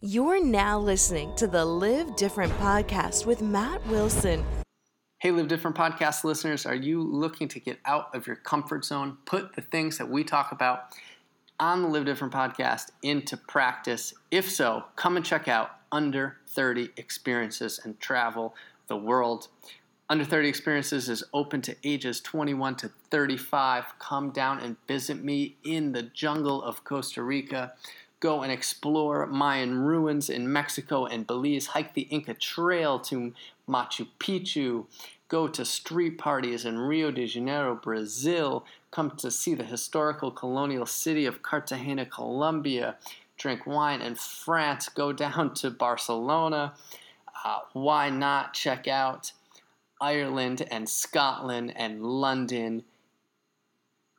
You're 0.00 0.40
now 0.44 0.78
listening 0.78 1.34
to 1.34 1.48
the 1.48 1.64
Live 1.64 2.14
Different 2.14 2.52
podcast 2.52 3.26
with 3.26 3.42
Matt 3.42 3.84
Wilson. 3.88 4.44
Hey, 5.18 5.32
Live 5.32 5.48
Different 5.48 5.76
podcast 5.76 6.22
listeners, 6.22 6.64
are 6.66 6.74
you 6.76 7.02
looking 7.02 7.48
to 7.48 7.58
get 7.58 7.80
out 7.84 8.14
of 8.14 8.24
your 8.28 8.36
comfort 8.36 8.84
zone? 8.84 9.18
Put 9.24 9.56
the 9.56 9.60
things 9.60 9.98
that 9.98 10.08
we 10.08 10.22
talk 10.22 10.52
about 10.52 10.94
on 11.58 11.82
the 11.82 11.88
Live 11.88 12.04
Different 12.04 12.32
podcast 12.32 12.92
into 13.02 13.36
practice? 13.36 14.14
If 14.30 14.48
so, 14.48 14.84
come 14.94 15.16
and 15.16 15.26
check 15.26 15.48
out 15.48 15.70
Under 15.90 16.36
30 16.46 16.90
Experiences 16.96 17.80
and 17.82 17.98
travel 17.98 18.54
the 18.86 18.96
world. 18.96 19.48
Under 20.08 20.24
30 20.24 20.48
Experiences 20.48 21.08
is 21.08 21.24
open 21.34 21.60
to 21.62 21.74
ages 21.82 22.20
21 22.20 22.76
to 22.76 22.90
35. 23.10 23.98
Come 23.98 24.30
down 24.30 24.60
and 24.60 24.76
visit 24.86 25.24
me 25.24 25.56
in 25.64 25.90
the 25.90 26.04
jungle 26.04 26.62
of 26.62 26.84
Costa 26.84 27.20
Rica 27.20 27.72
go 28.20 28.42
and 28.42 28.50
explore 28.50 29.26
Mayan 29.26 29.78
ruins 29.78 30.28
in 30.28 30.52
Mexico 30.52 31.06
and 31.06 31.26
Belize, 31.26 31.68
hike 31.68 31.94
the 31.94 32.02
Inca 32.02 32.34
Trail 32.34 32.98
to 33.00 33.32
Machu 33.68 34.06
Picchu, 34.18 34.86
go 35.28 35.46
to 35.46 35.64
street 35.64 36.18
parties 36.18 36.64
in 36.64 36.78
Rio 36.78 37.10
de 37.10 37.26
Janeiro, 37.26 37.74
Brazil, 37.76 38.64
come 38.90 39.10
to 39.12 39.30
see 39.30 39.54
the 39.54 39.64
historical 39.64 40.30
colonial 40.30 40.86
city 40.86 41.26
of 41.26 41.42
Cartagena, 41.42 42.06
Colombia, 42.06 42.96
drink 43.36 43.66
wine 43.66 44.00
in 44.00 44.14
France, 44.14 44.88
go 44.88 45.12
down 45.12 45.54
to 45.54 45.70
Barcelona. 45.70 46.74
Uh, 47.44 47.60
why 47.72 48.10
not 48.10 48.52
check 48.52 48.88
out 48.88 49.32
Ireland 50.00 50.66
and 50.70 50.88
Scotland 50.88 51.72
and 51.76 52.02
London? 52.02 52.84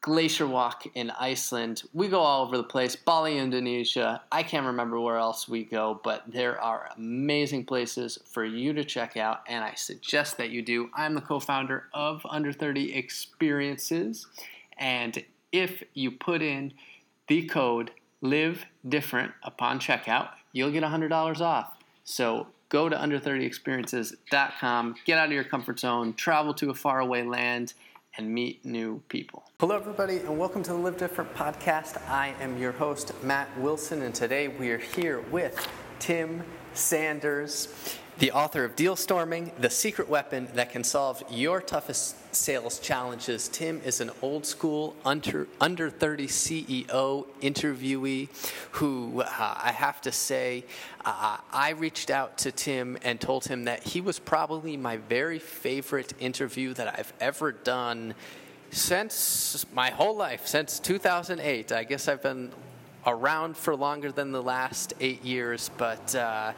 Glacier 0.01 0.47
Walk 0.47 0.85
in 0.95 1.11
Iceland. 1.11 1.83
We 1.93 2.07
go 2.07 2.19
all 2.19 2.45
over 2.45 2.55
the 2.55 2.63
place. 2.63 2.95
Bali, 2.95 3.37
Indonesia. 3.37 4.21
I 4.31 4.43
can't 4.43 4.65
remember 4.65 4.97
where 4.99 5.17
else 5.17 5.49
we 5.49 5.65
go, 5.65 5.99
but 6.03 6.23
there 6.25 6.59
are 6.61 6.89
amazing 6.95 7.65
places 7.65 8.17
for 8.25 8.45
you 8.45 8.71
to 8.73 8.85
check 8.85 9.17
out, 9.17 9.41
and 9.47 9.61
I 9.61 9.73
suggest 9.73 10.37
that 10.37 10.51
you 10.51 10.61
do. 10.61 10.89
I'm 10.95 11.15
the 11.15 11.21
co 11.21 11.41
founder 11.41 11.87
of 11.93 12.25
Under 12.29 12.53
30 12.53 12.95
Experiences, 12.95 14.25
and 14.77 15.21
if 15.51 15.83
you 15.93 16.11
put 16.11 16.41
in 16.41 16.71
the 17.27 17.45
code 17.45 17.91
Live 18.21 18.65
Different 18.87 19.33
upon 19.43 19.79
checkout, 19.79 20.29
you'll 20.53 20.71
get 20.71 20.83
$100 20.83 21.41
off. 21.41 21.73
So 22.05 22.47
go 22.69 22.87
to 22.87 22.95
under30experiences.com, 22.95 24.95
get 25.05 25.17
out 25.17 25.25
of 25.25 25.33
your 25.33 25.43
comfort 25.43 25.79
zone, 25.79 26.13
travel 26.13 26.53
to 26.53 26.69
a 26.69 26.73
faraway 26.73 27.23
land 27.23 27.73
and 28.19 28.29
meet 28.29 28.65
new 28.65 29.01
people. 29.07 29.45
Hello, 29.61 29.77
everybody, 29.77 30.17
and 30.17 30.37
welcome 30.37 30.61
to 30.61 30.71
the 30.71 30.77
Live 30.77 30.97
Different 30.97 31.33
podcast. 31.35 32.05
I 32.09 32.35
am 32.41 32.57
your 32.57 32.73
host, 32.73 33.13
Matt 33.23 33.47
Wilson, 33.57 34.01
and 34.01 34.13
today 34.13 34.49
we 34.49 34.71
are 34.71 34.77
here 34.77 35.21
with 35.31 35.65
Tim 35.99 36.43
Sanders, 36.73 37.97
the 38.19 38.33
author 38.33 38.65
of 38.65 38.75
Deal 38.75 38.97
Storming, 38.97 39.49
the 39.59 39.69
secret 39.69 40.09
weapon 40.09 40.49
that 40.53 40.71
can 40.71 40.83
solve 40.83 41.23
your 41.29 41.61
toughest 41.61 42.17
sales 42.35 42.77
challenges. 42.77 43.47
Tim 43.47 43.81
is 43.85 44.01
an 44.01 44.11
old 44.21 44.45
school 44.45 44.93
under, 45.05 45.47
under 45.61 45.89
30 45.89 46.27
CEO 46.27 47.25
interviewee 47.41 48.27
who 48.71 49.21
uh, 49.21 49.25
I 49.29 49.71
have 49.71 50.01
to 50.01 50.11
say, 50.11 50.65
uh, 51.05 51.37
I 51.53 51.69
reached 51.69 52.09
out 52.09 52.37
to 52.39 52.51
Tim 52.51 52.97
and 53.03 53.21
told 53.21 53.45
him 53.45 53.63
that 53.63 53.83
he 53.83 54.01
was 54.01 54.19
probably 54.19 54.75
my 54.75 54.97
very 54.97 55.39
favorite 55.39 56.13
interview 56.19 56.73
that 56.73 56.99
I've 56.99 57.13
ever 57.21 57.53
done 57.53 58.15
since 58.69 59.65
my 59.73 59.91
whole 59.91 60.17
life, 60.17 60.45
since 60.45 60.77
2008. 60.79 61.71
I 61.71 61.85
guess 61.85 62.09
I've 62.09 62.21
been 62.21 62.51
around 63.05 63.55
for 63.55 63.75
longer 63.77 64.11
than 64.11 64.33
the 64.33 64.43
last 64.43 64.93
eight 64.99 65.23
years, 65.23 65.71
but 65.77 66.13
uh, 66.15 66.51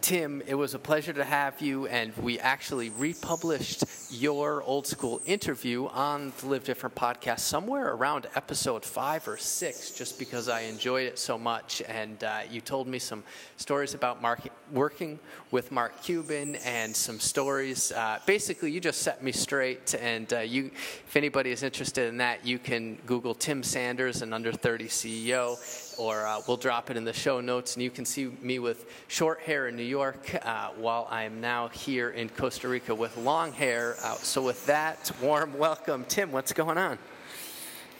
Tim, 0.00 0.42
it 0.46 0.54
was 0.54 0.74
a 0.74 0.78
pleasure 0.78 1.12
to 1.12 1.24
have 1.24 1.60
you, 1.60 1.86
and 1.86 2.16
we 2.16 2.38
actually 2.38 2.88
republished 2.90 3.84
your 4.10 4.62
old 4.62 4.86
school 4.86 5.20
interview 5.26 5.86
on 5.88 6.32
the 6.40 6.46
Live 6.46 6.64
Different 6.64 6.94
podcast 6.94 7.40
somewhere 7.40 7.92
around 7.92 8.26
episode 8.34 8.84
five 8.84 9.28
or 9.28 9.36
six, 9.36 9.90
just 9.90 10.18
because 10.18 10.48
I 10.48 10.62
enjoyed 10.62 11.06
it 11.06 11.18
so 11.18 11.36
much. 11.36 11.82
And 11.86 12.24
uh, 12.24 12.40
you 12.50 12.60
told 12.60 12.88
me 12.88 12.98
some 12.98 13.22
stories 13.56 13.94
about 13.94 14.22
Mark, 14.22 14.40
working 14.72 15.18
with 15.50 15.70
Mark 15.70 16.02
Cuban 16.02 16.56
and 16.56 16.96
some 16.96 17.20
stories. 17.20 17.92
Uh, 17.92 18.18
basically, 18.24 18.72
you 18.72 18.80
just 18.80 19.02
set 19.02 19.22
me 19.22 19.32
straight. 19.32 19.94
And 19.94 20.32
uh, 20.32 20.40
you, 20.40 20.70
if 21.06 21.14
anybody 21.14 21.50
is 21.50 21.62
interested 21.62 22.08
in 22.08 22.16
that, 22.18 22.46
you 22.46 22.58
can 22.58 22.96
Google 23.06 23.34
Tim 23.34 23.62
Sanders 23.62 24.22
and 24.22 24.32
Under 24.32 24.50
30 24.50 24.86
CEO 24.86 25.89
or 26.00 26.24
uh, 26.24 26.40
we'll 26.48 26.56
drop 26.56 26.90
it 26.90 26.96
in 26.96 27.04
the 27.04 27.12
show 27.12 27.42
notes, 27.42 27.74
and 27.74 27.82
you 27.82 27.90
can 27.90 28.06
see 28.06 28.32
me 28.40 28.58
with 28.58 28.86
short 29.08 29.40
hair 29.40 29.68
in 29.68 29.76
New 29.76 29.82
York 29.82 30.34
uh, 30.42 30.70
while 30.78 31.06
I 31.10 31.24
am 31.24 31.42
now 31.42 31.68
here 31.68 32.08
in 32.10 32.30
Costa 32.30 32.68
Rica 32.68 32.94
with 32.94 33.14
long 33.18 33.52
hair. 33.52 33.96
Uh, 34.02 34.14
so, 34.14 34.42
with 34.42 34.64
that, 34.64 35.10
warm 35.20 35.56
welcome. 35.58 36.06
Tim, 36.08 36.32
what's 36.32 36.54
going 36.54 36.78
on? 36.78 36.98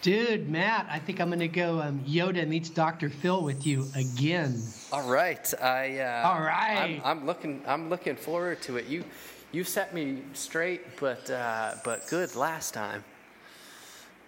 Dude, 0.00 0.48
Matt, 0.48 0.86
I 0.90 0.98
think 0.98 1.20
I'm 1.20 1.28
going 1.28 1.40
to 1.40 1.48
go 1.48 1.78
um, 1.78 2.00
Yoda 2.08 2.48
meets 2.48 2.70
Dr. 2.70 3.10
Phil 3.10 3.42
with 3.42 3.66
you 3.66 3.86
again. 3.94 4.62
All 4.92 5.06
right. 5.06 5.52
I, 5.62 5.98
uh, 5.98 6.26
All 6.26 6.40
right. 6.40 7.02
I'm, 7.04 7.18
I'm, 7.18 7.26
looking, 7.26 7.60
I'm 7.66 7.90
looking 7.90 8.16
forward 8.16 8.62
to 8.62 8.78
it. 8.78 8.86
You, 8.86 9.04
you 9.52 9.62
set 9.62 9.92
me 9.92 10.22
straight, 10.32 10.98
but, 10.98 11.28
uh, 11.28 11.74
but 11.84 12.08
good 12.08 12.34
last 12.34 12.72
time. 12.72 13.04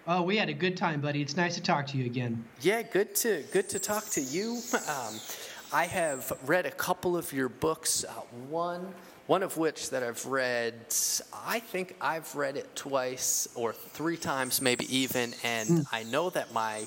Oh, 0.06 0.22
we 0.22 0.36
had 0.36 0.48
a 0.48 0.54
good 0.54 0.76
time, 0.76 1.00
buddy. 1.00 1.22
It's 1.22 1.36
nice 1.36 1.54
to 1.54 1.62
talk 1.62 1.86
to 1.88 1.96
you 1.96 2.06
again. 2.06 2.44
Yeah, 2.60 2.82
good 2.82 3.14
to 3.16 3.44
good 3.52 3.68
to 3.68 3.78
talk 3.78 4.06
to 4.10 4.20
you. 4.20 4.58
Um, 4.88 5.14
I 5.72 5.84
have 5.84 6.32
read 6.44 6.66
a 6.66 6.72
couple 6.72 7.16
of 7.16 7.32
your 7.32 7.48
books. 7.48 8.04
Uh, 8.04 8.12
one 8.50 8.92
one 9.28 9.44
of 9.44 9.56
which 9.56 9.90
that 9.90 10.02
I've 10.02 10.26
read, 10.26 10.74
I 11.46 11.60
think 11.60 11.94
I've 12.00 12.34
read 12.34 12.56
it 12.56 12.74
twice 12.74 13.48
or 13.54 13.72
three 13.72 14.16
times, 14.16 14.60
maybe 14.60 14.84
even, 14.94 15.34
and 15.44 15.68
mm. 15.68 15.86
I 15.92 16.02
know 16.02 16.30
that 16.30 16.52
my 16.52 16.86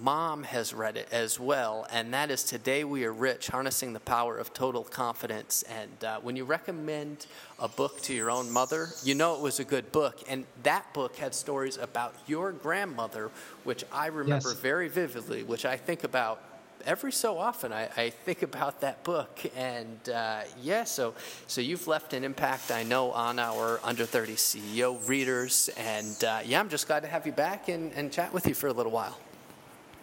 mom 0.00 0.42
has 0.42 0.74
read 0.74 0.96
it 0.96 1.08
as 1.12 1.38
well, 1.38 1.86
and 1.90 2.12
that 2.14 2.30
is 2.30 2.42
Today 2.42 2.84
We 2.84 3.04
Are 3.04 3.12
Rich 3.12 3.48
Harnessing 3.48 3.92
the 3.92 4.00
Power 4.00 4.36
of 4.36 4.52
Total 4.52 4.82
Confidence. 4.82 5.64
And 5.64 6.04
uh, 6.04 6.20
when 6.20 6.36
you 6.36 6.44
recommend 6.44 7.26
a 7.58 7.68
book 7.68 8.00
to 8.02 8.14
your 8.14 8.30
own 8.30 8.50
mother, 8.50 8.88
you 9.02 9.14
know 9.14 9.34
it 9.34 9.40
was 9.40 9.60
a 9.60 9.64
good 9.64 9.92
book. 9.92 10.20
And 10.28 10.44
that 10.62 10.92
book 10.94 11.16
had 11.16 11.34
stories 11.34 11.76
about 11.76 12.14
your 12.26 12.52
grandmother, 12.52 13.30
which 13.64 13.84
I 13.92 14.06
remember 14.06 14.50
yes. 14.50 14.60
very 14.60 14.88
vividly, 14.88 15.42
which 15.42 15.64
I 15.64 15.76
think 15.76 16.04
about 16.04 16.42
every 16.84 17.12
so 17.12 17.38
often 17.38 17.72
I, 17.72 17.88
I, 17.96 18.10
think 18.10 18.42
about 18.42 18.82
that 18.82 19.04
book 19.04 19.40
and 19.56 20.08
uh, 20.10 20.42
yeah 20.60 20.84
so 20.84 21.14
so 21.46 21.62
you've 21.62 21.86
left 21.86 22.12
an 22.12 22.24
impact 22.24 22.70
i 22.70 22.82
know 22.82 23.10
on 23.12 23.38
our 23.38 23.80
under 23.82 24.04
30 24.04 24.34
ceo 24.34 25.08
readers 25.08 25.70
and 25.78 26.22
uh, 26.24 26.40
yeah 26.44 26.60
i'm 26.60 26.68
just 26.68 26.86
glad 26.86 27.00
to 27.00 27.08
have 27.08 27.24
you 27.24 27.32
back 27.32 27.68
and, 27.68 27.90
and 27.94 28.12
chat 28.12 28.34
with 28.34 28.46
you 28.46 28.52
for 28.52 28.66
a 28.66 28.72
little 28.72 28.92
while 28.92 29.16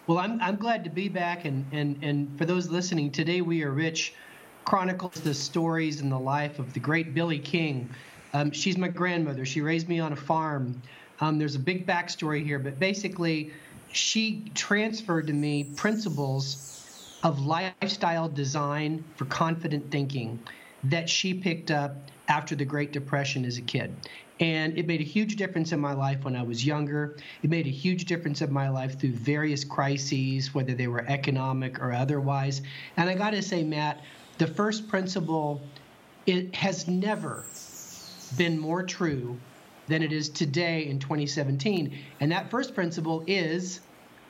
well, 0.06 0.18
I'm, 0.18 0.40
I'm 0.40 0.56
glad 0.56 0.84
to 0.84 0.90
be 0.90 1.08
back. 1.08 1.44
And, 1.44 1.64
and, 1.72 1.98
and 2.02 2.36
for 2.38 2.44
those 2.44 2.68
listening, 2.68 3.10
today 3.10 3.40
we 3.40 3.62
are 3.62 3.70
rich 3.70 4.14
chronicles 4.64 5.20
the 5.20 5.34
stories 5.34 6.00
and 6.00 6.10
the 6.10 6.18
life 6.18 6.58
of 6.58 6.72
the 6.72 6.80
great 6.80 7.14
Billy 7.14 7.38
King. 7.38 7.88
Um, 8.32 8.50
she's 8.50 8.76
my 8.76 8.88
grandmother. 8.88 9.44
She 9.44 9.60
raised 9.60 9.88
me 9.88 10.00
on 10.00 10.12
a 10.12 10.16
farm. 10.16 10.80
Um, 11.20 11.38
there's 11.38 11.54
a 11.54 11.60
big 11.60 11.86
backstory 11.86 12.44
here, 12.44 12.58
but 12.58 12.78
basically, 12.78 13.52
she 13.92 14.50
transferred 14.54 15.26
to 15.26 15.32
me 15.32 15.64
principles 15.76 17.18
of 17.22 17.40
lifestyle 17.40 18.28
design 18.28 19.04
for 19.16 19.26
confident 19.26 19.90
thinking 19.90 20.40
that 20.84 21.08
she 21.08 21.34
picked 21.34 21.70
up 21.70 21.94
after 22.28 22.56
the 22.56 22.64
Great 22.64 22.92
Depression 22.92 23.44
as 23.44 23.58
a 23.58 23.62
kid. 23.62 23.94
And 24.42 24.76
it 24.76 24.88
made 24.88 25.00
a 25.00 25.04
huge 25.04 25.36
difference 25.36 25.70
in 25.70 25.78
my 25.78 25.92
life 25.92 26.24
when 26.24 26.34
I 26.34 26.42
was 26.42 26.66
younger. 26.66 27.16
It 27.44 27.48
made 27.48 27.68
a 27.68 27.70
huge 27.70 28.06
difference 28.06 28.42
in 28.42 28.52
my 28.52 28.68
life 28.68 28.98
through 28.98 29.12
various 29.12 29.62
crises, 29.62 30.52
whether 30.52 30.74
they 30.74 30.88
were 30.88 31.04
economic 31.06 31.80
or 31.80 31.92
otherwise. 31.92 32.60
And 32.96 33.08
I 33.08 33.14
got 33.14 33.30
to 33.30 33.40
say, 33.40 33.62
Matt, 33.62 34.02
the 34.38 34.48
first 34.48 34.88
principle 34.88 35.62
it 36.26 36.52
has 36.56 36.88
never 36.88 37.44
been 38.36 38.58
more 38.58 38.82
true 38.82 39.38
than 39.86 40.02
it 40.02 40.12
is 40.12 40.28
today 40.28 40.86
in 40.86 40.98
2017. 40.98 41.96
And 42.18 42.32
that 42.32 42.50
first 42.50 42.74
principle 42.74 43.22
is 43.28 43.78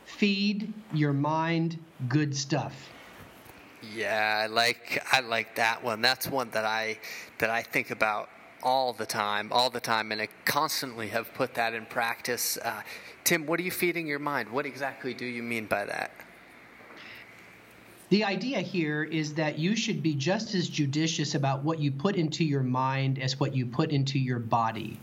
feed 0.04 0.74
your 0.92 1.14
mind 1.14 1.78
good 2.08 2.36
stuff. 2.36 2.90
Yeah, 3.94 4.42
I 4.42 4.46
like 4.46 5.02
I 5.10 5.20
like 5.20 5.56
that 5.56 5.82
one. 5.82 6.02
That's 6.02 6.28
one 6.28 6.50
that 6.50 6.66
I 6.66 6.98
that 7.38 7.48
I 7.48 7.62
think 7.62 7.90
about 7.90 8.28
all 8.62 8.92
the 8.92 9.06
time, 9.06 9.48
all 9.52 9.70
the 9.70 9.80
time, 9.80 10.12
and 10.12 10.20
I 10.20 10.28
constantly 10.44 11.08
have 11.08 11.32
put 11.34 11.54
that 11.54 11.74
in 11.74 11.86
practice. 11.86 12.58
Uh, 12.62 12.82
Tim, 13.24 13.46
what 13.46 13.60
are 13.60 13.62
you 13.62 13.70
feeding 13.70 14.06
your 14.06 14.18
mind? 14.18 14.50
What 14.50 14.66
exactly 14.66 15.14
do 15.14 15.24
you 15.24 15.42
mean 15.42 15.66
by 15.66 15.84
that? 15.84 16.12
The 18.10 18.24
idea 18.24 18.60
here 18.60 19.04
is 19.04 19.32
that 19.34 19.58
you 19.58 19.74
should 19.74 20.02
be 20.02 20.14
just 20.14 20.54
as 20.54 20.68
judicious 20.68 21.34
about 21.34 21.64
what 21.64 21.78
you 21.78 21.90
put 21.90 22.16
into 22.16 22.44
your 22.44 22.62
mind 22.62 23.18
as 23.18 23.40
what 23.40 23.54
you 23.54 23.64
put 23.64 23.90
into 23.90 24.18
your 24.18 24.38
body. 24.38 24.98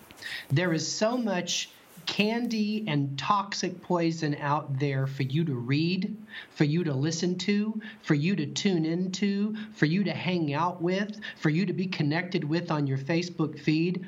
There 0.49 0.73
is 0.73 0.87
so 0.87 1.17
much 1.17 1.71
candy 2.09 2.83
and 2.87 3.19
toxic 3.19 3.83
poison 3.83 4.35
out 4.41 4.79
there 4.79 5.05
for 5.05 5.21
you 5.21 5.45
to 5.45 5.53
read, 5.53 6.17
for 6.49 6.63
you 6.63 6.83
to 6.83 6.91
listen 6.91 7.37
to, 7.37 7.79
for 8.01 8.15
you 8.15 8.35
to 8.35 8.47
tune 8.47 8.83
into, 8.83 9.55
for 9.73 9.85
you 9.85 10.03
to 10.03 10.11
hang 10.11 10.51
out 10.51 10.81
with, 10.81 11.19
for 11.37 11.49
you 11.49 11.67
to 11.67 11.71
be 11.71 11.85
connected 11.85 12.43
with 12.43 12.71
on 12.71 12.87
your 12.87 12.97
Facebook 12.97 13.59
feed. 13.59 14.07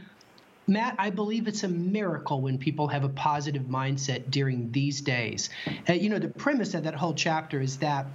Matt, 0.65 0.95
I 0.97 1.11
believe 1.11 1.47
it's 1.47 1.63
a 1.63 1.67
miracle 1.67 2.41
when 2.41 2.57
people 2.57 2.87
have 2.87 3.03
a 3.03 3.09
positive 3.09 3.63
mindset 3.63 4.31
during 4.31 4.71
these 4.71 5.01
days. 5.01 5.51
Uh, 5.87 5.93
you 5.93 6.09
know, 6.09 6.19
the 6.19 6.27
premise 6.27 6.73
of 6.73 6.85
that 6.85 6.95
whole 6.95 7.13
chapter 7.13 7.61
is 7.61 7.77
that 7.77 8.07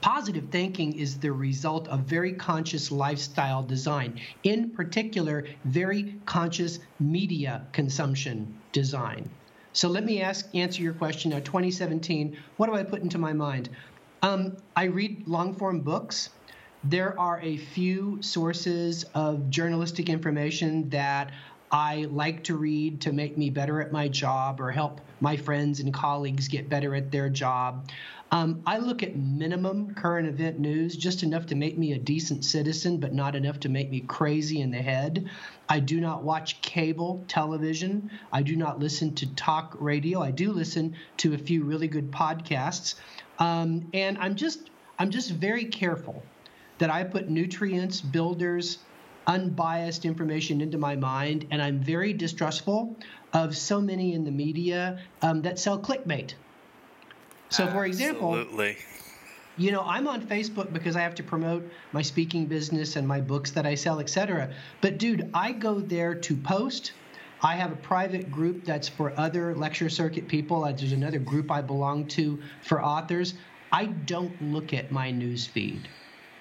Positive 0.00 0.48
thinking 0.50 0.94
is 0.94 1.18
the 1.18 1.30
result 1.30 1.86
of 1.88 2.00
very 2.00 2.32
conscious 2.32 2.90
lifestyle 2.90 3.62
design, 3.62 4.18
in 4.44 4.70
particular, 4.70 5.46
very 5.64 6.14
conscious 6.24 6.78
media 6.98 7.66
consumption 7.72 8.59
design. 8.72 9.28
So 9.72 9.88
let 9.88 10.04
me 10.04 10.20
ask 10.20 10.48
answer 10.54 10.82
your 10.82 10.94
question 10.94 11.30
now. 11.30 11.40
2017, 11.40 12.36
what 12.56 12.66
do 12.66 12.74
I 12.74 12.82
put 12.82 13.02
into 13.02 13.18
my 13.18 13.32
mind? 13.32 13.68
Um, 14.22 14.56
I 14.76 14.84
read 14.84 15.26
long 15.28 15.54
form 15.54 15.80
books. 15.80 16.30
There 16.82 17.18
are 17.18 17.40
a 17.40 17.56
few 17.56 18.20
sources 18.22 19.04
of 19.14 19.50
journalistic 19.50 20.08
information 20.08 20.88
that 20.90 21.30
I 21.70 22.06
like 22.10 22.44
to 22.44 22.56
read 22.56 23.02
to 23.02 23.12
make 23.12 23.38
me 23.38 23.50
better 23.50 23.80
at 23.80 23.92
my 23.92 24.08
job 24.08 24.60
or 24.60 24.70
help 24.70 25.00
my 25.20 25.36
friends 25.36 25.80
and 25.80 25.94
colleagues 25.94 26.48
get 26.48 26.68
better 26.68 26.94
at 26.94 27.12
their 27.12 27.28
job. 27.28 27.88
Um, 28.32 28.62
I 28.64 28.78
look 28.78 29.02
at 29.02 29.16
minimum 29.16 29.94
current 29.94 30.28
event 30.28 30.60
news, 30.60 30.96
just 30.96 31.24
enough 31.24 31.46
to 31.46 31.56
make 31.56 31.76
me 31.76 31.92
a 31.92 31.98
decent 31.98 32.44
citizen, 32.44 32.98
but 32.98 33.12
not 33.12 33.34
enough 33.34 33.58
to 33.60 33.68
make 33.68 33.90
me 33.90 34.00
crazy 34.00 34.60
in 34.60 34.70
the 34.70 34.78
head. 34.78 35.28
I 35.68 35.80
do 35.80 36.00
not 36.00 36.22
watch 36.22 36.62
cable 36.62 37.24
television. 37.26 38.10
I 38.32 38.42
do 38.42 38.54
not 38.54 38.78
listen 38.78 39.14
to 39.16 39.34
talk 39.34 39.76
radio. 39.80 40.22
I 40.22 40.30
do 40.30 40.52
listen 40.52 40.94
to 41.18 41.34
a 41.34 41.38
few 41.38 41.64
really 41.64 41.88
good 41.88 42.12
podcasts, 42.12 42.94
um, 43.40 43.88
and 43.92 44.16
I'm 44.18 44.36
just 44.36 44.70
I'm 44.98 45.10
just 45.10 45.30
very 45.30 45.64
careful 45.64 46.22
that 46.78 46.90
I 46.90 47.04
put 47.04 47.28
nutrients, 47.28 48.00
builders, 48.00 48.78
unbiased 49.26 50.04
information 50.04 50.60
into 50.60 50.78
my 50.78 50.94
mind, 50.94 51.46
and 51.50 51.60
I'm 51.60 51.80
very 51.80 52.12
distrustful 52.12 52.96
of 53.32 53.56
so 53.56 53.80
many 53.80 54.14
in 54.14 54.24
the 54.24 54.30
media 54.30 55.00
um, 55.20 55.42
that 55.42 55.58
sell 55.58 55.80
clickbait. 55.80 56.34
So, 57.50 57.66
for 57.66 57.84
example, 57.84 58.36
Absolutely. 58.36 58.76
you 59.58 59.72
know, 59.72 59.82
I'm 59.82 60.06
on 60.06 60.22
Facebook 60.22 60.72
because 60.72 60.94
I 60.94 61.00
have 61.00 61.16
to 61.16 61.22
promote 61.24 61.68
my 61.92 62.00
speaking 62.00 62.46
business 62.46 62.94
and 62.94 63.06
my 63.06 63.20
books 63.20 63.50
that 63.52 63.66
I 63.66 63.74
sell, 63.74 63.98
etc. 63.98 64.50
But 64.80 64.98
dude, 64.98 65.28
I 65.34 65.52
go 65.52 65.80
there 65.80 66.14
to 66.14 66.36
post. 66.36 66.92
I 67.42 67.56
have 67.56 67.72
a 67.72 67.76
private 67.76 68.30
group 68.30 68.64
that's 68.64 68.88
for 68.88 69.12
other 69.18 69.54
lecture 69.56 69.88
circuit 69.88 70.28
people. 70.28 70.62
There's 70.62 70.92
another 70.92 71.18
group 71.18 71.50
I 71.50 71.60
belong 71.60 72.06
to 72.08 72.40
for 72.62 72.84
authors. 72.84 73.34
I 73.72 73.86
don't 73.86 74.40
look 74.52 74.72
at 74.72 74.92
my 74.92 75.10
news 75.10 75.46
feed 75.46 75.88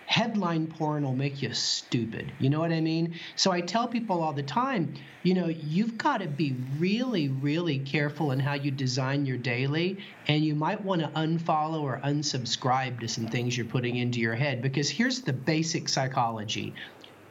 headline 0.10 0.66
porn 0.66 1.04
will 1.04 1.16
make 1.16 1.40
you 1.40 1.54
stupid. 1.54 2.32
You 2.40 2.50
know 2.50 2.60
what 2.60 2.72
I 2.72 2.82
mean? 2.82 3.14
So 3.36 3.52
I 3.52 3.62
tell 3.62 3.88
people 3.88 4.24
all 4.24 4.34
the 4.34 4.42
time, 4.42 4.96
you 5.22 5.36
know, 5.36 5.50
you've 5.50 6.00
got 6.00 6.22
to 6.22 6.28
be 6.28 6.56
really, 6.80 7.30
really 7.30 7.78
careful 7.78 8.32
in 8.32 8.40
how 8.40 8.56
you 8.56 8.72
design 8.72 9.28
your 9.28 9.38
daily, 9.38 10.00
and 10.28 10.44
you 10.44 10.56
might 10.56 10.84
want 10.84 11.02
to 11.02 11.10
unfollow 11.10 11.82
or 11.82 12.02
unsubscribe 12.04 13.00
to 13.02 13.08
some 13.08 13.28
things 13.28 13.56
you're 13.56 13.68
putting 13.68 13.98
into 13.98 14.20
your 14.20 14.34
head 14.34 14.64
because 14.64 14.90
here's 14.90 15.22
the 15.22 15.34
basic 15.34 15.88
psychology 15.88 16.74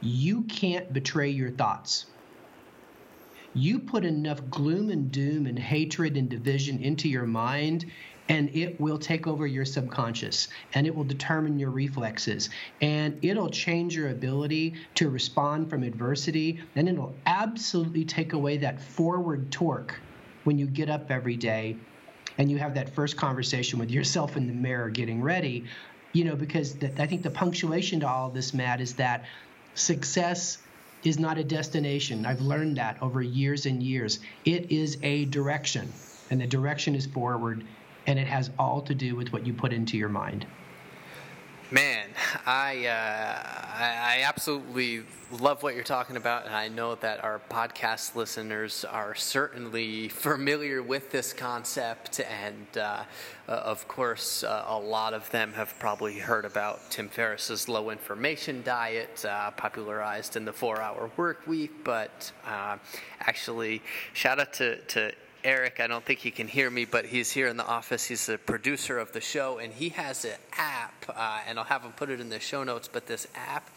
you 0.00 0.42
can't 0.42 0.92
betray 0.92 1.30
your 1.30 1.50
thoughts. 1.50 2.06
You 3.54 3.80
put 3.80 4.04
enough 4.04 4.48
gloom 4.50 4.90
and 4.90 5.10
doom 5.10 5.46
and 5.46 5.58
hatred 5.58 6.16
and 6.16 6.28
division 6.28 6.78
into 6.78 7.08
your 7.08 7.26
mind, 7.26 7.86
and 8.28 8.54
it 8.54 8.80
will 8.80 8.98
take 8.98 9.26
over 9.26 9.46
your 9.46 9.64
subconscious 9.64 10.48
and 10.74 10.86
it 10.86 10.94
will 10.94 11.04
determine 11.04 11.58
your 11.58 11.70
reflexes. 11.70 12.50
And 12.80 13.18
it'll 13.22 13.50
change 13.50 13.96
your 13.96 14.10
ability 14.10 14.74
to 14.96 15.10
respond 15.10 15.70
from 15.70 15.82
adversity 15.82 16.60
and 16.74 16.88
it'll 16.88 17.14
absolutely 17.26 18.04
take 18.04 18.32
away 18.32 18.58
that 18.58 18.80
forward 18.80 19.50
torque 19.50 19.98
when 20.44 20.58
you 20.58 20.66
get 20.66 20.90
up 20.90 21.10
every 21.10 21.36
day 21.36 21.76
and 22.36 22.50
you 22.50 22.58
have 22.58 22.74
that 22.74 22.94
first 22.94 23.16
conversation 23.16 23.78
with 23.78 23.90
yourself 23.90 24.36
in 24.36 24.46
the 24.46 24.52
mirror 24.52 24.88
getting 24.88 25.20
ready 25.20 25.64
you 26.12 26.24
know 26.24 26.36
because 26.36 26.74
the, 26.76 27.02
i 27.02 27.06
think 27.06 27.22
the 27.22 27.30
punctuation 27.30 28.00
to 28.00 28.08
all 28.08 28.28
of 28.28 28.34
this 28.34 28.54
matt 28.54 28.80
is 28.80 28.94
that 28.94 29.24
success 29.74 30.58
is 31.04 31.18
not 31.18 31.38
a 31.38 31.44
destination. 31.44 32.26
I've 32.26 32.40
learned 32.40 32.76
that 32.76 33.00
over 33.02 33.22
years 33.22 33.66
and 33.66 33.82
years. 33.82 34.18
It 34.44 34.72
is 34.72 34.98
a 35.02 35.26
direction 35.26 35.92
and 36.30 36.40
the 36.40 36.46
direction 36.46 36.94
is 36.94 37.06
forward 37.06 37.64
and 38.08 38.18
it 38.18 38.26
has 38.26 38.50
all 38.58 38.80
to 38.80 38.94
do 38.94 39.14
with 39.14 39.32
what 39.34 39.46
you 39.46 39.52
put 39.52 39.70
into 39.70 39.98
your 39.98 40.08
mind. 40.08 40.46
Man, 41.70 42.08
I, 42.46 42.86
uh, 42.86 43.42
I, 43.76 44.22
absolutely 44.24 45.02
love 45.30 45.62
what 45.62 45.74
you're 45.74 45.84
talking 45.84 46.16
about, 46.16 46.46
and 46.46 46.54
I 46.54 46.68
know 46.68 46.94
that 46.94 47.22
our 47.22 47.42
podcast 47.50 48.16
listeners 48.16 48.86
are 48.86 49.14
certainly 49.14 50.08
familiar 50.08 50.82
with 50.82 51.10
this 51.10 51.34
concept, 51.34 52.20
and 52.20 52.78
uh, 52.78 53.04
uh, 53.46 53.52
of 53.52 53.86
course, 53.86 54.42
uh, 54.42 54.64
a 54.66 54.78
lot 54.78 55.12
of 55.12 55.30
them 55.30 55.52
have 55.52 55.78
probably 55.78 56.18
heard 56.18 56.46
about 56.46 56.90
Tim 56.90 57.10
Ferriss's 57.10 57.68
low 57.68 57.90
information 57.90 58.62
diet, 58.62 59.22
uh, 59.26 59.50
popularized 59.50 60.36
in 60.36 60.46
the 60.46 60.54
Four 60.54 60.80
Hour 60.80 61.10
Work 61.18 61.46
Week. 61.46 61.84
But 61.84 62.32
uh, 62.46 62.78
actually, 63.20 63.82
shout 64.14 64.40
out 64.40 64.54
to 64.54 64.76
to 64.76 65.12
Eric, 65.44 65.80
I 65.80 65.86
don't 65.86 66.04
think 66.04 66.18
he 66.18 66.30
can 66.30 66.48
hear 66.48 66.68
me, 66.68 66.84
but 66.84 67.06
he's 67.06 67.30
here 67.30 67.46
in 67.46 67.56
the 67.56 67.66
office. 67.66 68.04
He's 68.04 68.26
the 68.26 68.38
producer 68.38 68.98
of 68.98 69.12
the 69.12 69.20
show, 69.20 69.58
and 69.58 69.72
he 69.72 69.90
has 69.90 70.24
an 70.24 70.32
app, 70.52 70.94
uh, 71.08 71.40
and 71.46 71.58
I'll 71.58 71.64
have 71.64 71.82
him 71.82 71.92
put 71.92 72.10
it 72.10 72.20
in 72.20 72.28
the 72.28 72.40
show 72.40 72.64
notes. 72.64 72.88
But 72.88 73.06
this 73.06 73.26
app 73.34 73.68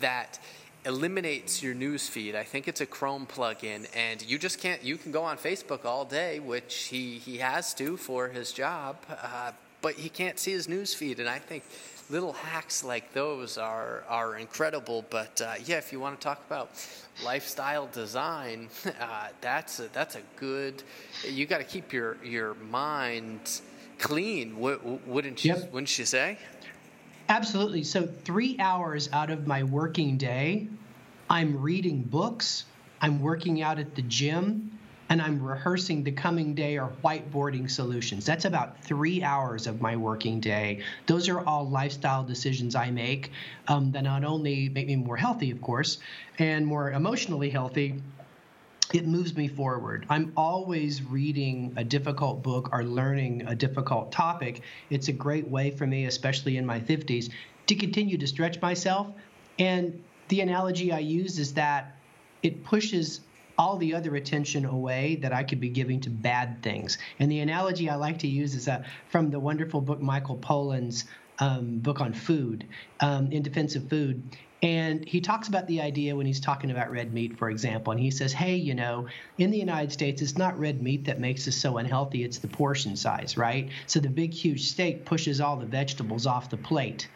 that 0.00 0.38
eliminates 0.84 1.62
your 1.62 1.74
news 1.74 2.08
feed. 2.08 2.34
I 2.34 2.44
think 2.44 2.68
it's 2.68 2.80
a 2.80 2.86
Chrome 2.86 3.26
plugin, 3.26 3.88
and 3.94 4.22
you 4.22 4.38
just 4.38 4.60
can't. 4.60 4.82
You 4.82 4.96
can 4.96 5.10
go 5.12 5.22
on 5.22 5.38
Facebook 5.38 5.84
all 5.84 6.04
day, 6.04 6.38
which 6.38 6.84
he 6.84 7.18
he 7.18 7.38
has 7.38 7.72
to 7.74 7.96
for 7.96 8.28
his 8.28 8.52
job, 8.52 8.96
uh, 9.10 9.52
but 9.82 9.94
he 9.94 10.08
can't 10.08 10.38
see 10.38 10.52
his 10.52 10.68
news 10.68 10.94
feed. 10.94 11.18
And 11.18 11.28
I 11.28 11.38
think 11.38 11.64
little 12.10 12.32
hacks 12.32 12.82
like 12.84 13.12
those 13.12 13.56
are 13.56 14.04
are 14.08 14.36
incredible. 14.36 15.04
But 15.08 15.40
uh, 15.40 15.54
yeah, 15.64 15.78
if 15.78 15.92
you 15.92 16.00
want 16.00 16.20
to 16.20 16.24
talk 16.24 16.44
about 16.46 16.70
lifestyle 17.24 17.88
design, 17.92 18.68
uh, 19.00 19.28
that's 19.40 19.80
a, 19.80 19.88
that's 19.92 20.16
a 20.16 20.22
good. 20.36 20.82
You 21.28 21.46
got 21.46 21.58
to 21.58 21.64
keep 21.64 21.92
your 21.92 22.16
your 22.24 22.54
mind 22.54 23.60
clean. 23.98 24.58
Wouldn't 24.58 25.44
you? 25.44 25.54
Yep. 25.54 25.72
Wouldn't 25.72 25.98
you 25.98 26.04
say? 26.04 26.38
Absolutely. 27.28 27.84
So 27.84 28.08
three 28.24 28.56
hours 28.58 29.08
out 29.12 29.30
of 29.30 29.46
my 29.46 29.62
working 29.62 30.16
day, 30.16 30.66
I'm 31.28 31.62
reading 31.62 32.02
books. 32.02 32.64
I'm 33.00 33.20
working 33.22 33.62
out 33.62 33.78
at 33.78 33.94
the 33.94 34.02
gym 34.02 34.78
and 35.10 35.20
I'm 35.20 35.42
rehearsing 35.42 36.04
the 36.04 36.12
coming 36.12 36.54
day 36.54 36.78
or 36.78 36.92
whiteboarding 37.04 37.68
solutions. 37.68 38.24
That's 38.24 38.44
about 38.44 38.82
three 38.84 39.24
hours 39.24 39.66
of 39.66 39.80
my 39.80 39.96
working 39.96 40.38
day. 40.38 40.84
Those 41.06 41.28
are 41.28 41.44
all 41.44 41.68
lifestyle 41.68 42.22
decisions 42.22 42.76
I 42.76 42.92
make 42.92 43.32
um, 43.66 43.90
that 43.90 44.04
not 44.04 44.22
only 44.22 44.68
make 44.68 44.86
me 44.86 44.94
more 44.94 45.16
healthy, 45.16 45.50
of 45.50 45.60
course, 45.60 45.98
and 46.38 46.64
more 46.64 46.92
emotionally 46.92 47.50
healthy. 47.50 48.00
It 48.92 49.06
moves 49.06 49.36
me 49.36 49.48
forward. 49.48 50.06
I'm 50.08 50.32
always 50.36 51.02
reading 51.02 51.74
a 51.76 51.82
difficult 51.84 52.42
book 52.44 52.70
or 52.72 52.84
learning 52.84 53.46
a 53.48 53.54
difficult 53.54 54.12
topic. 54.12 54.62
It's 54.90 55.08
a 55.08 55.12
great 55.12 55.48
way 55.48 55.72
for 55.72 55.86
me, 55.86 56.06
especially 56.06 56.56
in 56.56 56.66
my 56.66 56.80
50s, 56.80 57.30
to 57.66 57.74
continue 57.74 58.16
to 58.18 58.26
stretch 58.28 58.60
myself. 58.60 59.08
And 59.58 60.04
the 60.28 60.40
analogy 60.40 60.92
I 60.92 61.00
use 61.00 61.40
is 61.40 61.54
that 61.54 61.96
it 62.42 62.64
pushes 62.64 63.20
all 63.60 63.76
the 63.76 63.94
other 63.94 64.16
attention 64.16 64.64
away 64.64 65.16
that 65.16 65.34
I 65.34 65.42
could 65.44 65.60
be 65.60 65.68
giving 65.68 66.00
to 66.00 66.10
bad 66.10 66.62
things. 66.62 66.96
And 67.18 67.30
the 67.30 67.40
analogy 67.40 67.90
I 67.90 67.96
like 67.96 68.20
to 68.20 68.26
use 68.26 68.54
is 68.54 68.66
uh, 68.66 68.82
from 69.10 69.30
the 69.30 69.38
wonderful 69.38 69.82
book 69.82 70.00
Michael 70.00 70.38
Pollan's 70.38 71.04
um, 71.38 71.78
book 71.78 72.00
on 72.00 72.14
food, 72.14 72.66
um, 73.00 73.30
in 73.30 73.42
defense 73.42 73.76
of 73.76 73.86
food. 73.90 74.22
And 74.62 75.06
he 75.06 75.20
talks 75.20 75.48
about 75.48 75.66
the 75.66 75.82
idea 75.82 76.16
when 76.16 76.24
he's 76.24 76.40
talking 76.40 76.70
about 76.70 76.90
red 76.90 77.12
meat, 77.12 77.38
for 77.38 77.50
example. 77.50 77.92
And 77.92 78.00
he 78.00 78.10
says, 78.10 78.32
hey, 78.32 78.56
you 78.56 78.74
know, 78.74 79.08
in 79.36 79.50
the 79.50 79.58
United 79.58 79.92
States, 79.92 80.22
it's 80.22 80.38
not 80.38 80.58
red 80.58 80.82
meat 80.82 81.04
that 81.04 81.20
makes 81.20 81.46
us 81.46 81.56
so 81.56 81.76
unhealthy, 81.76 82.24
it's 82.24 82.38
the 82.38 82.48
portion 82.48 82.96
size, 82.96 83.36
right? 83.36 83.68
So 83.86 84.00
the 84.00 84.08
big, 84.08 84.32
huge 84.32 84.70
steak 84.70 85.04
pushes 85.04 85.38
all 85.38 85.56
the 85.58 85.66
vegetables 85.66 86.26
off 86.26 86.48
the 86.48 86.56
plate. 86.56 87.08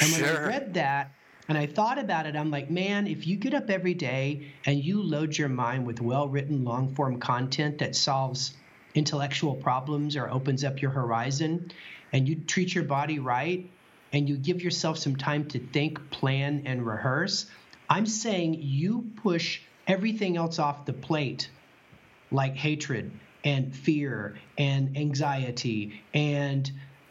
And 0.00 0.10
when 0.10 0.20
Sure. 0.22 0.44
I 0.44 0.48
read 0.48 0.74
that, 0.74 1.12
and 1.48 1.56
I 1.56 1.66
thought 1.66 1.98
about 1.98 2.26
it, 2.26 2.36
I'm 2.36 2.50
like, 2.50 2.70
man, 2.70 3.06
if 3.06 3.26
you 3.26 3.36
get 3.36 3.54
up 3.54 3.70
every 3.70 3.94
day 3.94 4.52
and 4.66 4.82
you 4.82 5.02
load 5.02 5.36
your 5.36 5.48
mind 5.48 5.86
with 5.86 6.00
well 6.00 6.28
written, 6.28 6.64
long 6.64 6.94
form 6.94 7.18
content 7.18 7.78
that 7.78 7.96
solves 7.96 8.54
intellectual 8.94 9.54
problems 9.54 10.16
or 10.16 10.30
opens 10.30 10.62
up 10.62 10.82
your 10.82 10.90
horizon, 10.90 11.70
and 12.12 12.28
you 12.28 12.36
treat 12.36 12.74
your 12.74 12.84
body 12.84 13.18
right, 13.18 13.70
and 14.12 14.28
you 14.28 14.36
give 14.36 14.62
yourself 14.62 14.98
some 14.98 15.16
time 15.16 15.46
to 15.48 15.58
think, 15.58 16.10
plan, 16.10 16.62
and 16.66 16.86
rehearse, 16.86 17.46
I'm 17.88 18.06
saying 18.06 18.58
you 18.60 19.10
push 19.16 19.60
everything 19.86 20.36
else 20.36 20.58
off 20.58 20.84
the 20.84 20.92
plate 20.92 21.50
like 22.30 22.54
hatred 22.54 23.10
and 23.44 23.74
fear 23.74 24.38
and 24.58 24.96
anxiety 24.96 26.02
and 26.12 26.70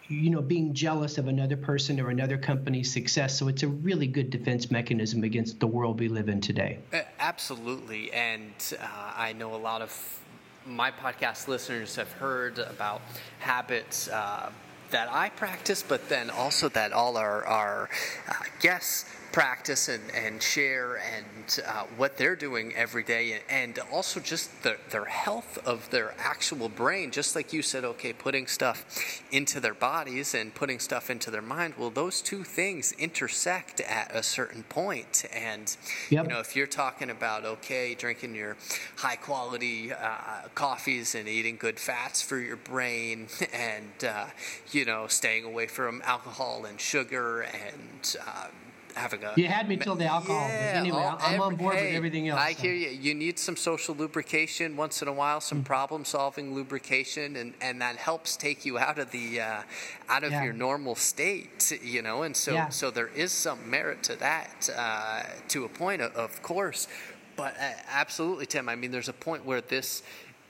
you 0.10 0.30
know 0.30 0.42
being 0.42 0.74
jealous 0.74 1.18
of 1.18 1.28
another 1.28 1.58
person 1.58 2.00
or 2.00 2.10
another 2.10 2.38
company's 2.38 2.92
success. 2.92 3.38
So 3.38 3.48
it's 3.48 3.64
a 3.64 3.68
really 3.68 4.08
good 4.08 4.30
defense 4.30 4.72
mechanism 4.72 5.24
against 5.24 5.60
the 5.60 5.68
world 5.68 6.00
we 6.00 6.08
live 6.08 6.30
in 6.30 6.42
today. 6.42 6.80
Absolutely. 7.20 8.12
And 8.14 8.54
uh, 8.80 8.86
i 9.16 9.34
know 9.34 9.56
a 9.56 9.58
lot 9.58 9.82
of 9.82 10.18
my 10.66 10.92
podcast 10.92 11.48
listeners 11.48 11.96
have 11.96 12.12
heard 12.14 12.60
about 12.60 13.02
habits 13.40 14.10
uh, 14.10 14.52
that 14.92 15.10
I 15.12 15.30
practice, 15.30 15.84
but 15.84 16.08
then 16.10 16.30
also 16.30 16.70
that 16.70 16.92
all 16.94 17.18
our, 17.18 17.46
our 17.46 17.90
uh, 18.28 18.34
guests 18.60 19.06
practice 19.38 19.88
and, 19.88 20.01
and 20.15 20.41
share 20.41 20.96
and 20.96 21.60
uh, 21.67 21.84
what 21.96 22.17
they're 22.17 22.36
doing 22.36 22.74
every 22.75 23.03
day 23.03 23.39
and 23.51 23.77
also 23.94 24.20
just 24.20 24.63
the, 24.63 24.75
their 24.89 25.06
health 25.06 25.60
of 25.63 25.88
their 25.91 26.15
actual 26.17 26.67
brain 26.67 27.12
just 27.12 27.36
like 27.36 27.53
you 27.53 27.62
said 27.62 27.86
okay 27.86 28.12
putting 28.12 28.48
stuff 28.48 29.22
into 29.32 29.60
their 29.60 29.75
bodies 29.75 30.34
and 30.34 30.56
putting 30.56 30.79
stuff 30.79 31.12
into 31.12 31.29
their 31.29 31.44
mind 31.44 31.72
well 31.77 31.91
those 31.91 32.20
two 32.20 32.44
things 32.44 32.94
intersect 32.94 33.79
at 33.82 34.10
a 34.15 34.24
certain 34.24 34.63
point 34.63 35.24
and 35.32 35.77
yep. 36.10 36.24
you 36.24 36.29
know 36.34 36.39
if 36.39 36.56
you're 36.56 36.65
talking 36.65 37.12
about 37.12 37.46
okay 37.46 37.94
drinking 37.94 38.34
your 38.34 38.58
high 38.96 39.15
quality 39.15 39.94
uh, 39.94 40.48
coffees 40.56 41.13
and 41.13 41.27
eating 41.27 41.58
good 41.58 41.79
fats 41.79 42.24
for 42.24 42.39
your 42.39 42.56
brain 42.56 43.27
and 43.53 44.03
uh, 44.03 44.25
you 44.72 44.84
know 44.84 45.06
staying 45.06 45.44
away 45.44 45.67
from 45.67 46.01
alcohol 46.06 46.65
and 46.65 46.82
sugar 46.82 47.41
and 47.41 48.17
um, 48.25 48.50
having 48.98 49.24
a. 49.24 49.34
You 49.36 49.48
had 49.48 49.70
me 49.70 49.77
till 49.77 49.96
the 49.96 50.06
alcohol. 50.06 50.48
Yeah, 50.50 50.74
anyway, 50.75 50.98
all, 50.98 51.18
I'm 51.20 51.36
every, 51.36 51.39
on 51.39 51.56
board 51.56 51.75
hey, 51.75 51.86
with 51.88 51.96
everything 51.96 52.27
else. 52.27 52.39
I 52.39 52.54
so. 52.54 52.62
hear 52.63 52.74
you. 52.74 52.89
You 52.89 53.13
need 53.13 53.39
some 53.39 53.56
social 53.56 53.96
lubrication 53.96 54.75
once 54.75 55.01
in 55.01 55.08
a 55.08 55.13
while, 55.13 55.39
some 55.39 55.60
mm-hmm. 55.60 55.66
problem-solving 55.66 56.54
lubrication, 56.54 57.36
and, 57.36 57.54
and 57.62 57.82
that 57.82 57.98
helps 57.98 58.36
take 58.36 58.66
you 58.66 58.77
out 58.77 59.00
of 59.00 59.12
the 59.12 59.42
uh, 59.42 59.62
out 60.10 60.24
of 60.24 60.32
yeah. 60.32 60.44
your 60.44 60.54
normal 60.54 60.96
state. 60.96 61.80
You 61.84 62.01
know, 62.01 62.24
and 62.24 62.36
so 62.36 62.54
yeah. 62.54 62.70
so 62.70 62.92
there 62.92 63.08
is 63.10 63.32
some 63.32 63.70
merit 63.70 64.04
to 64.04 64.16
that, 64.18 64.70
uh, 64.75 65.24
to 65.50 65.66
a 65.66 65.70
point, 65.70 66.01
of 66.01 66.42
course. 66.42 66.88
But 67.36 67.56
uh, 67.60 67.72
absolutely, 67.89 68.48
Tim. 68.48 68.68
I 68.68 68.75
mean, 68.75 68.92
there's 68.92 69.10
a 69.10 69.13
point 69.13 69.46
where 69.46 69.62
this 69.62 70.04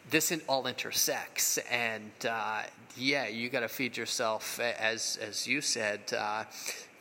this 0.09 0.31
all 0.47 0.67
intersects, 0.67 1.57
and 1.69 2.11
uh, 2.27 2.63
yeah, 2.95 3.27
you 3.27 3.49
got 3.49 3.59
to 3.59 3.67
feed 3.67 3.97
yourself, 3.97 4.59
as 4.59 5.19
as 5.21 5.47
you 5.47 5.61
said, 5.61 5.99
uh, 6.17 6.45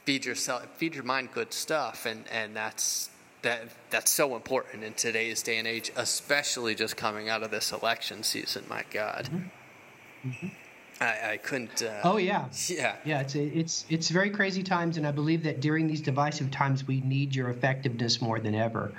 feed 0.06 0.24
yourself, 0.24 0.64
feed 0.76 0.94
your 0.94 1.04
mind 1.04 1.28
good 1.32 1.52
stuff, 1.52 2.06
and 2.06 2.24
and 2.32 2.56
that's 2.56 3.10
that 3.42 3.64
that's 3.90 4.10
so 4.10 4.34
important 4.34 4.82
in 4.82 4.94
today's 4.94 5.42
day 5.42 5.58
and 5.58 5.68
age, 5.68 5.92
especially 5.96 6.74
just 6.74 6.96
coming 6.96 7.28
out 7.28 7.42
of 7.42 7.50
this 7.50 7.72
election 7.72 8.22
season. 8.22 8.64
My 8.68 8.84
God. 8.90 9.28
Mm-hmm. 9.30 10.28
Mm-hmm. 10.28 10.65
I, 11.00 11.32
I, 11.32 11.36
couldn't. 11.36 11.82
Uh, 11.82 12.00
oh 12.04 12.16
yeah, 12.16 12.46
yeah, 12.68 12.96
yeah. 13.04 13.20
It's 13.20 13.34
it's 13.34 13.84
it's 13.88 14.08
very 14.08 14.30
crazy 14.30 14.62
times, 14.62 14.96
and 14.96 15.06
I 15.06 15.10
believe 15.10 15.42
that 15.44 15.60
during 15.60 15.86
these 15.86 16.00
divisive 16.00 16.50
times, 16.50 16.86
we 16.86 17.00
need 17.02 17.34
your 17.34 17.50
effectiveness 17.50 18.20
more 18.20 18.38
than 18.38 18.54
ever. 18.54 18.92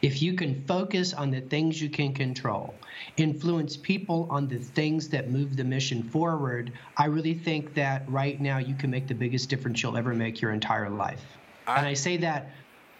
If 0.00 0.22
you 0.22 0.34
can 0.34 0.64
focus 0.64 1.12
on 1.12 1.30
the 1.30 1.40
things 1.40 1.80
you 1.80 1.90
can 1.90 2.14
control, 2.14 2.74
influence 3.16 3.76
people 3.76 4.26
on 4.30 4.48
the 4.48 4.58
things 4.58 5.08
that 5.10 5.30
move 5.30 5.56
the 5.56 5.64
mission 5.64 6.02
forward, 6.02 6.72
I 6.96 7.06
really 7.06 7.34
think 7.34 7.74
that 7.74 8.08
right 8.10 8.40
now 8.40 8.58
you 8.58 8.74
can 8.74 8.90
make 8.90 9.06
the 9.06 9.14
biggest 9.14 9.48
difference 9.50 9.82
you'll 9.82 9.96
ever 9.96 10.14
make 10.14 10.40
your 10.40 10.52
entire 10.52 10.90
life. 10.90 11.24
I, 11.66 11.78
and 11.78 11.86
I 11.86 11.94
say 11.94 12.16
that 12.18 12.50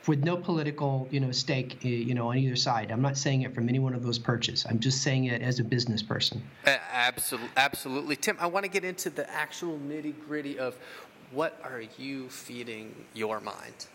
with 0.06 0.25
no 0.25 0.37
political, 0.37 1.06
you 1.11 1.21
know, 1.21 1.30
stake, 1.30 1.78
eh, 1.85 1.88
you 1.88 2.14
know, 2.14 2.30
on 2.30 2.38
either 2.38 2.56
side. 2.56 2.90
I'm 2.90 3.02
not 3.02 3.16
saying 3.16 3.42
it 3.42 3.54
from 3.54 3.68
any 3.68 3.78
one 3.78 3.94
of 3.94 4.02
those 4.02 4.18
perches. 4.18 4.66
I'm 4.68 4.80
just 4.80 5.02
saying 5.02 5.26
it 5.26 5.42
as 5.42 5.59
a 5.59 5.64
business 5.64 6.02
person. 6.02 6.42
Uh, 6.66 6.76
absolutely, 6.92 7.50
absolutely, 7.56 8.16
Tim. 8.16 8.37
I 8.40 8.47
want 8.47 8.64
to 8.64 8.71
get 8.71 8.85
into 8.85 9.11
the 9.11 9.28
actual 9.30 9.78
nitty 9.78 10.14
gritty 10.26 10.59
of 10.59 10.76
what 11.30 11.59
are 11.62 11.82
you 11.99 12.28
feeding 12.28 12.94
your 13.14 13.40
mind. 13.40 13.87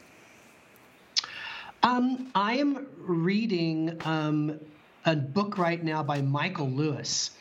Um, 1.83 2.31
I 2.33 2.57
am 2.57 2.87
reading 2.97 4.01
um, 4.03 4.59
a 5.05 5.15
book 5.15 5.57
right 5.57 5.83
now 5.83 6.01
by 6.03 6.21
Michael 6.21 6.69
Lewis, 6.69 7.31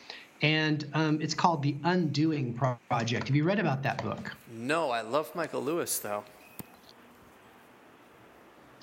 and 0.42 0.86
um, 0.92 1.20
it's 1.22 1.34
called 1.34 1.62
The 1.62 1.76
Undoing 1.84 2.54
Project. 2.54 3.28
Have 3.28 3.36
you 3.36 3.44
read 3.44 3.58
about 3.58 3.82
that 3.84 4.02
book? 4.02 4.36
No, 4.52 4.90
I 4.90 5.00
love 5.00 5.34
Michael 5.34 5.62
Lewis 5.62 5.98
though. 5.98 6.24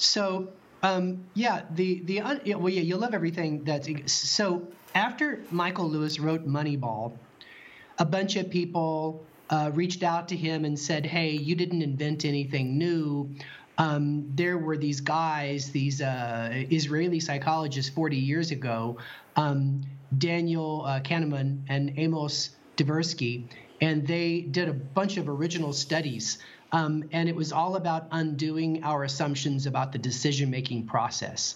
So 0.04 0.50
um, 0.84 1.26
yeah, 1.34 1.64
the 1.72 2.02
the 2.04 2.22
well 2.58 2.70
yeah 2.70 2.82
you 2.82 2.98
love 2.98 3.14
everything 3.14 3.64
that's 3.64 4.12
so 4.12 4.68
after 4.94 5.40
Michael 5.50 5.90
Lewis 5.90 6.20
wrote 6.20 6.46
Moneyball, 6.46 7.14
a 7.98 8.06
bunch 8.06 8.36
of 8.36 8.50
people 8.50 9.24
uh, 9.50 9.72
reached 9.74 10.04
out 10.04 10.28
to 10.30 10.36
him 10.36 10.66
and 10.66 10.78
said, 10.78 11.06
"Hey, 11.06 11.32
you 11.32 11.56
didn't 11.56 11.82
invent 11.82 12.26
anything 12.26 12.78
new." 12.78 13.34
Um, 13.78 14.30
there 14.36 14.58
were 14.58 14.78
these 14.78 15.02
guys, 15.02 15.72
these 15.72 16.00
uh, 16.00 16.52
Israeli 16.70 17.20
psychologists 17.20 17.90
40 17.90 18.18
years 18.18 18.52
ago, 18.52 18.98
um, 19.36 19.82
Daniel 20.16 20.84
uh, 20.86 21.00
Kahneman 21.00 21.62
and 21.70 21.94
Amos 21.98 22.52
Tversky, 22.78 23.46
and 23.82 24.06
they 24.06 24.42
did 24.42 24.70
a 24.70 24.74
bunch 24.74 25.18
of 25.18 25.28
original 25.28 25.74
studies 25.74 26.38
um, 26.74 27.04
and 27.12 27.30
it 27.30 27.36
was 27.36 27.54
all 27.54 27.76
about 27.76 28.08
undoing 28.12 28.84
our 28.84 29.04
assumptions 29.04 29.68
about 29.68 29.92
the 29.92 30.00
decision 30.00 30.50
making 30.50 30.88
process. 30.88 31.56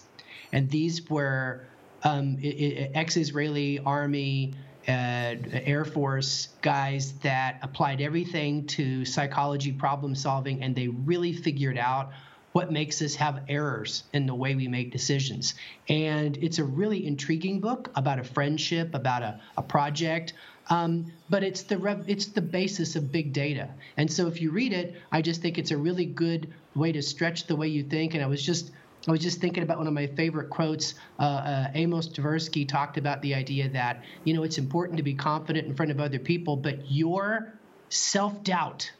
And 0.52 0.70
these 0.70 1.10
were 1.10 1.66
um, 2.04 2.38
ex 2.40 3.16
Israeli 3.16 3.80
army, 3.80 4.54
uh, 4.86 5.34
Air 5.52 5.84
Force 5.84 6.48
guys 6.62 7.12
that 7.24 7.58
applied 7.62 8.00
everything 8.00 8.66
to 8.68 9.04
psychology 9.04 9.72
problem 9.72 10.14
solving, 10.14 10.62
and 10.62 10.74
they 10.74 10.88
really 10.88 11.32
figured 11.32 11.76
out 11.76 12.12
what 12.52 12.72
makes 12.72 13.02
us 13.02 13.16
have 13.16 13.42
errors 13.48 14.04
in 14.12 14.26
the 14.26 14.34
way 14.34 14.54
we 14.54 14.68
make 14.68 14.90
decisions. 14.90 15.54
And 15.88 16.36
it's 16.38 16.58
a 16.58 16.64
really 16.64 17.06
intriguing 17.06 17.60
book 17.60 17.90
about 17.94 18.18
a 18.18 18.24
friendship, 18.24 18.94
about 18.94 19.22
a, 19.22 19.40
a 19.56 19.62
project, 19.62 20.32
um, 20.70 21.12
but 21.30 21.42
it's 21.42 21.62
the 21.62 21.78
rev- 21.78 22.08
it's 22.08 22.26
the 22.26 22.42
basis 22.42 22.96
of 22.96 23.10
big 23.10 23.32
data. 23.32 23.68
And 23.96 24.12
so 24.12 24.26
if 24.26 24.40
you 24.40 24.50
read 24.50 24.72
it, 24.72 24.96
I 25.10 25.22
just 25.22 25.40
think 25.40 25.58
it's 25.58 25.70
a 25.70 25.76
really 25.76 26.04
good 26.04 26.52
way 26.74 26.92
to 26.92 27.02
stretch 27.02 27.46
the 27.46 27.56
way 27.56 27.68
you 27.68 27.82
think. 27.82 28.14
And 28.14 28.22
I 28.22 28.26
was 28.26 28.44
just 28.44 28.70
I 29.06 29.10
was 29.10 29.20
just 29.20 29.40
thinking 29.40 29.62
about 29.62 29.78
one 29.78 29.86
of 29.86 29.94
my 29.94 30.06
favorite 30.06 30.50
quotes. 30.50 30.94
Uh, 31.18 31.22
uh, 31.22 31.70
Amos 31.74 32.08
Tversky 32.08 32.68
talked 32.68 32.98
about 32.98 33.22
the 33.22 33.34
idea 33.34 33.68
that 33.70 34.04
you 34.24 34.34
know 34.34 34.42
it's 34.42 34.58
important 34.58 34.98
to 34.98 35.02
be 35.02 35.14
confident 35.14 35.66
in 35.66 35.74
front 35.74 35.90
of 35.90 36.00
other 36.00 36.18
people, 36.18 36.56
but 36.56 36.90
your 36.90 37.54
self 37.88 38.42
doubt 38.44 38.90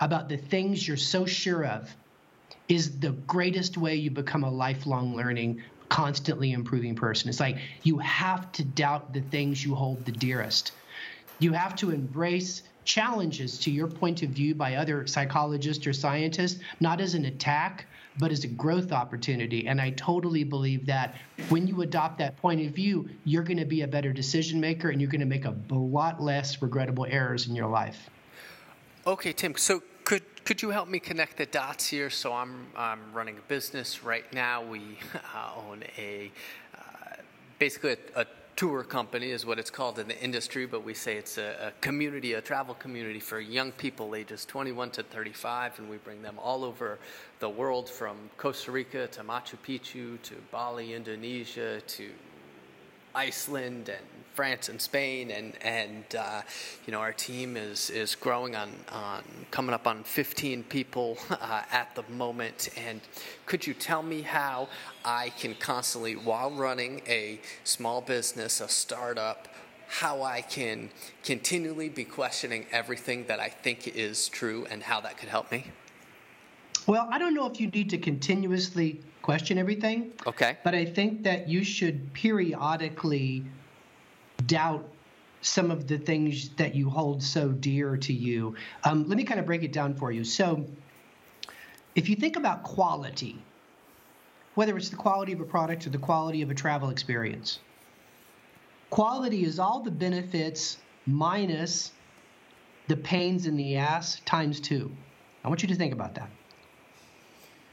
about 0.00 0.28
the 0.28 0.36
things 0.36 0.86
you're 0.86 0.96
so 0.96 1.26
sure 1.26 1.64
of 1.64 1.94
is 2.68 3.00
the 3.00 3.10
greatest 3.10 3.76
way 3.76 3.96
you 3.96 4.10
become 4.10 4.44
a 4.44 4.50
lifelong 4.50 5.14
learning 5.14 5.62
constantly 5.88 6.52
improving 6.52 6.94
person. 6.94 7.28
It's 7.28 7.38
like 7.38 7.58
you 7.82 7.98
have 7.98 8.50
to 8.52 8.64
doubt 8.64 9.12
the 9.12 9.20
things 9.20 9.62
you 9.62 9.74
hold 9.74 10.06
the 10.06 10.12
dearest. 10.12 10.72
You 11.42 11.52
have 11.52 11.74
to 11.76 11.90
embrace 11.90 12.62
challenges 12.84 13.58
to 13.58 13.70
your 13.70 13.88
point 13.88 14.22
of 14.22 14.30
view 14.30 14.54
by 14.54 14.76
other 14.76 15.08
psychologists 15.08 15.84
or 15.88 15.92
scientists, 15.92 16.60
not 16.78 17.00
as 17.00 17.14
an 17.14 17.24
attack, 17.24 17.86
but 18.18 18.30
as 18.30 18.44
a 18.44 18.48
growth 18.48 18.92
opportunity. 18.92 19.66
And 19.66 19.80
I 19.80 19.90
totally 19.90 20.44
believe 20.44 20.86
that 20.86 21.16
when 21.48 21.66
you 21.66 21.82
adopt 21.82 22.18
that 22.18 22.36
point 22.36 22.64
of 22.64 22.72
view, 22.72 23.08
you're 23.24 23.42
going 23.42 23.58
to 23.58 23.64
be 23.64 23.82
a 23.82 23.88
better 23.88 24.12
decision 24.12 24.60
maker 24.60 24.90
and 24.90 25.00
you're 25.00 25.10
going 25.10 25.20
to 25.20 25.26
make 25.26 25.44
a 25.44 25.56
lot 25.70 26.22
less 26.22 26.62
regrettable 26.62 27.06
errors 27.08 27.48
in 27.48 27.56
your 27.56 27.68
life. 27.68 28.08
Okay, 29.04 29.32
Tim. 29.32 29.56
So 29.56 29.82
could 30.04 30.22
could 30.44 30.62
you 30.62 30.70
help 30.70 30.88
me 30.88 31.00
connect 31.00 31.38
the 31.38 31.46
dots 31.46 31.88
here? 31.88 32.08
So 32.08 32.32
I'm 32.32 32.68
I'm 32.76 33.12
running 33.12 33.38
a 33.38 33.48
business 33.48 34.04
right 34.04 34.32
now. 34.32 34.62
We 34.62 34.98
uh, 35.34 35.50
own 35.68 35.82
a 35.98 36.30
uh, 36.76 37.16
basically 37.58 37.96
a, 38.14 38.20
a 38.20 38.26
tour 38.56 38.84
company 38.84 39.30
is 39.30 39.46
what 39.46 39.58
it's 39.58 39.70
called 39.70 39.98
in 39.98 40.08
the 40.08 40.22
industry, 40.22 40.66
but 40.66 40.84
we 40.84 40.94
say 40.94 41.16
it's 41.16 41.38
a, 41.38 41.68
a, 41.68 41.80
community, 41.80 42.34
a 42.34 42.40
travel 42.40 42.74
community 42.74 43.20
for 43.20 43.40
young 43.40 43.72
people 43.72 44.14
ages 44.14 44.44
21 44.44 44.90
to 44.90 45.02
35, 45.02 45.78
and 45.78 45.88
we 45.88 45.96
bring 45.98 46.22
them 46.22 46.38
all 46.38 46.64
over 46.64 46.98
the 47.40 47.48
world 47.48 47.88
from 47.88 48.16
Costa 48.36 48.70
Rica 48.70 49.06
to 49.08 49.22
Machu 49.22 49.56
Picchu 49.66 50.20
to 50.22 50.34
Bali, 50.50 50.94
Indonesia 50.94 51.80
to 51.80 52.10
Iceland 53.14 53.88
and 53.88 54.04
France 54.34 54.68
and 54.68 54.80
Spain, 54.80 55.30
and 55.30 55.52
and 55.62 56.04
uh, 56.18 56.42
you 56.86 56.92
know 56.92 57.00
our 57.00 57.12
team 57.12 57.56
is 57.56 57.90
is 57.90 58.14
growing 58.14 58.56
on 58.56 58.70
on 58.90 59.22
coming 59.50 59.74
up 59.74 59.86
on 59.86 60.04
15 60.04 60.64
people 60.64 61.18
uh, 61.30 61.62
at 61.70 61.94
the 61.94 62.02
moment. 62.12 62.70
And 62.76 63.00
could 63.46 63.66
you 63.66 63.74
tell 63.74 64.02
me 64.02 64.22
how 64.22 64.68
I 65.04 65.30
can 65.30 65.54
constantly, 65.54 66.14
while 66.14 66.50
running 66.50 67.02
a 67.06 67.40
small 67.64 68.00
business, 68.00 68.60
a 68.60 68.68
startup, 68.68 69.48
how 69.88 70.22
I 70.22 70.40
can 70.40 70.90
continually 71.22 71.88
be 71.88 72.04
questioning 72.04 72.66
everything 72.72 73.26
that 73.26 73.40
I 73.40 73.48
think 73.48 73.88
is 73.88 74.28
true, 74.28 74.66
and 74.70 74.82
how 74.82 75.00
that 75.02 75.18
could 75.18 75.28
help 75.28 75.50
me? 75.52 75.66
Well, 76.86 77.08
I 77.10 77.18
don't 77.18 77.34
know 77.34 77.46
if 77.46 77.60
you 77.60 77.68
need 77.68 77.90
to 77.90 77.98
continuously 77.98 79.00
question 79.22 79.56
everything. 79.56 80.12
Okay. 80.26 80.58
But 80.64 80.74
I 80.74 80.84
think 80.84 81.22
that 81.22 81.48
you 81.48 81.64
should 81.64 82.12
periodically 82.12 83.44
doubt 84.46 84.88
some 85.42 85.70
of 85.70 85.88
the 85.88 85.98
things 85.98 86.50
that 86.50 86.74
you 86.74 86.88
hold 86.88 87.22
so 87.22 87.48
dear 87.48 87.96
to 87.96 88.12
you. 88.12 88.54
Um, 88.84 89.08
let 89.08 89.16
me 89.16 89.24
kind 89.24 89.40
of 89.40 89.46
break 89.46 89.64
it 89.64 89.72
down 89.72 89.94
for 89.94 90.10
you. 90.12 90.24
So, 90.24 90.64
if 91.94 92.08
you 92.08 92.16
think 92.16 92.36
about 92.36 92.62
quality, 92.62 93.36
whether 94.54 94.76
it's 94.76 94.88
the 94.88 94.96
quality 94.96 95.32
of 95.32 95.40
a 95.40 95.44
product 95.44 95.86
or 95.86 95.90
the 95.90 95.98
quality 95.98 96.42
of 96.42 96.50
a 96.50 96.54
travel 96.54 96.90
experience, 96.90 97.58
quality 98.88 99.44
is 99.44 99.58
all 99.58 99.80
the 99.80 99.90
benefits 99.90 100.78
minus 101.06 101.92
the 102.88 102.96
pains 102.96 103.46
in 103.46 103.56
the 103.56 103.76
ass 103.76 104.20
times 104.24 104.60
two. 104.60 104.90
I 105.44 105.48
want 105.48 105.62
you 105.62 105.68
to 105.68 105.74
think 105.74 105.92
about 105.92 106.14
that. 106.14 106.30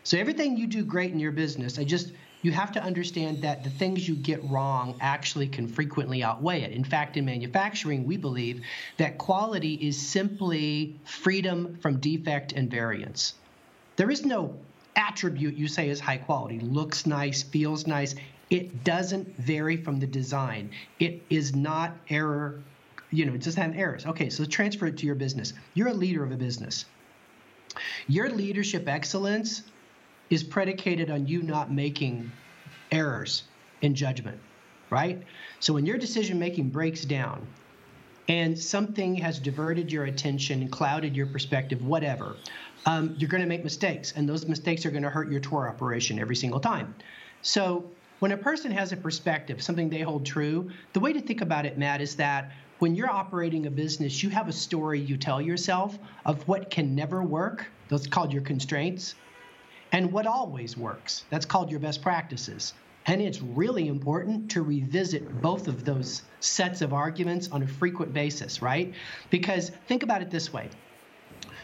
So, 0.03 0.17
everything 0.17 0.57
you 0.57 0.65
do 0.65 0.83
great 0.83 1.11
in 1.11 1.19
your 1.19 1.31
business, 1.31 1.77
I 1.77 1.83
just 1.83 2.13
you 2.41 2.51
have 2.51 2.71
to 2.73 2.83
understand 2.83 3.41
that 3.41 3.63
the 3.63 3.69
things 3.69 4.07
you 4.07 4.15
get 4.15 4.43
wrong 4.49 4.95
actually 5.01 5.47
can 5.47 5.67
frequently 5.67 6.23
outweigh 6.23 6.61
it. 6.61 6.71
In 6.71 6.83
fact, 6.83 7.17
in 7.17 7.25
manufacturing, 7.25 8.05
we 8.05 8.17
believe 8.17 8.61
that 8.97 9.17
quality 9.17 9.73
is 9.73 9.97
simply 9.97 10.95
freedom 11.03 11.77
from 11.81 11.99
defect 11.99 12.53
and 12.53 12.71
variance. 12.71 13.33
There 13.97 14.09
is 14.09 14.25
no 14.25 14.57
attribute 14.95 15.55
you 15.55 15.67
say 15.67 15.89
is 15.89 15.99
high 15.99 16.17
quality, 16.17 16.59
looks 16.59 17.05
nice, 17.05 17.43
feels 17.43 17.85
nice. 17.85 18.15
It 18.49 18.83
doesn't 18.83 19.35
vary 19.37 19.77
from 19.77 19.99
the 19.99 20.07
design. 20.07 20.71
It 20.99 21.21
is 21.29 21.53
not 21.55 21.95
error, 22.09 22.61
you 23.11 23.25
know, 23.25 23.33
it 23.33 23.43
doesn't 23.43 23.61
have 23.61 23.75
errors. 23.77 24.05
Okay, 24.05 24.29
so 24.29 24.45
transfer 24.45 24.87
it 24.87 24.97
to 24.97 25.05
your 25.05 25.15
business. 25.15 25.53
You're 25.73 25.89
a 25.89 25.93
leader 25.93 26.23
of 26.23 26.31
a 26.31 26.37
business. 26.37 26.85
Your 28.07 28.29
leadership 28.29 28.87
excellence 28.87 29.63
is 30.29 30.43
predicated 30.43 31.09
on 31.09 31.27
you 31.27 31.41
not 31.41 31.71
making 31.71 32.31
errors 32.91 33.43
in 33.81 33.95
judgment, 33.95 34.39
right? 34.89 35.21
So 35.59 35.73
when 35.73 35.85
your 35.85 35.97
decision 35.97 36.39
making 36.39 36.69
breaks 36.69 37.05
down 37.05 37.47
and 38.27 38.57
something 38.57 39.15
has 39.15 39.39
diverted 39.39 39.91
your 39.91 40.05
attention, 40.05 40.67
clouded 40.69 41.15
your 41.15 41.25
perspective, 41.25 41.83
whatever, 41.83 42.35
um, 42.85 43.15
you're 43.17 43.29
going 43.29 43.41
to 43.41 43.47
make 43.47 43.63
mistakes, 43.63 44.13
and 44.15 44.29
those 44.29 44.45
mistakes 44.45 44.85
are 44.85 44.91
going 44.91 45.03
to 45.03 45.09
hurt 45.09 45.31
your 45.31 45.39
tour 45.39 45.67
operation 45.67 46.19
every 46.19 46.35
single 46.35 46.59
time. 46.59 46.93
So 47.41 47.89
when 48.19 48.31
a 48.31 48.37
person 48.37 48.71
has 48.71 48.91
a 48.91 48.97
perspective, 48.97 49.61
something 49.61 49.89
they 49.89 50.01
hold 50.01 50.25
true, 50.25 50.69
the 50.93 50.99
way 50.99 51.13
to 51.13 51.21
think 51.21 51.41
about 51.41 51.65
it, 51.65 51.77
Matt, 51.77 52.01
is 52.01 52.15
that 52.17 52.51
when 52.79 52.95
you're 52.95 53.09
operating 53.09 53.65
a 53.65 53.71
business, 53.71 54.23
you 54.23 54.29
have 54.29 54.47
a 54.47 54.53
story 54.53 54.99
you 54.99 55.17
tell 55.17 55.41
yourself 55.41 55.97
of 56.25 56.47
what 56.47 56.69
can 56.69 56.95
never 56.95 57.23
work. 57.23 57.65
Those 57.89 58.07
called 58.07 58.31
your 58.31 58.41
constraints 58.41 59.15
and 59.91 60.11
what 60.11 60.27
always 60.27 60.77
works. 60.77 61.23
That's 61.29 61.45
called 61.45 61.71
your 61.71 61.79
best 61.79 62.01
practices. 62.01 62.73
And 63.05 63.21
it's 63.21 63.41
really 63.41 63.87
important 63.87 64.51
to 64.51 64.61
revisit 64.61 65.41
both 65.41 65.67
of 65.67 65.83
those 65.83 66.21
sets 66.41 66.81
of 66.81 66.93
arguments 66.93 67.49
on 67.51 67.63
a 67.63 67.67
frequent 67.67 68.13
basis, 68.13 68.61
right? 68.61 68.93
Because 69.29 69.71
think 69.87 70.03
about 70.03 70.21
it 70.21 70.29
this 70.29 70.53
way 70.53 70.69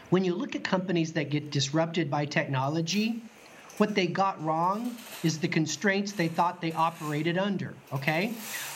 when 0.10 0.24
you 0.24 0.36
look 0.36 0.56
at 0.56 0.64
companies 0.64 1.14
that 1.14 1.30
get 1.30 1.52
disrupted 1.52 2.10
by 2.10 2.26
technology, 2.26 3.22
what 3.78 3.96
they 3.96 4.08
got 4.08 4.42
wrong 4.44 4.96
is 5.24 5.40
the 5.40 5.48
constraints 5.48 6.14
they 6.14 6.28
thought 6.28 6.62
they 6.62 6.72
operated 6.74 7.38
under, 7.38 7.74
okay? 7.92 8.34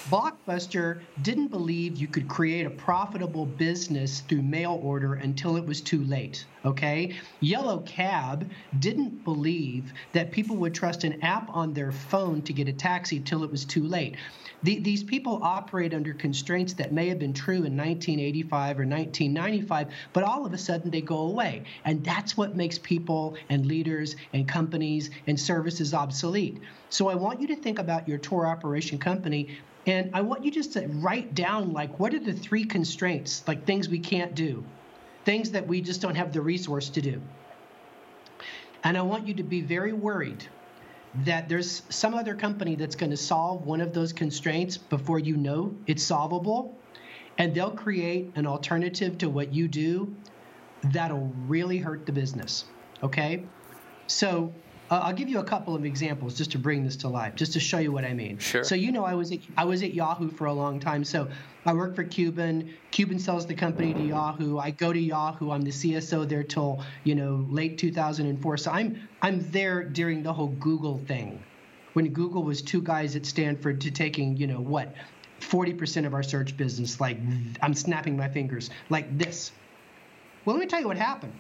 Blockbuster 0.10 1.02
didn't 1.22 1.50
believe 1.50 1.98
you 1.98 2.08
could 2.08 2.28
create 2.28 2.66
a 2.66 2.70
profitable 2.70 3.46
business 3.46 4.22
through 4.22 4.42
mail 4.42 4.80
order 4.84 5.14
until 5.16 5.56
it 5.56 5.66
was 5.66 5.82
too 5.82 6.04
late, 6.04 6.46
okay? 6.66 7.16
Yellow 7.40 7.80
Cab 7.82 8.50
didn't 8.80 9.24
believe 9.24 9.94
that 10.14 10.32
people 10.32 10.58
would 10.58 10.74
trust 10.74 11.04
an 11.04 11.22
app 11.22 11.50
on 11.50 11.74
their 11.74 11.92
phone 11.92 12.42
to 12.44 12.54
get 12.54 12.68
a 12.68 12.74
taxi 12.74 13.20
till 13.20 13.44
it 13.44 13.52
was 13.52 13.66
too 13.66 13.84
late. 13.84 14.16
The, 14.64 14.80
these 14.80 15.04
people 15.04 15.40
operate 15.42 15.94
under 15.94 16.14
constraints 16.14 16.74
that 16.74 16.92
may 16.92 17.08
have 17.08 17.20
been 17.20 17.34
true 17.34 17.64
in 17.64 17.78
1985 17.78 18.80
or 18.80 18.86
1995, 18.86 19.88
but 20.12 20.24
all 20.24 20.46
of 20.46 20.54
a 20.54 20.58
sudden 20.58 20.92
they 20.92 21.02
go 21.02 21.20
away. 21.20 21.64
And 21.86 22.04
that's 22.04 22.36
what 22.36 22.56
makes 22.56 22.78
people 22.78 23.38
and 23.50 23.66
leaders 23.66 24.16
and 24.34 24.48
companies 24.48 25.10
and 25.28 25.40
services 25.40 25.94
obsolete. 25.94 26.62
So 26.90 27.08
I 27.08 27.16
want 27.16 27.40
you 27.40 27.48
to 27.48 27.56
think 27.56 27.80
about 27.80 28.08
your 28.08 28.18
tour 28.18 28.46
operation 28.46 28.98
company 28.98 29.60
and 29.86 30.12
I 30.14 30.22
want 30.22 30.44
you 30.44 30.52
just 30.52 30.74
to 30.74 30.88
write 30.88 31.34
down 31.34 31.74
like 31.74 32.00
what 32.00 32.14
are 32.14 32.20
the 32.20 32.34
three 32.34 32.66
constraints, 32.66 33.44
like 33.48 33.66
things 33.66 33.90
we 33.90 34.00
can't 34.00 34.36
do, 34.36 34.64
things 35.26 35.52
that 35.52 35.68
we 35.68 35.82
just 35.82 36.02
don't 36.02 36.16
have 36.16 36.34
the 36.34 36.42
resource 36.42 36.90
to 36.90 37.02
do. 37.02 37.22
And 38.84 38.98
I 38.98 39.02
want 39.02 39.28
you 39.28 39.34
to 39.36 39.44
be 39.44 39.62
very 39.62 39.94
worried 39.94 40.46
that 41.16 41.50
there's 41.50 41.82
some 41.90 42.14
other 42.14 42.36
company 42.36 42.76
that's 42.76 42.96
going 42.96 43.10
to 43.10 43.18
solve 43.18 43.66
one 43.66 43.82
of 43.82 43.94
those 43.94 44.14
constraints 44.14 44.78
before 44.78 45.20
you 45.20 45.36
know 45.36 45.76
it's 45.88 46.04
solvable 46.04 46.78
and 47.38 47.56
they'll 47.56 47.72
create 47.72 48.32
an 48.36 48.46
alternative 48.46 49.18
to 49.18 49.30
what 49.30 49.54
you 49.54 49.68
do 49.68 50.16
that'll 50.84 51.34
really 51.48 51.78
hurt 51.78 52.06
the 52.06 52.12
business 52.12 52.66
okay? 53.04 53.46
So 54.08 54.54
uh, 54.90 55.02
I'll 55.04 55.14
give 55.14 55.30
you 55.30 55.40
a 55.40 55.44
couple 55.44 55.76
of 55.76 55.86
examples 55.86 56.36
just 56.36 56.52
to 56.52 56.60
bring 56.60 56.84
this 56.84 56.96
to 56.98 57.08
life, 57.08 57.36
just 57.36 57.54
to 57.54 57.60
show 57.60 57.78
you 57.78 57.92
what 57.92 58.04
I 58.04 58.14
mean. 58.14 58.40
Sure. 58.40 58.64
So 58.64 58.76
you 58.76 58.92
know, 58.92 59.06
I 59.06 59.14
was 59.14 59.32
at, 59.32 59.40
I 59.56 59.66
was 59.66 59.84
at 59.84 59.94
Yahoo 59.94 60.32
for 60.32 60.46
a 60.46 60.54
long 60.54 60.80
time. 60.80 61.04
So 61.04 61.28
I 61.66 61.74
worked 61.74 61.96
for 61.96 62.04
Cuban. 62.04 62.74
Cuban 62.90 63.20
sells 63.20 63.46
the 63.46 63.54
company 63.54 63.94
to 63.94 64.02
Yahoo. 64.02 64.58
I 64.58 64.72
go 64.72 64.92
to 64.92 65.00
Yahoo. 65.00 65.52
I'm 65.52 65.62
the 65.62 65.72
CSO 65.72 66.28
there 66.28 66.44
till 66.44 66.84
you 67.04 67.14
know 67.14 67.46
late 67.50 67.78
2004. 67.78 68.58
So 68.58 68.72
I'm 68.72 69.08
I'm 69.22 69.48
there 69.52 69.84
during 69.84 70.24
the 70.24 70.34
whole 70.34 70.48
Google 70.48 70.98
thing, 70.98 71.44
when 71.94 72.08
Google 72.10 72.44
was 72.44 72.62
two 72.62 72.82
guys 72.82 73.16
at 73.16 73.26
Stanford 73.26 73.82
to 73.82 73.92
taking 73.92 74.38
you 74.38 74.48
know 74.48 74.60
what, 74.60 74.96
40% 75.40 76.08
of 76.08 76.16
our 76.16 76.24
search 76.24 76.58
business. 76.58 77.00
Like 77.00 77.20
I'm 77.62 77.76
snapping 77.76 78.18
my 78.18 78.28
fingers 78.28 78.72
like 78.90 79.16
this. 79.18 79.52
Well, 80.46 80.56
let 80.56 80.62
me 80.62 80.68
tell 80.68 80.80
you 80.82 80.88
what 80.88 80.98
happened. 80.98 81.34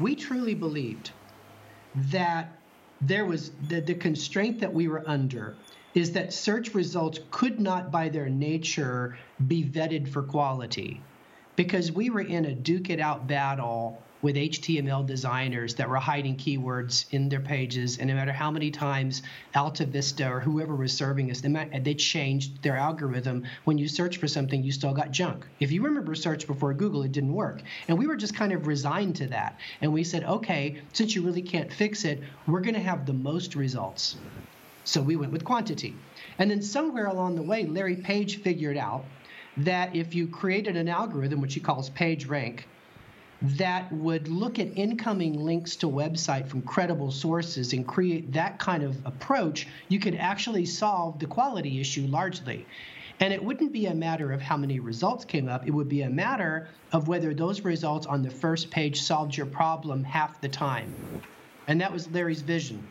We 0.00 0.16
truly 0.16 0.54
believed 0.54 1.12
that 1.96 2.52
there 3.00 3.24
was 3.24 3.50
the, 3.68 3.80
the 3.80 3.94
constraint 3.94 4.60
that 4.60 4.72
we 4.72 4.88
were 4.88 5.02
under 5.06 5.56
is 5.94 6.12
that 6.12 6.32
search 6.32 6.74
results 6.74 7.18
could 7.30 7.58
not, 7.58 7.90
by 7.90 8.08
their 8.08 8.28
nature, 8.28 9.16
be 9.46 9.64
vetted 9.64 10.08
for 10.08 10.22
quality. 10.22 11.00
Because 11.56 11.90
we 11.90 12.10
were 12.10 12.20
in 12.20 12.44
a 12.44 12.54
duke 12.54 12.90
it 12.90 13.00
out 13.00 13.26
battle 13.26 14.02
with 14.26 14.34
HTML 14.34 15.06
designers 15.06 15.76
that 15.76 15.88
were 15.88 15.98
hiding 15.98 16.34
keywords 16.34 17.06
in 17.12 17.28
their 17.28 17.38
pages. 17.38 17.98
And 17.98 18.08
no 18.08 18.16
matter 18.16 18.32
how 18.32 18.50
many 18.50 18.72
times 18.72 19.22
Alta 19.54 19.86
Vista 19.86 20.28
or 20.28 20.40
whoever 20.40 20.74
was 20.74 20.92
serving 20.92 21.30
us, 21.30 21.42
they, 21.42 21.80
they 21.80 21.94
changed 21.94 22.60
their 22.60 22.76
algorithm. 22.76 23.44
When 23.62 23.78
you 23.78 23.86
search 23.86 24.16
for 24.16 24.26
something, 24.26 24.64
you 24.64 24.72
still 24.72 24.92
got 24.92 25.12
junk. 25.12 25.46
If 25.60 25.70
you 25.70 25.80
remember 25.80 26.16
search 26.16 26.48
before 26.48 26.74
Google, 26.74 27.04
it 27.04 27.12
didn't 27.12 27.34
work. 27.34 27.62
And 27.86 27.96
we 27.96 28.08
were 28.08 28.16
just 28.16 28.34
kind 28.34 28.52
of 28.52 28.66
resigned 28.66 29.14
to 29.16 29.28
that. 29.28 29.60
And 29.80 29.92
we 29.92 30.02
said, 30.02 30.24
okay, 30.24 30.82
since 30.92 31.14
you 31.14 31.22
really 31.22 31.42
can't 31.42 31.72
fix 31.72 32.04
it, 32.04 32.20
we're 32.48 32.62
going 32.62 32.74
to 32.74 32.80
have 32.80 33.06
the 33.06 33.12
most 33.12 33.54
results. 33.54 34.16
So 34.82 35.02
we 35.02 35.14
went 35.14 35.30
with 35.30 35.44
quantity. 35.44 35.94
And 36.40 36.50
then 36.50 36.62
somewhere 36.62 37.06
along 37.06 37.36
the 37.36 37.42
way, 37.42 37.64
Larry 37.64 37.94
Page 37.94 38.42
figured 38.42 38.76
out 38.76 39.04
that 39.58 39.94
if 39.94 40.16
you 40.16 40.26
created 40.26 40.76
an 40.76 40.88
algorithm, 40.88 41.40
which 41.40 41.54
he 41.54 41.60
calls 41.60 41.90
PageRank, 41.90 42.64
that 43.42 43.92
would 43.92 44.28
look 44.28 44.58
at 44.58 44.76
incoming 44.76 45.44
links 45.44 45.76
to 45.76 45.86
website 45.86 46.48
from 46.48 46.62
credible 46.62 47.10
sources 47.10 47.72
and 47.72 47.86
create 47.86 48.32
that 48.32 48.58
kind 48.58 48.82
of 48.82 48.96
approach, 49.04 49.66
you 49.88 49.98
could 49.98 50.14
actually 50.14 50.64
solve 50.64 51.18
the 51.18 51.26
quality 51.26 51.80
issue 51.80 52.06
largely. 52.06 52.66
And 53.20 53.32
it 53.32 53.42
wouldn't 53.42 53.72
be 53.72 53.86
a 53.86 53.94
matter 53.94 54.32
of 54.32 54.42
how 54.42 54.56
many 54.56 54.80
results 54.80 55.24
came 55.24 55.48
up, 55.48 55.66
it 55.66 55.70
would 55.70 55.88
be 55.88 56.02
a 56.02 56.10
matter 56.10 56.68
of 56.92 57.08
whether 57.08 57.32
those 57.32 57.62
results 57.62 58.06
on 58.06 58.22
the 58.22 58.30
first 58.30 58.70
page 58.70 59.00
solved 59.00 59.36
your 59.36 59.46
problem 59.46 60.04
half 60.04 60.40
the 60.40 60.48
time. 60.48 60.94
And 61.66 61.80
that 61.80 61.92
was 61.92 62.10
Larry's 62.10 62.42
vision. 62.42 62.86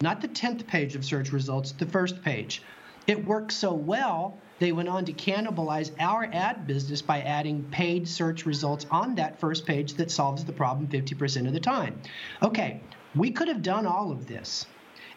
Not 0.00 0.20
the 0.20 0.28
10th 0.28 0.66
page 0.66 0.94
of 0.94 1.04
search 1.04 1.32
results, 1.32 1.72
the 1.72 1.86
first 1.86 2.22
page. 2.22 2.62
It 3.06 3.24
worked 3.24 3.52
so 3.52 3.72
well 3.72 4.38
they 4.58 4.72
went 4.72 4.88
on 4.88 5.04
to 5.04 5.12
cannibalize 5.12 5.90
our 6.00 6.28
ad 6.32 6.66
business 6.66 7.02
by 7.02 7.20
adding 7.20 7.62
paid 7.64 8.08
search 8.08 8.46
results 8.46 8.86
on 8.90 9.14
that 9.16 9.38
first 9.38 9.66
page 9.66 9.94
that 9.94 10.10
solves 10.10 10.44
the 10.44 10.52
problem 10.52 10.88
50% 10.88 11.46
of 11.46 11.52
the 11.52 11.60
time. 11.60 12.00
Okay, 12.42 12.80
we 13.14 13.30
could 13.30 13.48
have 13.48 13.62
done 13.62 13.86
all 13.86 14.10
of 14.10 14.26
this. 14.26 14.66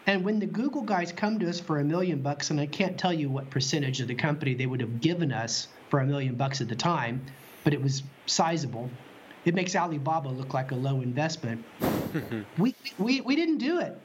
And 0.06 0.24
when 0.24 0.40
the 0.40 0.46
Google 0.46 0.82
guys 0.82 1.12
come 1.12 1.38
to 1.38 1.48
us 1.48 1.60
for 1.60 1.78
a 1.78 1.84
million 1.84 2.20
bucks, 2.20 2.50
and 2.50 2.60
I 2.60 2.66
can't 2.66 2.98
tell 2.98 3.12
you 3.12 3.30
what 3.30 3.50
percentage 3.50 4.00
of 4.00 4.08
the 4.08 4.14
company 4.14 4.54
they 4.54 4.66
would 4.66 4.80
have 4.80 5.00
given 5.00 5.32
us 5.32 5.68
for 5.88 6.00
a 6.00 6.06
million 6.06 6.34
bucks 6.34 6.60
at 6.60 6.68
the 6.68 6.76
time, 6.76 7.24
but 7.64 7.72
it 7.72 7.82
was 7.82 8.02
sizable. 8.26 8.90
It 9.44 9.54
makes 9.54 9.74
Alibaba 9.74 10.28
look 10.28 10.52
like 10.52 10.70
a 10.70 10.74
low 10.74 11.00
investment. 11.00 11.64
we, 12.58 12.74
we, 12.98 13.20
we 13.22 13.36
didn't 13.36 13.58
do 13.58 13.80
it 13.80 13.98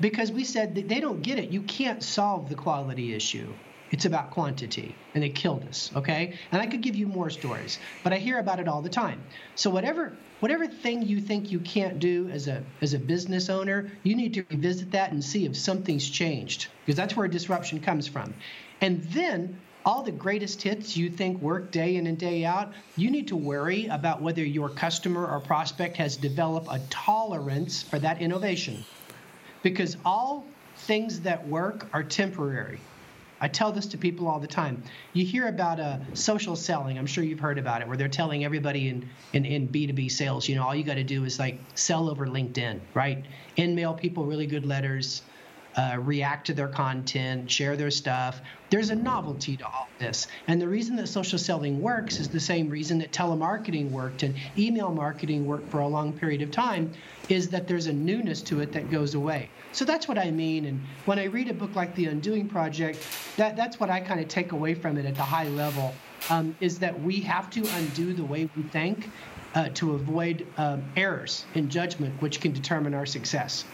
because 0.00 0.30
we 0.30 0.44
said 0.44 0.74
that 0.76 0.88
they 0.88 1.00
don't 1.00 1.22
get 1.22 1.38
it. 1.38 1.50
You 1.50 1.62
can't 1.62 2.02
solve 2.02 2.48
the 2.48 2.54
quality 2.54 3.14
issue. 3.14 3.52
It's 3.90 4.04
about 4.04 4.30
quantity, 4.30 4.94
and 5.14 5.22
they 5.22 5.30
killed 5.30 5.64
us. 5.66 5.90
Okay, 5.96 6.34
and 6.52 6.60
I 6.60 6.66
could 6.66 6.82
give 6.82 6.94
you 6.94 7.06
more 7.06 7.30
stories, 7.30 7.78
but 8.04 8.12
I 8.12 8.18
hear 8.18 8.38
about 8.38 8.60
it 8.60 8.68
all 8.68 8.82
the 8.82 8.90
time. 8.90 9.22
So 9.54 9.70
whatever 9.70 10.12
whatever 10.40 10.66
thing 10.66 11.02
you 11.02 11.20
think 11.20 11.50
you 11.50 11.58
can't 11.60 11.98
do 11.98 12.28
as 12.28 12.48
a 12.48 12.62
as 12.82 12.92
a 12.92 12.98
business 12.98 13.48
owner, 13.48 13.90
you 14.02 14.14
need 14.14 14.34
to 14.34 14.44
revisit 14.50 14.90
that 14.92 15.12
and 15.12 15.24
see 15.24 15.46
if 15.46 15.56
something's 15.56 16.08
changed, 16.08 16.68
because 16.84 16.96
that's 16.96 17.16
where 17.16 17.28
disruption 17.28 17.80
comes 17.80 18.06
from. 18.06 18.34
And 18.82 19.02
then 19.04 19.58
all 19.86 20.02
the 20.02 20.12
greatest 20.12 20.60
hits 20.60 20.96
you 20.96 21.08
think 21.08 21.40
work 21.40 21.70
day 21.70 21.96
in 21.96 22.06
and 22.06 22.18
day 22.18 22.44
out, 22.44 22.74
you 22.96 23.10
need 23.10 23.28
to 23.28 23.36
worry 23.36 23.86
about 23.86 24.20
whether 24.20 24.44
your 24.44 24.68
customer 24.68 25.26
or 25.26 25.40
prospect 25.40 25.96
has 25.96 26.16
developed 26.18 26.68
a 26.70 26.78
tolerance 26.90 27.82
for 27.82 27.98
that 27.98 28.20
innovation. 28.20 28.84
Because 29.62 29.96
all 30.04 30.46
things 30.76 31.20
that 31.20 31.46
work 31.46 31.88
are 31.92 32.02
temporary. 32.02 32.78
I 33.40 33.48
tell 33.48 33.70
this 33.70 33.86
to 33.86 33.98
people 33.98 34.26
all 34.26 34.40
the 34.40 34.48
time. 34.48 34.82
You 35.12 35.24
hear 35.24 35.46
about 35.46 35.78
uh, 35.78 35.98
social 36.14 36.56
selling. 36.56 36.98
I'm 36.98 37.06
sure 37.06 37.22
you've 37.22 37.38
heard 37.38 37.58
about 37.58 37.82
it, 37.82 37.88
where 37.88 37.96
they're 37.96 38.08
telling 38.08 38.44
everybody 38.44 38.88
in, 38.88 39.08
in, 39.32 39.44
in 39.44 39.68
B2B 39.68 40.10
sales, 40.10 40.48
you 40.48 40.56
know, 40.56 40.64
all 40.64 40.74
you 40.74 40.82
got 40.82 40.94
to 40.94 41.04
do 41.04 41.24
is 41.24 41.38
like 41.38 41.60
sell 41.74 42.08
over 42.08 42.26
LinkedIn, 42.26 42.80
right? 42.94 43.24
In-mail 43.56 43.94
people 43.94 44.24
really 44.24 44.46
good 44.46 44.66
letters, 44.66 45.22
uh, 45.78 45.96
react 46.00 46.48
to 46.48 46.52
their 46.52 46.66
content, 46.66 47.48
share 47.48 47.76
their 47.76 47.90
stuff. 47.90 48.40
There's 48.68 48.90
a 48.90 48.96
novelty 48.96 49.56
to 49.58 49.64
all 49.64 49.88
this. 50.00 50.26
And 50.48 50.60
the 50.60 50.66
reason 50.66 50.96
that 50.96 51.06
social 51.06 51.38
selling 51.38 51.80
works 51.80 52.18
is 52.18 52.28
the 52.28 52.40
same 52.40 52.68
reason 52.68 52.98
that 52.98 53.12
telemarketing 53.12 53.92
worked 53.92 54.24
and 54.24 54.34
email 54.58 54.90
marketing 54.90 55.46
worked 55.46 55.70
for 55.70 55.78
a 55.78 55.86
long 55.86 56.12
period 56.12 56.42
of 56.42 56.50
time 56.50 56.90
is 57.28 57.48
that 57.50 57.68
there's 57.68 57.86
a 57.86 57.92
newness 57.92 58.42
to 58.42 58.58
it 58.60 58.72
that 58.72 58.90
goes 58.90 59.14
away. 59.14 59.48
So 59.70 59.84
that's 59.84 60.08
what 60.08 60.18
I 60.18 60.32
mean. 60.32 60.64
And 60.64 60.80
when 61.04 61.20
I 61.20 61.24
read 61.24 61.48
a 61.48 61.54
book 61.54 61.76
like 61.76 61.94
The 61.94 62.06
Undoing 62.06 62.48
Project, 62.48 62.98
that, 63.36 63.54
that's 63.54 63.78
what 63.78 63.88
I 63.88 64.00
kind 64.00 64.18
of 64.18 64.26
take 64.26 64.50
away 64.50 64.74
from 64.74 64.98
it 64.98 65.06
at 65.06 65.14
the 65.14 65.22
high 65.22 65.48
level 65.48 65.94
um, 66.28 66.56
is 66.60 66.80
that 66.80 67.00
we 67.00 67.20
have 67.20 67.50
to 67.50 67.64
undo 67.76 68.12
the 68.14 68.24
way 68.24 68.50
we 68.56 68.64
think 68.64 69.08
uh, 69.54 69.68
to 69.74 69.94
avoid 69.94 70.44
um, 70.56 70.82
errors 70.96 71.44
in 71.54 71.70
judgment, 71.70 72.20
which 72.20 72.40
can 72.40 72.52
determine 72.52 72.94
our 72.94 73.06
success. 73.06 73.64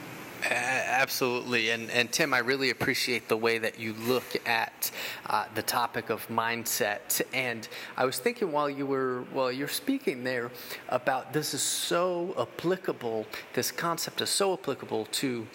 Absolutely, 0.50 1.70
and 1.70 1.90
and 1.90 2.10
Tim, 2.12 2.34
I 2.34 2.38
really 2.38 2.70
appreciate 2.70 3.28
the 3.28 3.36
way 3.36 3.58
that 3.58 3.78
you 3.78 3.94
look 3.94 4.24
at 4.46 4.90
uh, 5.26 5.46
the 5.54 5.62
topic 5.62 6.10
of 6.10 6.26
mindset. 6.28 7.22
And 7.32 7.66
I 7.96 8.04
was 8.04 8.18
thinking 8.18 8.52
while 8.52 8.68
you 8.68 8.86
were 8.86 9.24
while 9.32 9.50
you're 9.50 9.68
speaking 9.68 10.24
there 10.24 10.50
about 10.88 11.32
this 11.32 11.54
is 11.54 11.62
so 11.62 12.34
applicable. 12.38 13.26
This 13.54 13.70
concept 13.70 14.20
is 14.20 14.30
so 14.30 14.52
applicable 14.52 15.06
to. 15.06 15.46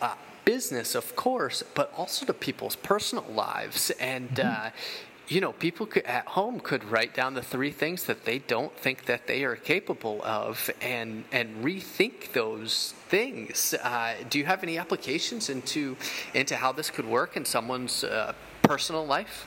Uh, 0.00 0.14
business, 0.44 0.94
of 0.94 1.14
course, 1.14 1.62
but 1.74 1.92
also 1.94 2.24
to 2.24 2.32
people's 2.32 2.74
personal 2.74 3.26
lives. 3.34 3.90
And 4.00 4.30
mm-hmm. 4.30 4.66
uh, 4.68 4.70
you 5.28 5.42
know, 5.42 5.52
people 5.52 5.84
could, 5.84 6.04
at 6.04 6.26
home 6.26 6.58
could 6.58 6.84
write 6.84 7.14
down 7.14 7.34
the 7.34 7.42
three 7.42 7.70
things 7.70 8.04
that 8.04 8.24
they 8.24 8.38
don't 8.38 8.74
think 8.74 9.04
that 9.04 9.26
they 9.26 9.44
are 9.44 9.56
capable 9.56 10.22
of, 10.24 10.70
and 10.80 11.24
and 11.32 11.62
rethink 11.62 12.32
those 12.32 12.94
things. 13.08 13.74
Uh, 13.74 14.14
do 14.30 14.38
you 14.38 14.46
have 14.46 14.62
any 14.62 14.78
applications 14.78 15.50
into 15.50 15.96
into 16.32 16.56
how 16.56 16.72
this 16.72 16.90
could 16.90 17.06
work 17.06 17.36
in 17.36 17.44
someone's 17.44 18.04
uh, 18.04 18.32
personal 18.62 19.04
life? 19.04 19.46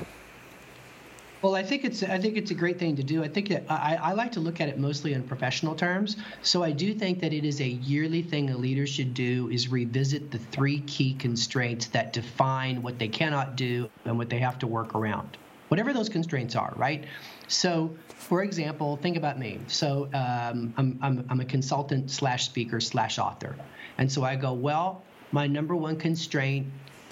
Well, 1.42 1.56
I 1.56 1.64
think 1.64 1.84
it's 1.84 2.04
I 2.04 2.20
think 2.20 2.38
it's 2.38 2.52
a 2.52 2.56
great 2.56 2.78
thing 2.78 2.96
to 2.98 3.04
do. 3.04 3.24
I 3.24 3.28
think 3.28 3.52
I, 3.68 3.98
I 4.00 4.14
like 4.14 4.32
to 4.34 4.40
look 4.40 4.62
at 4.62 4.70
it 4.70 4.78
mostly 4.78 5.14
in 5.14 5.24
professional 5.24 5.74
terms. 5.74 6.18
So 6.44 6.62
I 6.62 6.72
do 6.72 6.94
think 6.94 7.20
that 7.22 7.34
it 7.34 7.44
is 7.44 7.60
a 7.60 7.68
yearly 7.68 8.22
thing 8.22 8.52
a 8.52 8.58
leader 8.58 8.86
should 8.86 9.16
do 9.16 9.50
is 9.50 9.68
revisit 9.70 10.30
the 10.30 10.38
three 10.38 10.82
key 10.82 11.16
constraints 11.16 11.88
that 11.88 12.14
define 12.14 12.84
what 12.84 13.00
they 13.00 13.08
cannot 13.08 13.56
do 13.56 13.90
and 14.06 14.20
what 14.20 14.30
they 14.30 14.38
have 14.38 14.60
to 14.60 14.68
work 14.68 14.94
around 14.94 15.38
whatever 15.72 15.94
those 15.94 16.10
constraints 16.10 16.54
are, 16.54 16.74
right? 16.76 17.06
So, 17.48 17.96
for 18.10 18.44
example, 18.44 18.98
think 18.98 19.16
about 19.16 19.40
me. 19.40 19.58
So, 19.68 20.10
um, 20.14 20.74
I'm, 20.76 21.00
I'm, 21.02 21.26
I'm 21.30 21.40
a 21.40 21.46
consultant 21.46 22.12
slash 22.12 22.44
speaker 22.44 22.82
slash 22.82 23.18
author. 23.18 23.56
And 23.98 24.12
so 24.12 24.26
I 24.26 24.36
go, 24.36 24.52
well, 24.52 25.02
my 25.32 25.48
number 25.48 25.74
one 25.74 25.96
constraint 25.96 26.68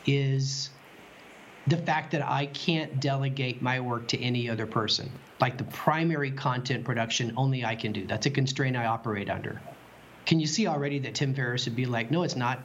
is 0.05 0.71
the 1.67 1.77
fact 1.77 2.11
that 2.11 2.21
I 2.21 2.47
can't 2.47 2.99
delegate 2.99 3.61
my 3.61 3.79
work 3.79 4.09
to 4.09 4.21
any 4.21 4.49
other 4.49 4.65
person. 4.65 5.09
Like 5.39 5.57
the 5.57 5.63
primary 5.65 6.31
content 6.31 6.83
production, 6.83 7.33
only 7.37 7.63
I 7.63 7.75
can 7.75 7.93
do. 7.93 8.05
That's 8.07 8.25
a 8.25 8.29
constraint 8.29 8.75
I 8.75 8.87
operate 8.87 9.29
under. 9.29 9.61
Can 10.25 10.39
you 10.39 10.47
see 10.47 10.67
already 10.67 10.99
that 10.99 11.15
Tim 11.15 11.33
Ferriss 11.33 11.65
would 11.65 11.77
be 11.77 11.85
like, 11.85 12.11
no, 12.11 12.23
it's 12.23 12.35
not? 12.35 12.59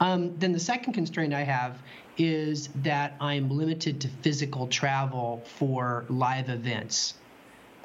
Um, 0.00 0.36
then 0.38 0.52
the 0.52 0.60
second 0.60 0.92
constraint 0.92 1.32
I 1.32 1.42
have 1.42 1.78
is 2.18 2.68
that 2.82 3.14
I'm 3.20 3.48
limited 3.48 4.00
to 4.02 4.08
physical 4.08 4.66
travel 4.66 5.42
for 5.56 6.04
live 6.08 6.48
events. 6.50 7.14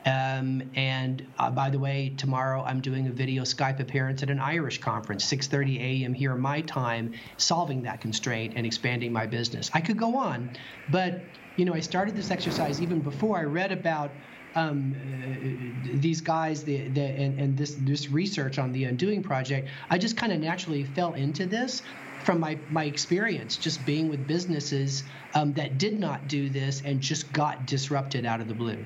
Um, 0.06 0.70
and 0.76 1.26
uh, 1.40 1.50
by 1.52 1.70
the 1.70 1.80
way, 1.80 2.14
tomorrow 2.18 2.62
I'm 2.64 2.82
doing 2.82 3.08
a 3.08 3.12
video 3.12 3.44
Skype 3.44 3.80
appearance 3.80 4.22
at 4.22 4.30
an 4.30 4.40
Irish 4.40 4.80
conference, 4.80 5.24
6:30 5.32 5.80
a.m. 5.80 6.14
here 6.14 6.36
my 6.36 6.62
time, 6.62 7.14
solving 7.38 7.84
that 7.84 8.02
constraint 8.02 8.54
and 8.58 8.66
expanding 8.66 9.14
my 9.14 9.26
business. 9.26 9.72
I 9.74 9.80
could 9.80 9.98
go 9.98 10.18
on, 10.18 10.50
but 10.92 11.22
you 11.56 11.64
know, 11.64 11.74
I 11.74 11.80
started 11.80 12.16
this 12.16 12.32
exercise 12.32 12.82
even 12.82 13.00
before 13.00 13.38
I 13.38 13.44
read 13.44 13.72
about 13.72 14.12
um, 14.56 14.94
uh, 14.94 16.00
these 16.00 16.22
guys 16.22 16.64
the, 16.64 16.90
the, 16.90 17.02
and, 17.02 17.40
and 17.40 17.58
this 17.58 17.76
this 17.80 18.10
research 18.10 18.60
on 18.60 18.74
the 18.74 18.84
Undoing 18.84 19.24
Project. 19.24 19.70
I 19.90 19.98
just 19.98 20.18
kind 20.18 20.34
of 20.34 20.40
naturally 20.40 20.84
fell 20.84 21.14
into 21.14 21.46
this 21.46 21.82
from 22.24 22.40
my, 22.40 22.58
my 22.70 22.86
experience 22.86 23.58
just 23.58 23.86
being 23.86 24.10
with 24.10 24.26
businesses 24.28 25.04
um, 25.34 25.54
that 25.54 25.78
did 25.78 26.00
not 26.00 26.28
do 26.28 26.50
this 26.50 26.82
and 26.86 27.02
just 27.02 27.32
got 27.34 27.66
disrupted 27.66 28.26
out 28.26 28.42
of 28.42 28.48
the 28.48 28.54
blue. 28.54 28.86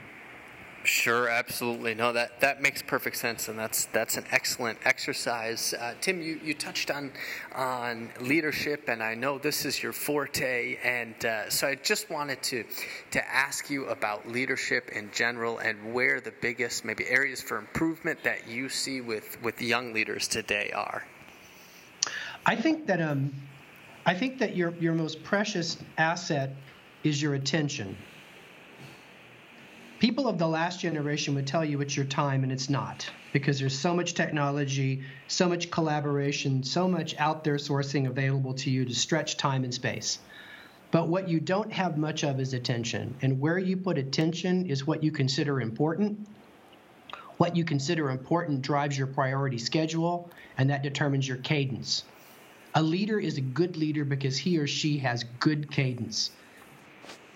Sure, 0.88 1.28
absolutely. 1.28 1.94
No, 1.96 2.14
that, 2.14 2.40
that 2.40 2.62
makes 2.62 2.82
perfect 2.82 3.18
sense, 3.18 3.50
and 3.50 3.60
that's 3.60 3.88
that's 3.88 4.16
an 4.16 4.24
excellent 4.32 4.80
exercise. 4.86 5.74
Uh, 5.74 5.96
Tim, 6.00 6.22
you, 6.22 6.40
you 6.42 6.54
touched 6.54 6.90
on 6.90 7.12
on 7.54 8.10
leadership, 8.22 8.88
and 8.88 9.04
I 9.04 9.14
know 9.14 9.38
this 9.38 9.66
is 9.66 9.84
your 9.84 9.92
forte, 9.92 10.78
and 10.82 11.26
uh, 11.26 11.50
so 11.50 11.68
I 11.68 11.76
just 11.76 12.10
wanted 12.10 12.42
to 12.44 12.64
to 13.12 13.28
ask 13.28 13.70
you 13.70 13.88
about 13.88 14.30
leadership 14.30 14.90
in 14.90 15.12
general 15.12 15.58
and 15.58 15.94
where 15.94 16.22
the 16.22 16.34
biggest 16.42 16.86
maybe 16.86 17.06
areas 17.06 17.42
for 17.42 17.58
improvement 17.58 18.24
that 18.24 18.48
you 18.48 18.70
see 18.70 19.02
with 19.02 19.42
with 19.44 19.62
young 19.62 19.92
leaders 19.92 20.30
today 20.30 20.72
are. 20.74 21.04
I 22.46 22.56
think 22.56 22.88
that 22.88 23.02
um, 23.02 23.34
I 24.06 24.14
think 24.14 24.40
that 24.40 24.56
your 24.56 24.74
your 24.80 24.94
most 24.94 25.24
precious 25.24 25.78
asset 25.98 26.56
is 27.04 27.22
your 27.22 27.34
attention. 27.34 27.98
People 30.00 30.28
of 30.28 30.38
the 30.38 30.48
last 30.48 30.80
generation 30.80 31.34
would 31.36 31.48
tell 31.48 31.66
you 31.66 31.82
it's 31.82 31.96
your 31.96 32.06
time, 32.06 32.44
and 32.44 32.52
it's 32.52 32.70
not 32.70 33.10
because 33.34 33.60
there's 33.60 33.78
so 33.78 33.94
much 33.96 34.14
technology, 34.14 35.02
so 35.28 35.50
much 35.50 35.72
collaboration, 35.72 36.64
so 36.64 36.88
much 36.88 37.16
out 37.18 37.44
there 37.44 37.56
sourcing 37.56 38.08
available 38.08 38.54
to 38.54 38.70
you 38.70 38.86
to 38.86 38.94
stretch 38.94 39.38
time 39.38 39.64
and 39.64 39.74
space. 39.74 40.20
But 40.92 41.10
what 41.10 41.28
you 41.28 41.40
don't 41.40 41.72
have 41.74 41.98
much 41.98 42.24
of 42.24 42.40
is 42.40 42.54
attention. 42.54 43.16
And 43.22 43.40
where 43.42 43.58
you 43.58 43.76
put 43.76 43.98
attention 43.98 44.68
is 44.68 44.88
what 44.88 45.04
you 45.04 45.12
consider 45.12 45.60
important. 45.60 46.28
What 47.38 47.56
you 47.56 47.66
consider 47.66 48.10
important 48.10 48.62
drives 48.62 48.98
your 48.98 49.08
priority 49.08 49.58
schedule, 49.58 50.30
and 50.58 50.70
that 50.70 50.84
determines 50.84 51.28
your 51.28 51.38
cadence. 51.38 52.04
A 52.78 52.84
leader 52.84 53.20
is 53.20 53.40
a 53.40 53.42
good 53.42 53.76
leader 53.76 54.06
because 54.06 54.38
he 54.38 54.60
or 54.60 54.68
she 54.68 55.00
has 55.00 55.24
good 55.40 55.72
cadence. 55.72 56.30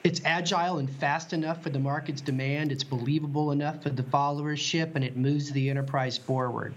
It's 0.03 0.21
agile 0.23 0.77
and 0.77 0.87
fast 0.87 1.33
enough 1.33 1.63
for 1.63 1.71
the 1.71 1.79
market's 1.79 2.21
demand, 2.21 2.71
it's 2.71 2.83
believable 2.83 3.51
enough 3.51 3.81
for 3.81 3.89
the 3.89 4.03
followership, 4.03 4.93
and 4.93 5.03
it 5.03 5.17
moves 5.17 5.51
the 5.51 5.71
enterprise 5.71 6.15
forward. 6.15 6.75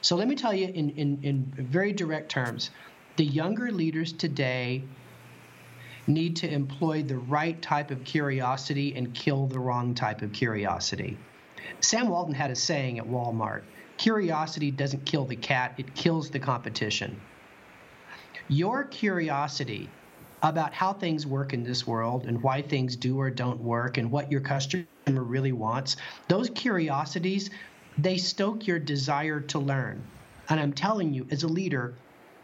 So 0.00 0.16
let 0.16 0.26
me 0.26 0.34
tell 0.34 0.52
you 0.52 0.66
in, 0.66 0.90
in, 0.90 1.20
in 1.22 1.52
very 1.56 1.92
direct 1.92 2.32
terms 2.32 2.70
the 3.14 3.24
younger 3.24 3.70
leaders 3.70 4.12
today 4.12 4.82
need 6.08 6.34
to 6.34 6.52
employ 6.52 7.04
the 7.04 7.18
right 7.18 7.62
type 7.62 7.92
of 7.92 8.02
curiosity 8.02 8.96
and 8.96 9.14
kill 9.14 9.46
the 9.46 9.60
wrong 9.60 9.94
type 9.94 10.20
of 10.22 10.32
curiosity. 10.32 11.16
Sam 11.78 12.08
Walton 12.08 12.34
had 12.34 12.50
a 12.50 12.56
saying 12.56 12.98
at 12.98 13.06
Walmart 13.06 13.62
curiosity 13.98 14.72
doesn't 14.72 15.04
kill 15.04 15.26
the 15.26 15.36
cat, 15.36 15.74
it 15.78 15.94
kills 15.94 16.30
the 16.30 16.40
competition. 16.40 17.20
Your 18.50 18.82
curiosity 18.82 19.88
about 20.42 20.74
how 20.74 20.92
things 20.92 21.24
work 21.24 21.52
in 21.52 21.62
this 21.62 21.86
world 21.86 22.24
and 22.24 22.42
why 22.42 22.60
things 22.60 22.96
do 22.96 23.16
or 23.16 23.30
don't 23.30 23.60
work 23.60 23.96
and 23.96 24.10
what 24.10 24.32
your 24.32 24.40
customer 24.40 24.86
really 25.06 25.52
wants, 25.52 25.96
those 26.26 26.50
curiosities, 26.50 27.50
they 27.96 28.16
stoke 28.16 28.66
your 28.66 28.80
desire 28.80 29.38
to 29.40 29.60
learn. 29.60 30.02
And 30.48 30.58
I'm 30.58 30.72
telling 30.72 31.14
you, 31.14 31.28
as 31.30 31.44
a 31.44 31.46
leader, 31.46 31.94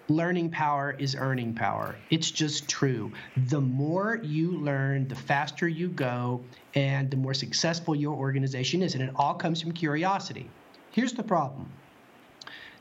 learning 0.09 0.51
power 0.51 0.95
is 0.97 1.17
earning 1.17 1.55
power. 1.55 1.97
It's 2.09 2.31
just 2.31 2.69
true. 2.69 3.11
The 3.49 3.61
more 3.61 4.21
you 4.23 4.53
learn, 4.53 5.09
the 5.09 5.17
faster 5.17 5.67
you 5.67 5.89
go, 5.89 6.45
and 6.77 7.11
the 7.11 7.17
more 7.17 7.35
successful 7.35 7.97
your 7.97 8.15
organization 8.15 8.81
is. 8.81 8.95
And 8.95 9.03
it 9.03 9.11
all 9.17 9.35
comes 9.35 9.61
from 9.61 9.73
curiosity. 9.73 10.49
Here's 10.93 11.15
the 11.15 11.25
problem 11.25 11.69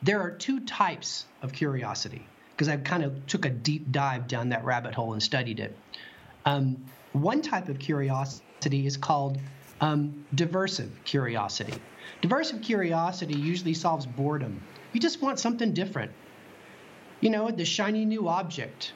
there 0.03 0.21
are 0.21 0.29
two 0.29 0.59
types 0.59 1.25
of 1.41 1.53
curiosity 1.53 2.27
because 2.55 2.69
I 2.69 2.77
kind 2.77 3.03
of 3.03 3.27
took 3.27 3.45
a 3.45 3.49
deep 3.49 3.91
dive 3.91 4.27
down 4.27 4.49
that 4.49 4.63
rabbit 4.63 4.93
hole 4.95 5.11
and 5.11 5.21
studied 5.21 5.59
it. 5.59 5.77
Um, 6.45 6.85
one 7.11 7.41
type 7.41 7.67
of 7.67 7.79
curiosity 7.79 8.85
is 8.87 8.95
called 8.95 9.37
um, 9.81 10.25
diversive 10.33 10.91
curiosity. 11.03 11.73
Diversive 12.21 12.61
curiosity 12.61 13.35
usually 13.37 13.73
solves 13.73 14.05
boredom. 14.05 14.61
You 14.93 15.01
just 15.01 15.21
want 15.21 15.39
something 15.39 15.73
different. 15.73 16.11
You 17.19 17.29
know, 17.29 17.51
the 17.51 17.65
shiny 17.65 18.05
new 18.05 18.29
object. 18.29 18.93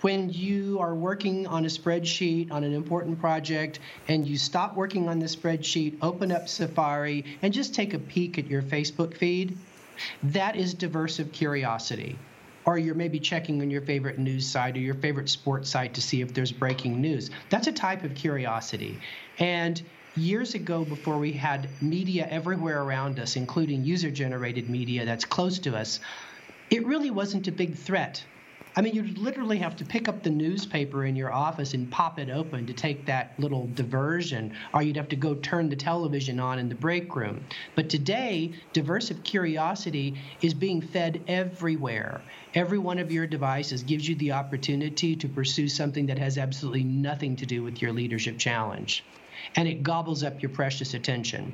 when 0.00 0.30
you 0.30 0.78
are 0.80 0.94
working 0.94 1.46
on 1.46 1.64
a 1.64 1.68
spreadsheet 1.68 2.52
on 2.52 2.62
an 2.64 2.72
important 2.72 3.18
project 3.20 3.80
and 4.06 4.26
you 4.26 4.38
stop 4.38 4.76
working 4.76 5.08
on 5.08 5.18
the 5.18 5.26
spreadsheet, 5.26 5.96
open 6.02 6.30
up 6.30 6.48
Safari, 6.48 7.24
and 7.42 7.52
just 7.52 7.74
take 7.74 7.94
a 7.94 7.98
peek 7.98 8.38
at 8.38 8.46
your 8.46 8.62
Facebook 8.62 9.16
feed, 9.16 9.56
that 10.22 10.56
is 10.56 10.74
diversive 10.74 11.32
curiosity. 11.32 12.18
Or 12.68 12.76
you're 12.76 12.94
maybe 12.94 13.18
checking 13.18 13.62
on 13.62 13.70
your 13.70 13.80
favorite 13.80 14.18
news 14.18 14.46
site 14.46 14.76
or 14.76 14.80
your 14.80 14.96
favorite 14.96 15.30
sports 15.30 15.70
site 15.70 15.94
to 15.94 16.02
see 16.02 16.20
if 16.20 16.34
there's 16.34 16.52
breaking 16.52 17.00
news. 17.00 17.30
That's 17.48 17.66
a 17.66 17.72
type 17.72 18.04
of 18.04 18.14
curiosity. 18.14 19.00
And 19.38 19.82
years 20.14 20.54
ago, 20.54 20.84
before 20.84 21.18
we 21.18 21.32
had 21.32 21.70
media 21.80 22.28
everywhere 22.28 22.82
around 22.82 23.20
us, 23.20 23.36
including 23.36 23.84
user 23.84 24.10
generated 24.10 24.68
media 24.68 25.06
that's 25.06 25.24
close 25.24 25.58
to 25.60 25.74
us, 25.74 26.00
it 26.68 26.84
really 26.84 27.10
wasn't 27.10 27.48
a 27.48 27.52
big 27.52 27.74
threat 27.74 28.22
I 28.78 28.80
mean, 28.80 28.94
you'd 28.94 29.18
literally 29.18 29.58
have 29.58 29.74
to 29.78 29.84
pick 29.84 30.06
up 30.06 30.22
the 30.22 30.30
newspaper 30.30 31.04
in 31.04 31.16
your 31.16 31.32
office 31.32 31.74
and 31.74 31.90
pop 31.90 32.20
it 32.20 32.30
open 32.30 32.64
to 32.66 32.72
take 32.72 33.06
that 33.06 33.34
little 33.36 33.66
diversion, 33.66 34.54
or 34.72 34.82
you'd 34.82 34.94
have 34.94 35.08
to 35.08 35.16
go 35.16 35.34
turn 35.34 35.68
the 35.68 35.74
television 35.74 36.38
on 36.38 36.60
in 36.60 36.68
the 36.68 36.76
break 36.76 37.16
room. 37.16 37.44
But 37.74 37.90
today, 37.90 38.52
diversive 38.72 39.24
curiosity 39.24 40.20
is 40.42 40.54
being 40.54 40.80
fed 40.80 41.24
everywhere. 41.26 42.20
Every 42.54 42.78
one 42.78 43.00
of 43.00 43.10
your 43.10 43.26
devices 43.26 43.82
gives 43.82 44.08
you 44.08 44.14
the 44.14 44.30
opportunity 44.30 45.16
to 45.16 45.28
pursue 45.28 45.66
something 45.66 46.06
that 46.06 46.20
has 46.20 46.38
absolutely 46.38 46.84
nothing 46.84 47.34
to 47.34 47.46
do 47.46 47.64
with 47.64 47.82
your 47.82 47.92
leadership 47.92 48.38
challenge. 48.38 49.02
And 49.56 49.66
it 49.66 49.82
gobbles 49.82 50.22
up 50.22 50.40
your 50.40 50.50
precious 50.50 50.94
attention. 50.94 51.52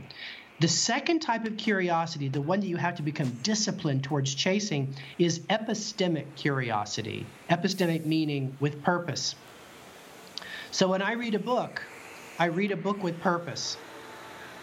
The 0.60 0.68
second 0.68 1.20
type 1.20 1.46
of 1.46 1.56
curiosity, 1.56 2.28
the 2.28 2.40
one 2.40 2.60
that 2.60 2.66
you 2.66 2.76
have 2.76 2.96
to 2.96 3.02
become 3.02 3.30
disciplined 3.42 4.04
towards 4.04 4.34
chasing, 4.34 4.94
is 5.18 5.40
epistemic 5.50 6.36
curiosity. 6.36 7.26
Epistemic 7.50 8.06
meaning 8.06 8.56
with 8.60 8.82
purpose. 8.82 9.34
So 10.70 10.88
when 10.88 11.02
I 11.02 11.12
read 11.12 11.34
a 11.34 11.40
book, 11.40 11.82
I 12.38 12.46
read 12.46 12.70
a 12.70 12.76
book 12.76 13.02
with 13.02 13.20
purpose 13.20 13.76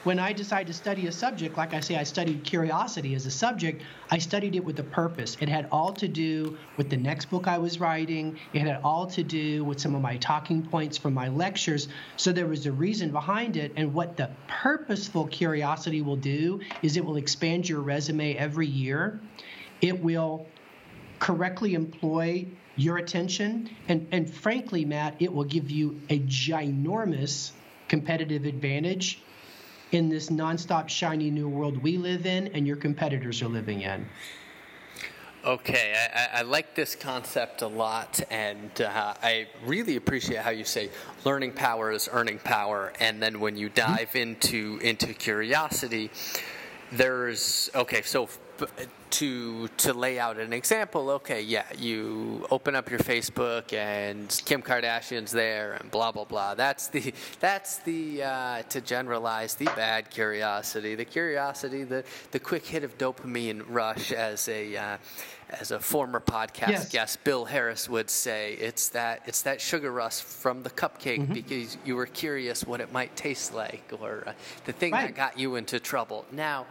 when 0.03 0.17
I 0.17 0.33
decided 0.33 0.67
to 0.67 0.73
study 0.73 1.05
a 1.05 1.11
subject, 1.11 1.57
like 1.57 1.73
I 1.73 1.79
say, 1.79 1.95
I 1.95 2.03
studied 2.03 2.43
curiosity 2.43 3.13
as 3.13 3.25
a 3.27 3.31
subject, 3.31 3.83
I 4.09 4.17
studied 4.17 4.55
it 4.55 4.65
with 4.65 4.79
a 4.79 4.83
purpose. 4.83 5.37
It 5.39 5.47
had 5.47 5.67
all 5.71 5.93
to 5.93 6.07
do 6.07 6.57
with 6.77 6.89
the 6.89 6.97
next 6.97 7.25
book 7.25 7.47
I 7.47 7.59
was 7.59 7.79
writing, 7.79 8.39
it 8.53 8.61
had 8.61 8.81
all 8.83 9.05
to 9.07 9.23
do 9.23 9.63
with 9.63 9.79
some 9.79 9.93
of 9.93 10.01
my 10.01 10.17
talking 10.17 10.63
points 10.63 10.97
from 10.97 11.13
my 11.13 11.27
lectures. 11.27 11.87
So 12.17 12.31
there 12.31 12.47
was 12.47 12.65
a 12.65 12.71
reason 12.71 13.11
behind 13.11 13.57
it. 13.57 13.73
And 13.75 13.93
what 13.93 14.17
the 14.17 14.31
purposeful 14.47 15.27
curiosity 15.27 16.01
will 16.01 16.15
do 16.15 16.61
is 16.81 16.97
it 16.97 17.05
will 17.05 17.17
expand 17.17 17.69
your 17.69 17.81
resume 17.81 18.35
every 18.35 18.67
year. 18.67 19.19
It 19.81 20.01
will 20.01 20.47
correctly 21.19 21.75
employ 21.75 22.47
your 22.75 22.97
attention. 22.97 23.69
And, 23.87 24.07
and 24.11 24.31
frankly, 24.33 24.85
Matt, 24.85 25.15
it 25.19 25.31
will 25.31 25.43
give 25.43 25.69
you 25.69 26.01
a 26.09 26.19
ginormous 26.19 27.51
competitive 27.87 28.45
advantage 28.45 29.21
in 29.91 30.09
this 30.09 30.29
nonstop 30.29 30.89
shiny 30.89 31.29
new 31.29 31.47
world 31.47 31.81
we 31.81 31.97
live 31.97 32.25
in 32.25 32.47
and 32.49 32.65
your 32.65 32.77
competitors 32.77 33.41
are 33.41 33.47
living 33.47 33.81
in. 33.81 34.07
Okay, 35.43 35.95
I, 36.13 36.39
I, 36.39 36.41
like 36.43 36.75
this 36.75 36.93
concept 36.93 37.63
a 37.63 37.67
lot, 37.67 38.21
and 38.29 38.79
uh, 38.79 39.15
I 39.23 39.47
really 39.65 39.95
appreciate 39.95 40.41
how 40.41 40.51
you 40.51 40.63
say 40.63 40.91
learning 41.25 41.53
power 41.53 41.91
is 41.91 42.07
earning 42.11 42.37
power, 42.37 42.93
and 42.99 43.19
then 43.23 43.39
when 43.39 43.57
you 43.57 43.71
mm-hmm. 43.71 43.95
dive 43.95 44.15
into 44.15 44.77
into 44.83 45.15
curiosity, 45.15 46.11
there's 46.91 47.71
okay. 47.73 48.03
So 48.03 48.29
to 49.11 49.67
to 49.77 49.93
lay 49.93 50.19
out 50.19 50.37
an 50.37 50.53
example, 50.53 51.09
okay, 51.09 51.41
yeah, 51.41 51.65
you 51.77 52.45
open 52.49 52.75
up 52.75 52.89
your 52.89 52.99
Facebook 52.99 53.73
and 53.73 54.41
Kim 54.45 54.61
Kardashian's 54.61 55.31
there 55.31 55.73
and 55.73 55.91
blah 55.91 56.11
blah 56.11 56.25
blah. 56.25 56.55
That's 56.55 56.87
the 56.87 57.13
that's 57.39 57.79
the 57.79 58.23
uh, 58.23 58.61
to 58.63 58.81
generalize 58.81 59.55
the 59.55 59.65
bad 59.65 60.09
curiosity, 60.09 60.95
the 60.95 61.05
curiosity, 61.05 61.83
the 61.83 62.03
the 62.31 62.39
quick 62.39 62.65
hit 62.65 62.83
of 62.83 62.97
dopamine 62.97 63.63
rush, 63.67 64.11
as 64.11 64.47
a 64.47 64.77
uh, 64.77 64.97
as 65.59 65.71
a 65.71 65.79
former 65.79 66.19
podcast 66.19 66.69
yes. 66.69 66.89
guest, 66.89 67.23
Bill 67.23 67.45
Harris 67.45 67.89
would 67.89 68.09
say, 68.09 68.53
it's 68.53 68.89
that 68.89 69.23
it's 69.25 69.41
that 69.41 69.59
sugar 69.59 69.91
rush 69.91 70.21
from 70.21 70.63
the 70.63 70.69
cupcake 70.69 71.19
mm-hmm. 71.19 71.33
because 71.33 71.77
you 71.85 71.95
were 71.95 72.05
curious 72.05 72.65
what 72.65 72.79
it 72.79 72.91
might 72.91 73.15
taste 73.15 73.53
like, 73.53 73.91
or 73.99 74.23
uh, 74.27 74.33
the 74.65 74.71
thing 74.71 74.93
right. 74.93 75.07
that 75.07 75.15
got 75.15 75.37
you 75.37 75.55
into 75.55 75.79
trouble. 75.79 76.25
Now 76.31 76.67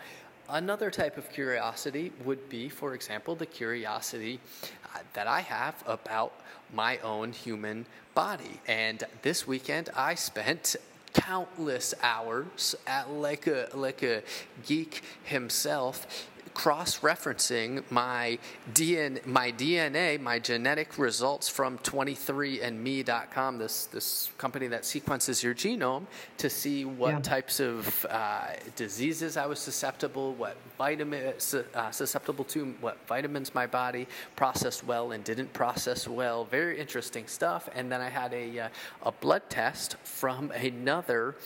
Another 0.53 0.91
type 0.91 1.17
of 1.17 1.31
curiosity 1.31 2.11
would 2.25 2.49
be, 2.49 2.69
for 2.69 2.95
example, 2.95 3.37
the 3.37 3.47
curiosity 3.47 4.41
uh, 4.85 4.99
that 5.15 5.29
I 5.29 5.43
have 5.43 5.81
about 5.87 6.33
my 6.75 6.99
own 6.99 7.31
human 7.31 7.87
body. 8.17 8.61
And 8.67 9.05
this 9.23 9.47
weekend 9.47 9.91
I 9.97 10.17
spent 10.17 10.75
countless 11.13 11.95
hours 12.03 12.75
at 12.85 13.11
like 13.11 13.47
a 13.47 13.69
like 13.75 14.03
a 14.03 14.23
geek 14.67 15.03
himself 15.23 16.29
cross-referencing 16.61 17.83
my 17.91 18.39
DNA, 18.75 19.25
my 19.25 19.51
DNA, 19.51 20.21
my 20.21 20.39
genetic 20.39 20.99
results 20.99 21.49
from 21.49 21.79
23andMe.com, 21.79 23.57
this 23.57 23.87
this 23.87 24.31
company 24.37 24.67
that 24.67 24.85
sequences 24.85 25.43
your 25.43 25.55
genome, 25.55 26.05
to 26.37 26.51
see 26.51 26.85
what 26.85 27.13
yeah. 27.13 27.21
types 27.21 27.61
of 27.61 28.05
uh, 28.11 28.49
diseases 28.77 29.39
I 29.39 29.47
was 29.47 29.59
susceptible, 29.59 30.35
what 30.35 30.59
vitamins 30.77 31.55
uh, 31.55 31.91
susceptible 31.93 32.45
to, 32.53 32.75
what 32.83 32.99
vitamins 33.07 33.55
my 33.55 33.67
body 33.67 34.07
processed 34.37 34.85
well 34.85 35.13
and 35.13 35.25
didn't 35.25 35.55
process 35.55 36.07
well. 36.07 36.45
Very 36.45 36.79
interesting 36.79 37.27
stuff. 37.27 37.71
And 37.75 37.91
then 37.91 38.03
I 38.03 38.11
had 38.11 38.35
a 38.35 38.59
uh, 38.59 38.69
a 39.05 39.13
blood 39.13 39.49
test 39.49 39.97
from 40.05 40.51
another 40.51 41.37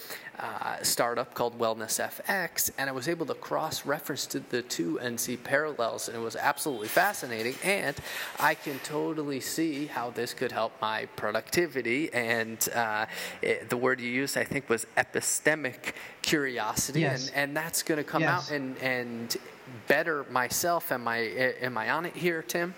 uh, 0.40 0.83
startup 0.83 1.35
called 1.35 1.57
Wellness 1.57 2.00
FX, 2.03 2.72
and 2.77 2.90
I 2.90 2.92
was 2.92 3.07
able 3.07 3.27
to 3.27 3.35
cross-reference 3.35 4.27
to 4.27 4.40
the 4.40 4.62
two 4.62 4.98
and 5.05 5.19
see 5.21 5.37
parallels, 5.37 6.09
and 6.09 6.17
it 6.17 6.21
was 6.21 6.37
absolutely 6.37 6.88
fascinating. 6.88 7.55
And 7.62 7.97
I 8.40 8.55
can 8.55 8.79
totally 8.81 9.40
see 9.40 9.87
how 9.87 10.11
this 10.11 10.35
could 10.35 10.53
help 10.53 10.73
my 10.81 11.07
productivity. 11.17 12.12
And 12.12 12.67
uh, 12.75 13.07
it, 13.43 13.69
the 13.69 13.77
word 13.77 14.01
you 14.01 14.11
used, 14.11 14.37
I 14.37 14.45
think, 14.45 14.69
was 14.69 14.87
epistemic 14.97 15.93
curiosity, 16.23 17.01
yes. 17.01 17.29
and, 17.29 17.37
and 17.37 17.57
that's 17.57 17.83
going 17.83 17.99
to 17.99 18.05
come 18.05 18.23
yes. 18.23 18.51
out 18.51 18.57
and 18.57 18.77
and 18.79 19.37
better 19.87 20.25
myself. 20.31 20.90
Am 20.93 21.07
I 21.07 21.19
am 21.61 21.77
I 21.79 21.90
on 21.90 22.07
it 22.07 22.17
here, 22.17 22.43
Tim? 22.43 22.75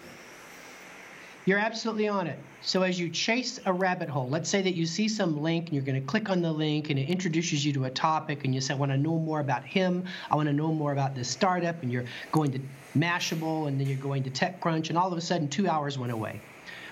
You're 1.44 1.58
absolutely 1.58 2.08
on 2.08 2.26
it. 2.26 2.38
So 2.66 2.82
as 2.82 2.98
you 2.98 3.08
chase 3.10 3.60
a 3.64 3.72
rabbit 3.72 4.08
hole, 4.08 4.28
let's 4.28 4.50
say 4.50 4.60
that 4.60 4.74
you 4.74 4.86
see 4.86 5.06
some 5.06 5.40
link 5.40 5.66
and 5.66 5.74
you're 5.74 5.84
going 5.84 6.00
to 6.00 6.04
click 6.04 6.30
on 6.30 6.42
the 6.42 6.50
link 6.50 6.90
and 6.90 6.98
it 6.98 7.08
introduces 7.08 7.64
you 7.64 7.72
to 7.74 7.84
a 7.84 7.90
topic 7.90 8.44
and 8.44 8.52
you 8.52 8.60
say, 8.60 8.74
I 8.74 8.76
want 8.76 8.90
to 8.90 8.98
know 8.98 9.20
more 9.20 9.38
about 9.38 9.64
him. 9.64 10.02
I 10.28 10.34
want 10.34 10.48
to 10.48 10.52
know 10.52 10.72
more 10.72 10.90
about 10.90 11.14
this 11.14 11.28
startup. 11.28 11.80
And 11.84 11.92
you're 11.92 12.06
going 12.32 12.50
to 12.50 12.60
Mashable 12.98 13.68
and 13.68 13.78
then 13.78 13.86
you're 13.86 13.96
going 13.98 14.24
to 14.24 14.30
TechCrunch 14.30 14.88
and 14.88 14.98
all 14.98 15.12
of 15.12 15.16
a 15.16 15.20
sudden 15.20 15.46
two 15.46 15.68
hours 15.68 15.96
went 15.96 16.10
away. 16.10 16.40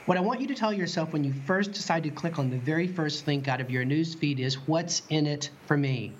What 0.06 0.16
I 0.16 0.20
want 0.20 0.40
you 0.40 0.46
to 0.46 0.54
tell 0.54 0.72
yourself 0.72 1.12
when 1.12 1.24
you 1.24 1.32
first 1.44 1.72
decide 1.72 2.04
to 2.04 2.10
click 2.10 2.38
on 2.38 2.50
the 2.50 2.58
very 2.58 2.86
first 2.86 3.26
link 3.26 3.48
out 3.48 3.60
of 3.60 3.68
your 3.68 3.84
news 3.84 4.14
feed 4.14 4.38
is 4.38 4.54
what's 4.68 5.02
in 5.08 5.26
it 5.26 5.50
for 5.66 5.76
me? 5.76 6.12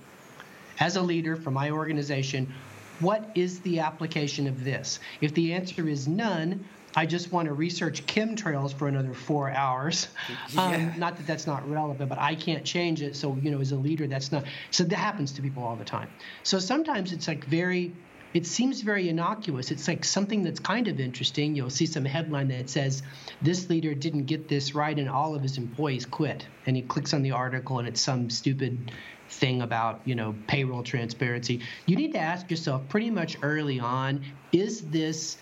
As 0.81 0.97
a 0.97 1.01
leader 1.01 1.37
for 1.37 1.53
my 1.53 1.71
organization, 1.71 2.53
what 2.99 3.31
is 3.37 3.61
the 3.61 3.79
application 3.79 4.49
of 4.49 4.65
this? 4.65 4.99
If 5.21 5.33
the 5.35 5.53
answer 5.53 5.89
is 5.89 6.09
none, 6.09 6.65
I 6.97 7.07
just 7.07 7.33
want 7.33 7.47
to 7.49 7.55
research 7.55 8.07
chemtrails 8.07 8.73
for 8.73 8.89
another 8.89 9.15
four 9.15 9.51
hours. 9.51 10.09
Yeah. 10.29 10.63
Um, 10.63 10.99
not 10.99 11.17
that 11.17 11.27
that's 11.27 11.47
not 11.47 11.69
relevant, 11.69 12.09
but 12.09 12.19
I 12.19 12.35
can't 12.35 12.65
change 12.65 13.03
it. 13.03 13.17
So, 13.17 13.37
you 13.43 13.51
know, 13.51 13.61
as 13.61 13.73
a 13.73 13.77
leader, 13.77 14.07
that's 14.07 14.31
not. 14.31 14.45
So 14.71 14.85
that 14.85 14.97
happens 14.97 15.33
to 15.33 15.43
people 15.43 15.65
all 15.65 15.77
the 15.77 15.85
time. 15.85 16.09
So 16.43 16.59
sometimes 16.59 17.13
it's 17.13 17.27
like 17.27 17.45
very, 17.45 17.93
it 18.33 18.47
seems 18.47 18.81
very 18.81 19.09
innocuous. 19.09 19.71
It's 19.71 19.89
like 19.89 20.05
something 20.05 20.43
that's 20.45 20.61
kind 20.61 20.87
of 20.87 21.01
interesting. 21.01 21.57
You'll 21.57 21.71
see 21.71 21.87
some 21.87 22.05
headline 22.05 22.49
that 22.49 22.71
says, 22.71 23.03
this 23.43 23.69
leader 23.69 23.95
didn't 23.95 24.25
get 24.25 24.49
this 24.49 24.75
right 24.75 24.97
and 24.97 25.09
all 25.09 25.35
of 25.35 25.43
his 25.43 25.59
employees 25.59 26.07
quit. 26.07 26.47
And 26.67 26.77
he 26.77 26.83
clicks 26.83 27.13
on 27.13 27.23
the 27.23 27.33
article 27.33 27.79
and 27.81 27.89
it's 27.89 28.01
some 28.01 28.31
stupid 28.31 28.93
thing 29.31 29.63
about 29.63 30.01
you 30.05 30.15
know 30.15 30.35
payroll 30.47 30.83
transparency 30.83 31.61
you 31.87 31.97
need 31.97 32.13
to 32.13 32.19
ask 32.19 32.51
yourself 32.51 32.87
pretty 32.91 33.11
much 33.11 33.39
early 33.43 33.81
on 33.81 34.23
is 34.53 34.83
this 34.83 35.39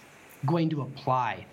going 0.47 0.71
to 0.71 0.83
apply 0.83 1.47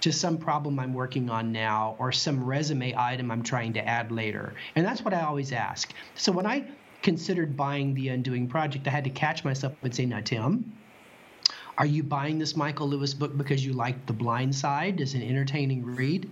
to 0.00 0.12
some 0.12 0.38
problem 0.38 0.78
I'm 0.78 0.94
working 0.94 1.30
on 1.30 1.52
now 1.52 1.96
or 1.98 2.12
some 2.12 2.44
resume 2.44 2.94
item 2.96 3.30
I'm 3.30 3.42
trying 3.42 3.72
to 3.74 3.86
add 3.86 4.12
later? 4.12 4.54
And 4.74 4.84
that's 4.84 5.02
what 5.02 5.14
I 5.14 5.22
always 5.22 5.52
ask. 5.52 5.92
So 6.14 6.32
when 6.32 6.46
I 6.46 6.64
considered 7.02 7.56
buying 7.56 7.94
the 7.94 8.08
Undoing 8.08 8.48
Project, 8.48 8.86
I 8.86 8.90
had 8.90 9.04
to 9.04 9.10
catch 9.10 9.44
myself 9.44 9.74
and 9.82 9.94
say, 9.94 10.06
now, 10.06 10.20
Tim, 10.20 10.72
are 11.78 11.86
you 11.86 12.02
buying 12.02 12.38
this 12.38 12.56
Michael 12.56 12.88
Lewis 12.88 13.14
book 13.14 13.36
because 13.36 13.64
you 13.64 13.72
like 13.72 14.06
The 14.06 14.12
Blind 14.12 14.54
Side 14.54 15.00
as 15.00 15.14
an 15.14 15.22
entertaining 15.22 15.84
read? 15.84 16.30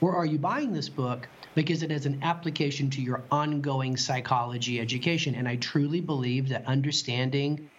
Or 0.00 0.16
are 0.16 0.26
you 0.26 0.38
buying 0.38 0.72
this 0.72 0.88
book 0.88 1.28
because 1.54 1.84
it 1.84 1.90
has 1.90 2.06
an 2.06 2.18
application 2.22 2.90
to 2.90 3.00
your 3.00 3.22
ongoing 3.30 3.96
psychology 3.96 4.80
education? 4.80 5.36
And 5.36 5.46
I 5.46 5.56
truly 5.56 6.00
believe 6.00 6.48
that 6.48 6.66
understanding 6.66 7.70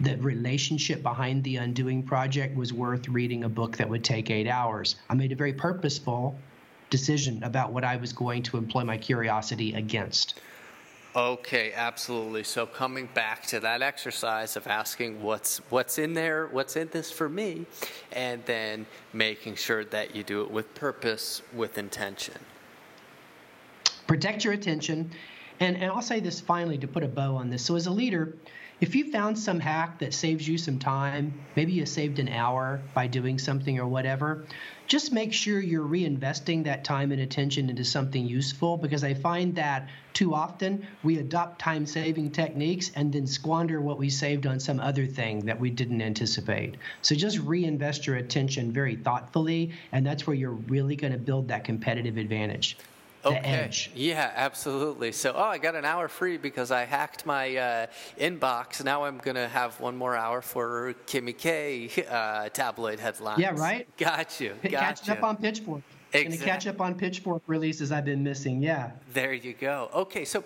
the 0.00 0.16
relationship 0.16 1.02
behind 1.02 1.44
the 1.44 1.56
Undoing 1.56 2.02
Project 2.02 2.56
was 2.56 2.72
worth 2.72 3.08
reading 3.08 3.44
a 3.44 3.48
book 3.48 3.76
that 3.76 3.88
would 3.88 4.04
take 4.04 4.30
eight 4.30 4.48
hours. 4.48 4.96
I 5.08 5.14
made 5.14 5.32
a 5.32 5.36
very 5.36 5.52
purposeful 5.52 6.36
decision 6.90 7.42
about 7.42 7.72
what 7.72 7.84
I 7.84 7.96
was 7.96 8.12
going 8.12 8.42
to 8.44 8.56
employ 8.56 8.84
my 8.84 8.96
curiosity 8.96 9.74
against. 9.74 10.40
Okay, 11.16 11.72
absolutely. 11.72 12.44
So 12.44 12.66
coming 12.66 13.08
back 13.14 13.44
to 13.46 13.60
that 13.60 13.82
exercise 13.82 14.56
of 14.56 14.66
asking 14.66 15.22
what's 15.22 15.58
what's 15.70 15.98
in 15.98 16.12
there, 16.14 16.46
what's 16.48 16.76
in 16.76 16.88
this 16.92 17.10
for 17.10 17.28
me, 17.28 17.66
and 18.12 18.44
then 18.44 18.86
making 19.12 19.56
sure 19.56 19.84
that 19.86 20.14
you 20.14 20.22
do 20.22 20.42
it 20.42 20.50
with 20.50 20.72
purpose, 20.74 21.42
with 21.54 21.78
intention. 21.78 22.36
Protect 24.06 24.44
your 24.44 24.52
attention. 24.52 25.10
And, 25.60 25.76
and 25.76 25.90
I'll 25.90 26.02
say 26.02 26.20
this 26.20 26.40
finally 26.40 26.78
to 26.78 26.86
put 26.86 27.02
a 27.02 27.08
bow 27.08 27.34
on 27.36 27.50
this. 27.50 27.64
So, 27.64 27.74
as 27.74 27.86
a 27.86 27.90
leader, 27.90 28.36
if 28.80 28.94
you 28.94 29.10
found 29.10 29.36
some 29.36 29.58
hack 29.58 29.98
that 29.98 30.14
saves 30.14 30.46
you 30.46 30.56
some 30.56 30.78
time, 30.78 31.32
maybe 31.56 31.72
you 31.72 31.84
saved 31.84 32.20
an 32.20 32.28
hour 32.28 32.80
by 32.94 33.08
doing 33.08 33.36
something 33.36 33.80
or 33.80 33.88
whatever, 33.88 34.44
just 34.86 35.12
make 35.12 35.32
sure 35.32 35.60
you're 35.60 35.86
reinvesting 35.86 36.64
that 36.64 36.84
time 36.84 37.10
and 37.10 37.20
attention 37.20 37.70
into 37.70 37.84
something 37.84 38.24
useful 38.24 38.76
because 38.76 39.02
I 39.02 39.14
find 39.14 39.56
that 39.56 39.88
too 40.12 40.32
often 40.32 40.86
we 41.02 41.18
adopt 41.18 41.58
time 41.58 41.86
saving 41.86 42.30
techniques 42.30 42.92
and 42.94 43.12
then 43.12 43.26
squander 43.26 43.80
what 43.80 43.98
we 43.98 44.10
saved 44.10 44.46
on 44.46 44.60
some 44.60 44.78
other 44.78 45.06
thing 45.06 45.46
that 45.46 45.58
we 45.58 45.70
didn't 45.70 46.00
anticipate. 46.00 46.76
So 47.02 47.16
just 47.16 47.38
reinvest 47.38 48.06
your 48.06 48.16
attention 48.16 48.70
very 48.72 48.94
thoughtfully, 48.94 49.72
and 49.90 50.06
that's 50.06 50.26
where 50.26 50.36
you're 50.36 50.52
really 50.52 50.94
going 50.94 51.12
to 51.12 51.18
build 51.18 51.48
that 51.48 51.64
competitive 51.64 52.16
advantage 52.16 52.78
okay. 53.24 53.38
edge. 53.38 53.90
Yeah, 53.94 54.32
absolutely. 54.34 55.12
So, 55.12 55.32
oh, 55.34 55.42
I 55.42 55.58
got 55.58 55.74
an 55.74 55.84
hour 55.84 56.08
free 56.08 56.36
because 56.36 56.70
I 56.70 56.84
hacked 56.84 57.26
my 57.26 57.56
uh, 57.56 57.86
inbox. 58.18 58.84
Now 58.84 59.04
I'm 59.04 59.18
going 59.18 59.36
to 59.36 59.48
have 59.48 59.80
one 59.80 59.96
more 59.96 60.16
hour 60.16 60.42
for 60.42 60.94
Kimmy 61.06 61.36
K 61.36 61.90
uh, 62.08 62.48
tabloid 62.50 63.00
headlines. 63.00 63.40
Yeah, 63.40 63.54
right. 63.56 63.86
Got 63.96 64.40
you. 64.40 64.54
Got 64.62 64.72
Catching 64.72 65.12
up 65.12 65.22
on 65.22 65.36
Pitchfork. 65.36 65.82
Exactly. 66.12 66.28
Going 66.28 66.38
to 66.38 66.44
catch 66.46 66.66
up 66.66 66.80
on 66.80 66.94
Pitchfork 66.94 67.42
releases 67.46 67.92
I've 67.92 68.06
been 68.06 68.24
missing. 68.24 68.62
Yeah. 68.62 68.92
There 69.12 69.34
you 69.34 69.52
go. 69.52 69.90
Okay, 69.92 70.24
so 70.24 70.42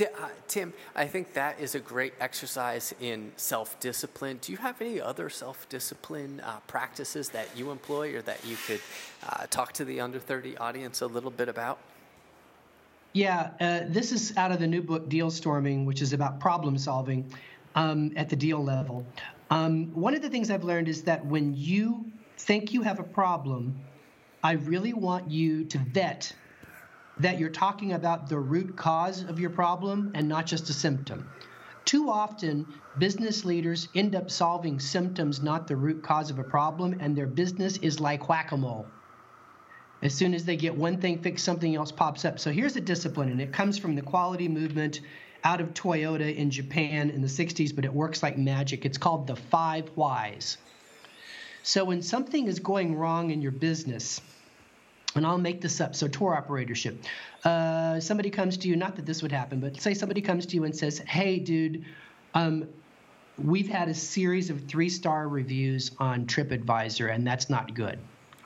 uh, 0.00 0.04
Tim, 0.46 0.74
I 0.94 1.06
think 1.06 1.32
that 1.32 1.58
is 1.58 1.74
a 1.74 1.80
great 1.80 2.12
exercise 2.20 2.94
in 3.00 3.32
self 3.36 3.80
discipline. 3.80 4.38
Do 4.42 4.52
you 4.52 4.58
have 4.58 4.78
any 4.82 5.00
other 5.00 5.30
self 5.30 5.66
discipline 5.70 6.40
uh, 6.44 6.58
practices 6.66 7.30
that 7.30 7.48
you 7.56 7.70
employ 7.70 8.14
or 8.14 8.20
that 8.22 8.44
you 8.44 8.56
could 8.66 8.80
uh, 9.26 9.46
talk 9.48 9.72
to 9.74 9.86
the 9.86 10.00
under 10.00 10.18
30 10.18 10.58
audience 10.58 11.00
a 11.00 11.06
little 11.06 11.30
bit 11.30 11.48
about? 11.48 11.78
Yeah, 13.16 13.52
uh, 13.62 13.80
this 13.88 14.12
is 14.12 14.36
out 14.36 14.52
of 14.52 14.58
the 14.58 14.66
new 14.66 14.82
book, 14.82 15.08
Deal 15.08 15.30
Storming, 15.30 15.86
which 15.86 16.02
is 16.02 16.12
about 16.12 16.38
problem 16.38 16.76
solving 16.76 17.32
um, 17.74 18.12
at 18.14 18.28
the 18.28 18.36
deal 18.36 18.62
level. 18.62 19.06
Um, 19.48 19.86
one 19.94 20.14
of 20.14 20.20
the 20.20 20.28
things 20.28 20.50
I've 20.50 20.64
learned 20.64 20.86
is 20.86 21.04
that 21.04 21.24
when 21.24 21.54
you 21.56 22.12
think 22.36 22.74
you 22.74 22.82
have 22.82 23.00
a 23.00 23.02
problem, 23.02 23.80
I 24.44 24.52
really 24.52 24.92
want 24.92 25.30
you 25.30 25.64
to 25.64 25.78
vet 25.78 26.30
that 27.18 27.38
you're 27.38 27.48
talking 27.48 27.94
about 27.94 28.28
the 28.28 28.38
root 28.38 28.76
cause 28.76 29.22
of 29.22 29.40
your 29.40 29.48
problem 29.48 30.10
and 30.14 30.28
not 30.28 30.44
just 30.44 30.68
a 30.68 30.74
symptom. 30.74 31.26
Too 31.86 32.10
often, 32.10 32.66
business 32.98 33.46
leaders 33.46 33.88
end 33.94 34.14
up 34.14 34.30
solving 34.30 34.78
symptoms, 34.78 35.42
not 35.42 35.68
the 35.68 35.76
root 35.76 36.02
cause 36.02 36.28
of 36.28 36.38
a 36.38 36.44
problem, 36.44 36.98
and 37.00 37.16
their 37.16 37.26
business 37.26 37.78
is 37.78 37.98
like 37.98 38.28
whack 38.28 38.52
a 38.52 38.58
mole. 38.58 38.86
As 40.02 40.14
soon 40.14 40.34
as 40.34 40.44
they 40.44 40.56
get 40.56 40.76
one 40.76 41.00
thing 41.00 41.22
fixed, 41.22 41.44
something 41.44 41.74
else 41.74 41.90
pops 41.90 42.24
up. 42.24 42.38
So 42.38 42.50
here's 42.50 42.76
a 42.76 42.80
discipline, 42.80 43.30
and 43.30 43.40
it 43.40 43.52
comes 43.52 43.78
from 43.78 43.94
the 43.94 44.02
quality 44.02 44.48
movement 44.48 45.00
out 45.42 45.60
of 45.60 45.74
Toyota 45.74 46.34
in 46.34 46.50
Japan 46.50 47.10
in 47.10 47.22
the 47.22 47.28
60s, 47.28 47.74
but 47.74 47.84
it 47.84 47.92
works 47.92 48.22
like 48.22 48.36
magic. 48.36 48.84
It's 48.84 48.98
called 48.98 49.26
the 49.26 49.36
five 49.36 49.88
whys. 49.94 50.58
So 51.62 51.84
when 51.84 52.02
something 52.02 52.46
is 52.46 52.60
going 52.60 52.94
wrong 52.94 53.30
in 53.30 53.40
your 53.42 53.52
business, 53.52 54.20
and 55.16 55.26
I'll 55.26 55.38
make 55.38 55.60
this 55.60 55.80
up. 55.80 55.96
So 55.96 56.08
tour 56.08 56.36
operatorship. 56.36 56.96
Uh, 57.44 58.00
somebody 58.00 58.30
comes 58.30 58.58
to 58.58 58.68
you, 58.68 58.76
not 58.76 58.96
that 58.96 59.06
this 59.06 59.22
would 59.22 59.32
happen, 59.32 59.60
but 59.60 59.80
say 59.80 59.94
somebody 59.94 60.20
comes 60.20 60.46
to 60.46 60.56
you 60.56 60.64
and 60.64 60.76
says, 60.76 60.98
"Hey, 60.98 61.38
dude, 61.38 61.84
um, 62.34 62.68
we've 63.42 63.68
had 63.68 63.88
a 63.88 63.94
series 63.94 64.50
of 64.50 64.66
three-star 64.66 65.26
reviews 65.26 65.90
on 65.98 66.26
TripAdvisor, 66.26 67.12
and 67.12 67.26
that's 67.26 67.48
not 67.48 67.74
good." 67.74 67.98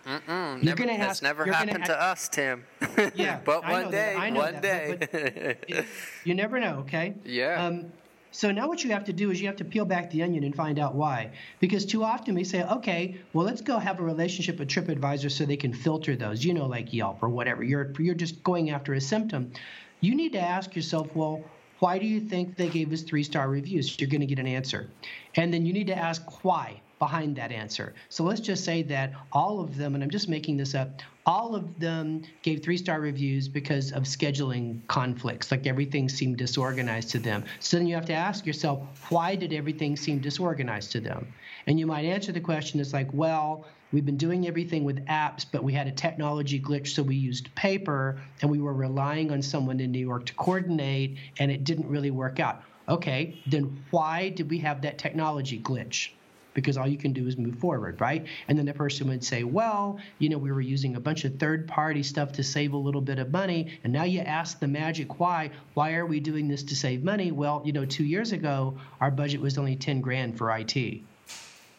Mm-mm, 0.06 0.62
you're 0.62 0.74
going 0.74 0.88
to 0.88 0.94
ask. 0.94 1.22
never 1.22 1.44
happened 1.44 1.84
to 1.86 2.00
us, 2.00 2.28
Tim. 2.28 2.64
Yeah, 3.14 3.40
but 3.44 3.62
one 3.62 3.90
day, 3.90 4.14
that, 4.18 4.32
one 4.34 4.52
that, 4.54 4.62
day. 4.62 4.96
But, 4.98 5.68
but 5.68 5.84
you 6.24 6.34
never 6.34 6.60
know. 6.60 6.78
Okay. 6.80 7.14
Yeah. 7.24 7.64
Um, 7.64 7.92
so 8.32 8.52
now 8.52 8.68
what 8.68 8.84
you 8.84 8.90
have 8.90 9.04
to 9.04 9.12
do 9.12 9.30
is 9.30 9.40
you 9.40 9.46
have 9.48 9.56
to 9.56 9.64
peel 9.64 9.84
back 9.84 10.10
the 10.10 10.22
onion 10.22 10.44
and 10.44 10.54
find 10.54 10.78
out 10.78 10.94
why. 10.94 11.32
Because 11.58 11.84
too 11.84 12.04
often 12.04 12.34
we 12.34 12.44
say, 12.44 12.62
okay, 12.62 13.16
well 13.32 13.44
let's 13.44 13.60
go 13.60 13.78
have 13.78 13.98
a 13.98 14.02
relationship 14.02 14.58
with 14.58 14.68
TripAdvisor 14.68 15.30
so 15.30 15.44
they 15.44 15.56
can 15.56 15.72
filter 15.72 16.14
those, 16.14 16.44
you 16.44 16.54
know, 16.54 16.66
like 16.66 16.92
Yelp 16.92 17.22
or 17.22 17.28
whatever. 17.28 17.64
You're 17.64 17.92
you're 17.98 18.14
just 18.14 18.42
going 18.44 18.70
after 18.70 18.94
a 18.94 19.00
symptom. 19.00 19.52
You 20.00 20.14
need 20.14 20.32
to 20.32 20.40
ask 20.40 20.76
yourself, 20.76 21.08
well, 21.14 21.42
why 21.80 21.98
do 21.98 22.06
you 22.06 22.20
think 22.20 22.56
they 22.56 22.68
gave 22.68 22.92
us 22.92 23.02
three 23.02 23.24
star 23.24 23.48
reviews? 23.48 23.98
You're 23.98 24.10
going 24.10 24.20
to 24.20 24.26
get 24.26 24.38
an 24.38 24.46
answer. 24.46 24.88
And 25.34 25.52
then 25.52 25.66
you 25.66 25.72
need 25.72 25.88
to 25.88 25.98
ask 25.98 26.44
why 26.44 26.80
behind 27.00 27.34
that 27.34 27.50
answer. 27.50 27.94
So 28.10 28.22
let's 28.22 28.40
just 28.40 28.62
say 28.62 28.82
that 28.84 29.12
all 29.32 29.58
of 29.58 29.76
them, 29.76 29.94
and 29.94 30.04
I'm 30.04 30.10
just 30.10 30.28
making 30.28 30.58
this 30.58 30.74
up, 30.74 31.00
all 31.26 31.54
of 31.54 31.80
them 31.80 32.22
gave 32.42 32.62
three 32.62 32.76
star 32.76 33.00
reviews 33.00 33.48
because 33.48 33.90
of 33.90 34.04
scheduling 34.04 34.86
conflicts. 34.86 35.50
Like 35.50 35.66
everything 35.66 36.08
seemed 36.08 36.36
disorganized 36.36 37.10
to 37.12 37.18
them. 37.18 37.44
So 37.58 37.78
then 37.78 37.86
you 37.86 37.94
have 37.94 38.04
to 38.06 38.12
ask 38.12 38.44
yourself, 38.46 39.10
why 39.10 39.34
did 39.34 39.52
everything 39.52 39.96
seem 39.96 40.20
disorganized 40.20 40.92
to 40.92 41.00
them? 41.00 41.32
And 41.66 41.80
you 41.80 41.86
might 41.86 42.04
answer 42.04 42.32
the 42.32 42.40
question 42.40 42.80
as 42.80 42.92
like, 42.92 43.08
well, 43.14 43.66
we've 43.92 44.04
been 44.04 44.18
doing 44.18 44.46
everything 44.46 44.84
with 44.84 45.04
apps, 45.06 45.46
but 45.50 45.64
we 45.64 45.72
had 45.72 45.86
a 45.86 45.92
technology 45.92 46.60
glitch, 46.60 46.88
so 46.88 47.02
we 47.02 47.16
used 47.16 47.52
paper 47.54 48.20
and 48.42 48.50
we 48.50 48.60
were 48.60 48.74
relying 48.74 49.32
on 49.32 49.40
someone 49.40 49.80
in 49.80 49.90
New 49.90 50.06
York 50.06 50.26
to 50.26 50.34
coordinate, 50.34 51.16
and 51.38 51.50
it 51.50 51.64
didn't 51.64 51.88
really 51.88 52.10
work 52.10 52.40
out. 52.40 52.62
Okay, 52.88 53.40
then 53.46 53.84
why 53.90 54.28
did 54.28 54.50
we 54.50 54.58
have 54.58 54.82
that 54.82 54.98
technology 54.98 55.58
glitch? 55.58 56.10
Because 56.54 56.76
all 56.76 56.86
you 56.86 56.98
can 56.98 57.12
do 57.12 57.26
is 57.26 57.36
move 57.36 57.56
forward, 57.58 58.00
right? 58.00 58.26
And 58.48 58.58
then 58.58 58.66
the 58.66 58.74
person 58.74 59.08
would 59.08 59.24
say, 59.24 59.44
well, 59.44 59.98
you 60.18 60.28
know, 60.28 60.38
we 60.38 60.52
were 60.52 60.60
using 60.60 60.96
a 60.96 61.00
bunch 61.00 61.24
of 61.24 61.38
third 61.38 61.68
party 61.68 62.02
stuff 62.02 62.32
to 62.32 62.42
save 62.42 62.72
a 62.72 62.76
little 62.76 63.00
bit 63.00 63.18
of 63.18 63.30
money. 63.30 63.78
And 63.84 63.92
now 63.92 64.04
you 64.04 64.20
ask 64.20 64.58
the 64.58 64.68
magic 64.68 65.20
why. 65.20 65.50
Why 65.74 65.94
are 65.94 66.06
we 66.06 66.20
doing 66.20 66.48
this 66.48 66.62
to 66.64 66.76
save 66.76 67.02
money? 67.02 67.30
Well, 67.30 67.62
you 67.64 67.72
know, 67.72 67.84
two 67.84 68.04
years 68.04 68.32
ago, 68.32 68.78
our 69.00 69.10
budget 69.10 69.40
was 69.40 69.58
only 69.58 69.76
10 69.76 70.00
grand 70.00 70.36
for 70.36 70.56
IT. 70.56 70.76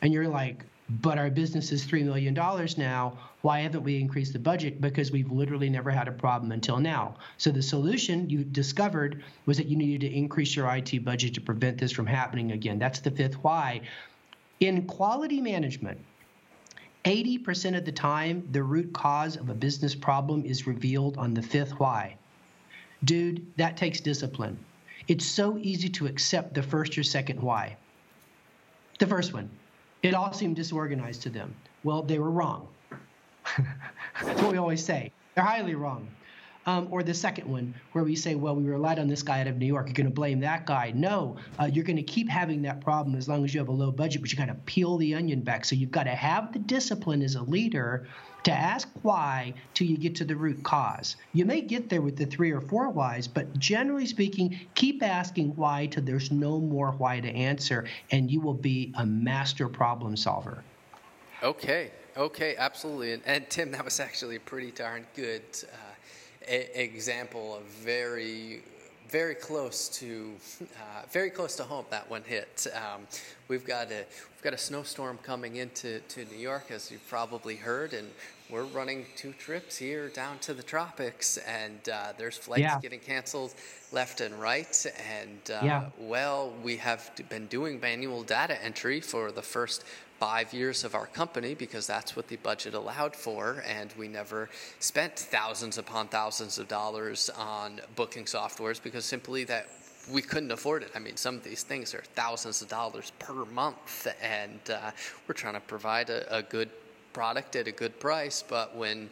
And 0.01 0.13
you're 0.13 0.27
like, 0.27 0.65
but 0.89 1.17
our 1.17 1.29
business 1.29 1.71
is 1.71 1.85
$3 1.85 2.03
million 2.03 2.33
now. 2.33 3.17
Why 3.41 3.61
haven't 3.61 3.83
we 3.83 3.99
increased 3.99 4.33
the 4.33 4.39
budget? 4.39 4.81
Because 4.81 5.11
we've 5.11 5.31
literally 5.31 5.69
never 5.69 5.89
had 5.89 6.07
a 6.07 6.11
problem 6.11 6.51
until 6.51 6.79
now. 6.79 7.15
So 7.37 7.49
the 7.49 7.61
solution 7.61 8.29
you 8.29 8.43
discovered 8.43 9.23
was 9.45 9.57
that 9.57 9.67
you 9.67 9.77
needed 9.77 10.01
to 10.01 10.13
increase 10.13 10.55
your 10.55 10.73
IT 10.75 11.03
budget 11.05 11.33
to 11.35 11.41
prevent 11.41 11.77
this 11.77 11.91
from 11.91 12.05
happening 12.07 12.51
again. 12.51 12.77
That's 12.77 12.99
the 12.99 13.11
fifth 13.11 13.35
why. 13.35 13.81
In 14.61 14.85
quality 14.85 15.41
management, 15.41 15.99
80% 17.03 17.75
of 17.75 17.83
the 17.83 17.91
time, 17.91 18.47
the 18.51 18.61
root 18.61 18.93
cause 18.93 19.35
of 19.35 19.49
a 19.49 19.55
business 19.55 19.95
problem 19.95 20.45
is 20.45 20.67
revealed 20.67 21.17
on 21.17 21.33
the 21.33 21.41
fifth 21.41 21.71
why. 21.79 22.15
Dude, 23.03 23.43
that 23.57 23.75
takes 23.75 23.99
discipline. 23.99 24.59
It's 25.07 25.25
so 25.25 25.57
easy 25.57 25.89
to 25.89 26.05
accept 26.05 26.53
the 26.53 26.61
first 26.61 26.95
or 26.95 27.01
second 27.01 27.41
why. 27.41 27.75
The 28.99 29.07
first 29.07 29.33
one, 29.33 29.49
it 30.03 30.13
all 30.13 30.31
seemed 30.31 30.57
disorganized 30.57 31.23
to 31.23 31.31
them. 31.31 31.55
Well, 31.83 32.03
they 32.03 32.19
were 32.19 32.29
wrong. 32.29 32.67
That's 34.23 34.41
what 34.43 34.51
we 34.51 34.59
always 34.59 34.85
say. 34.85 35.11
They're 35.33 35.43
highly 35.43 35.73
wrong. 35.73 36.07
Um, 36.67 36.87
or 36.91 37.01
the 37.01 37.13
second 37.13 37.49
one, 37.49 37.73
where 37.93 38.03
we 38.03 38.15
say, 38.15 38.35
well, 38.35 38.55
we 38.55 38.63
relied 38.65 38.99
on 38.99 39.07
this 39.07 39.23
guy 39.23 39.41
out 39.41 39.47
of 39.47 39.57
New 39.57 39.65
York. 39.65 39.87
You're 39.87 39.95
going 39.95 40.05
to 40.05 40.13
blame 40.13 40.39
that 40.41 40.67
guy. 40.67 40.91
No, 40.93 41.37
uh, 41.59 41.65
you're 41.65 41.83
going 41.83 41.97
to 41.97 42.03
keep 42.03 42.29
having 42.29 42.61
that 42.61 42.81
problem 42.81 43.15
as 43.15 43.27
long 43.27 43.43
as 43.43 43.51
you 43.51 43.59
have 43.59 43.69
a 43.69 43.71
low 43.71 43.91
budget, 43.91 44.21
but 44.21 44.31
you 44.31 44.37
got 44.37 44.45
to 44.45 44.53
peel 44.65 44.97
the 44.97 45.15
onion 45.15 45.41
back. 45.41 45.65
So 45.65 45.75
you've 45.75 45.89
got 45.89 46.03
to 46.03 46.11
have 46.11 46.53
the 46.53 46.59
discipline 46.59 47.23
as 47.23 47.33
a 47.33 47.41
leader 47.41 48.05
to 48.43 48.51
ask 48.51 48.87
why 49.01 49.53
till 49.73 49.87
you 49.87 49.97
get 49.97 50.15
to 50.15 50.25
the 50.25 50.35
root 50.35 50.63
cause. 50.63 51.15
You 51.33 51.45
may 51.45 51.61
get 51.61 51.89
there 51.89 52.01
with 52.01 52.15
the 52.15 52.25
three 52.25 52.51
or 52.51 52.61
four 52.61 52.89
whys, 52.89 53.27
but 53.27 53.57
generally 53.59 54.05
speaking, 54.05 54.59
keep 54.75 55.03
asking 55.03 55.55
why 55.55 55.87
till 55.87 56.03
there's 56.03 56.31
no 56.31 56.59
more 56.59 56.91
why 56.91 57.19
to 57.19 57.29
answer, 57.29 57.85
and 58.11 58.29
you 58.29 58.41
will 58.41 58.53
be 58.53 58.93
a 58.97 59.05
master 59.05 59.67
problem 59.67 60.15
solver. 60.15 60.63
Okay, 61.43 61.91
okay, 62.17 62.55
absolutely. 62.57 63.13
And, 63.13 63.23
and 63.25 63.49
Tim, 63.49 63.71
that 63.71 63.85
was 63.85 63.99
actually 63.99 64.39
pretty 64.39 64.71
darn 64.71 65.05
good. 65.15 65.43
Uh, 65.63 65.90
a- 66.47 66.83
example 66.83 67.55
of 67.55 67.63
very 67.63 68.61
very 69.09 69.35
close 69.35 69.89
to 69.89 70.31
uh, 70.61 71.01
very 71.11 71.29
close 71.29 71.57
to 71.57 71.63
home 71.63 71.85
that 71.89 72.09
one 72.09 72.23
hit. 72.23 72.65
Um, 72.73 73.01
we've 73.49 73.65
got 73.65 73.91
a 73.91 74.05
we've 74.33 74.41
got 74.41 74.53
a 74.53 74.57
snowstorm 74.57 75.17
coming 75.21 75.57
into 75.57 75.99
to 75.99 76.25
New 76.25 76.37
York, 76.37 76.71
as 76.71 76.89
you've 76.89 77.07
probably 77.09 77.57
heard, 77.57 77.93
and 77.93 78.07
we're 78.51 78.65
running 78.65 79.05
two 79.15 79.31
trips 79.33 79.77
here 79.77 80.09
down 80.09 80.37
to 80.39 80.53
the 80.53 80.61
tropics, 80.61 81.37
and 81.37 81.87
uh, 81.89 82.11
there's 82.17 82.37
flights 82.37 82.61
yeah. 82.61 82.79
getting 82.81 82.99
canceled 82.99 83.53
left 83.91 84.19
and 84.19 84.39
right. 84.39 84.85
And 85.19 85.39
uh, 85.49 85.61
yeah. 85.63 85.85
well, 85.97 86.53
we 86.61 86.75
have 86.77 87.11
been 87.29 87.47
doing 87.47 87.79
manual 87.79 88.23
data 88.23 88.61
entry 88.63 88.99
for 88.99 89.31
the 89.31 89.41
first 89.41 89.85
five 90.19 90.53
years 90.53 90.83
of 90.83 90.93
our 90.93 91.07
company 91.07 91.55
because 91.55 91.87
that's 91.87 92.15
what 92.15 92.27
the 92.27 92.35
budget 92.37 92.73
allowed 92.73 93.15
for, 93.15 93.63
and 93.65 93.93
we 93.97 94.07
never 94.07 94.49
spent 94.79 95.17
thousands 95.17 95.77
upon 95.77 96.09
thousands 96.09 96.59
of 96.59 96.67
dollars 96.67 97.29
on 97.37 97.79
booking 97.95 98.25
softwares 98.25 98.83
because 98.83 99.05
simply 99.05 99.45
that 99.45 99.67
we 100.11 100.21
couldn't 100.21 100.51
afford 100.51 100.83
it. 100.83 100.91
I 100.95 100.99
mean, 100.99 101.15
some 101.15 101.35
of 101.35 101.43
these 101.43 101.63
things 101.63 101.93
are 101.93 102.03
thousands 102.15 102.61
of 102.61 102.67
dollars 102.67 103.11
per 103.19 103.45
month, 103.45 104.07
and 104.21 104.59
uh, 104.69 104.91
we're 105.27 105.35
trying 105.35 105.53
to 105.53 105.59
provide 105.61 106.09
a, 106.09 106.37
a 106.37 106.41
good 106.41 106.69
product 107.13 107.55
at 107.55 107.67
a 107.67 107.71
good 107.71 107.99
price, 107.99 108.43
but 108.47 108.75
when 108.75 109.09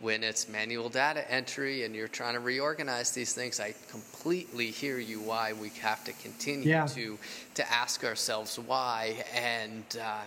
when 0.00 0.24
it's 0.24 0.48
manual 0.48 0.88
data 0.88 1.30
entry 1.30 1.84
and 1.84 1.94
you're 1.94 2.08
trying 2.08 2.32
to 2.32 2.40
reorganize 2.40 3.10
these 3.10 3.34
things, 3.34 3.60
I 3.60 3.74
completely 3.90 4.70
hear 4.70 4.98
you 4.98 5.20
why 5.20 5.52
we 5.52 5.68
have 5.82 6.04
to 6.04 6.12
continue 6.14 6.70
yeah. 6.70 6.86
to 6.86 7.18
to 7.54 7.72
ask 7.72 8.02
ourselves 8.04 8.58
why 8.58 9.24
and 9.34 9.84
uh, 10.02 10.22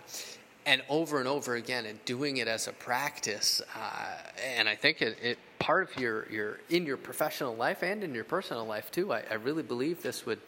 and 0.65 0.82
over 0.89 1.19
and 1.19 1.28
over 1.28 1.55
again 1.55 1.86
and 1.86 2.03
doing 2.05 2.38
it 2.38 2.47
as 2.47 2.67
a 2.67 2.74
practice. 2.74 3.61
Uh, 3.76 4.17
and 4.55 4.69
I 4.69 4.76
think 4.76 5.01
it, 5.01 5.17
it, 5.21 5.38
part 5.59 5.89
of 5.89 5.99
your 5.99 6.30
your 6.32 6.59
in 6.69 6.86
your 6.86 6.97
professional 6.97 7.55
life 7.55 7.84
and 7.84 8.03
in 8.03 8.13
your 8.13 8.24
personal 8.24 8.65
life 8.65 8.91
too. 8.91 9.11
I, 9.11 9.24
I 9.30 9.36
really 9.36 9.63
believe 9.63 10.03
this 10.03 10.26
would 10.26 10.39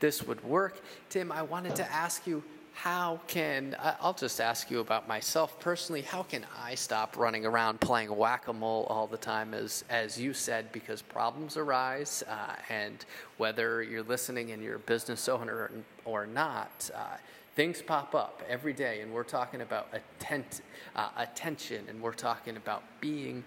this 0.00 0.22
would 0.22 0.42
work. 0.44 0.80
Tim, 1.10 1.32
I 1.32 1.42
wanted 1.42 1.74
to 1.76 1.92
ask 1.92 2.26
you 2.26 2.44
how 2.82 3.18
can 3.26 3.74
I'll 4.00 4.14
just 4.14 4.40
ask 4.40 4.70
you 4.70 4.78
about 4.78 5.08
myself 5.08 5.58
personally? 5.58 6.02
How 6.02 6.22
can 6.22 6.46
I 6.56 6.76
stop 6.76 7.16
running 7.16 7.44
around 7.44 7.80
playing 7.80 8.16
whack-a-mole 8.16 8.86
all 8.88 9.08
the 9.08 9.16
time, 9.16 9.52
as 9.52 9.84
as 9.90 10.20
you 10.20 10.32
said, 10.32 10.70
because 10.70 11.02
problems 11.02 11.56
arise, 11.56 12.22
uh, 12.28 12.54
and 12.68 13.04
whether 13.36 13.82
you're 13.82 14.04
listening 14.04 14.52
and 14.52 14.62
you're 14.62 14.76
a 14.76 14.90
business 14.94 15.28
owner 15.28 15.72
or, 16.04 16.26
not. 16.26 16.88
Uh, 16.94 17.16
things 17.56 17.82
pop 17.82 18.14
up 18.14 18.42
every 18.48 18.72
day, 18.72 19.00
and 19.00 19.12
we're 19.12 19.24
talking 19.24 19.62
about 19.62 19.88
attent, 19.92 20.60
uh, 20.94 21.08
attention, 21.16 21.84
and 21.88 22.00
we're 22.00 22.12
talking 22.12 22.56
about 22.56 22.84
being 23.00 23.42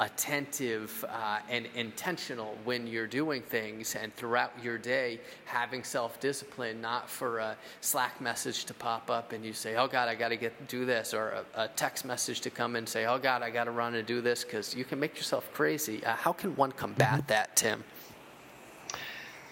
attentive 0.00 1.04
uh, 1.08 1.38
and 1.48 1.68
intentional 1.76 2.58
when 2.64 2.84
you're 2.86 3.06
doing 3.06 3.40
things 3.40 3.94
and 3.94 4.14
throughout 4.16 4.52
your 4.60 4.76
day 4.76 5.20
having 5.44 5.84
self-discipline 5.84 6.80
not 6.80 7.08
for 7.08 7.38
a 7.38 7.56
slack 7.80 8.20
message 8.20 8.64
to 8.64 8.74
pop 8.74 9.08
up 9.08 9.30
and 9.32 9.44
you 9.44 9.52
say 9.52 9.76
oh 9.76 9.86
god 9.86 10.08
i 10.08 10.14
got 10.14 10.30
to 10.30 10.36
get 10.36 10.66
do 10.66 10.84
this 10.84 11.14
or 11.14 11.44
a, 11.54 11.62
a, 11.62 11.68
text 11.68 12.04
message 12.04 12.40
to 12.40 12.50
come 12.50 12.74
and 12.74 12.88
say 12.88 13.06
oh 13.06 13.18
god 13.18 13.40
i 13.40 13.50
got 13.50 13.64
to 13.64 13.70
run 13.70 13.94
and 13.94 14.04
do 14.04 14.20
this 14.20 14.42
because 14.42 14.74
you 14.74 14.84
can 14.84 14.98
make 14.98 15.16
yourself 15.16 15.48
crazy 15.52 16.04
uh, 16.04 16.14
how 16.16 16.32
can 16.32 16.56
one 16.56 16.72
combat 16.72 17.20
mm-hmm. 17.20 17.28
that 17.28 17.54
tim 17.54 17.84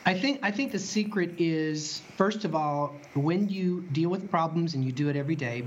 I 0.05 0.19
think 0.19 0.41
I 0.43 0.51
think 0.51 0.73
the 0.73 0.81
secret 0.81 1.35
is 1.39 2.03
first 2.17 2.45
of 2.45 2.57
all 2.57 2.97
when 3.15 3.49
you 3.49 3.83
deal 3.93 4.11
with 4.11 4.29
problems 4.29 4.75
and 4.75 4.85
you 4.85 4.91
do 4.91 5.09
it 5.09 5.15
every 5.15 5.37
day 5.37 5.63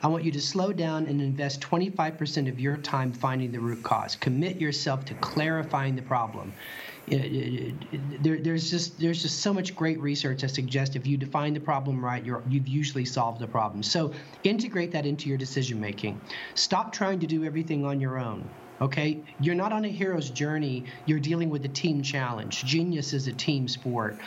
I 0.00 0.06
want 0.06 0.24
you 0.24 0.30
to 0.32 0.40
slow 0.40 0.72
down 0.72 1.06
and 1.06 1.20
invest 1.20 1.60
25% 1.60 2.48
of 2.48 2.60
your 2.60 2.76
time 2.76 3.12
finding 3.12 3.50
the 3.50 3.58
root 3.58 3.82
cause. 3.82 4.14
Commit 4.14 4.60
yourself 4.60 5.04
to 5.06 5.14
clarifying 5.14 5.96
the 5.96 6.02
problem. 6.02 6.52
Uh, 7.10 7.16
uh, 7.16 7.18
uh, 7.18 7.98
there, 8.20 8.38
there's 8.38 8.70
just 8.70 9.00
there's 9.00 9.22
just 9.22 9.40
so 9.40 9.52
much 9.52 9.74
great 9.74 9.98
research 10.00 10.42
that 10.42 10.50
suggests 10.50 10.94
if 10.94 11.06
you 11.06 11.16
define 11.16 11.54
the 11.54 11.60
problem 11.60 12.04
right, 12.04 12.24
you 12.24 12.34
have 12.34 12.68
usually 12.68 13.04
solved 13.04 13.40
the 13.40 13.46
problem. 13.46 13.82
So 13.82 14.12
integrate 14.44 14.92
that 14.92 15.04
into 15.04 15.28
your 15.28 15.38
decision 15.38 15.80
making. 15.80 16.20
Stop 16.54 16.92
trying 16.92 17.18
to 17.20 17.26
do 17.26 17.44
everything 17.44 17.84
on 17.84 18.00
your 18.00 18.18
own. 18.18 18.48
Okay, 18.80 19.24
you're 19.40 19.56
not 19.56 19.72
on 19.72 19.84
a 19.84 19.88
hero's 19.88 20.30
journey. 20.30 20.84
You're 21.06 21.18
dealing 21.18 21.50
with 21.50 21.64
a 21.64 21.68
team 21.68 22.02
challenge. 22.02 22.64
Genius 22.64 23.12
is 23.12 23.26
a 23.26 23.32
team 23.32 23.66
sport. 23.66 24.20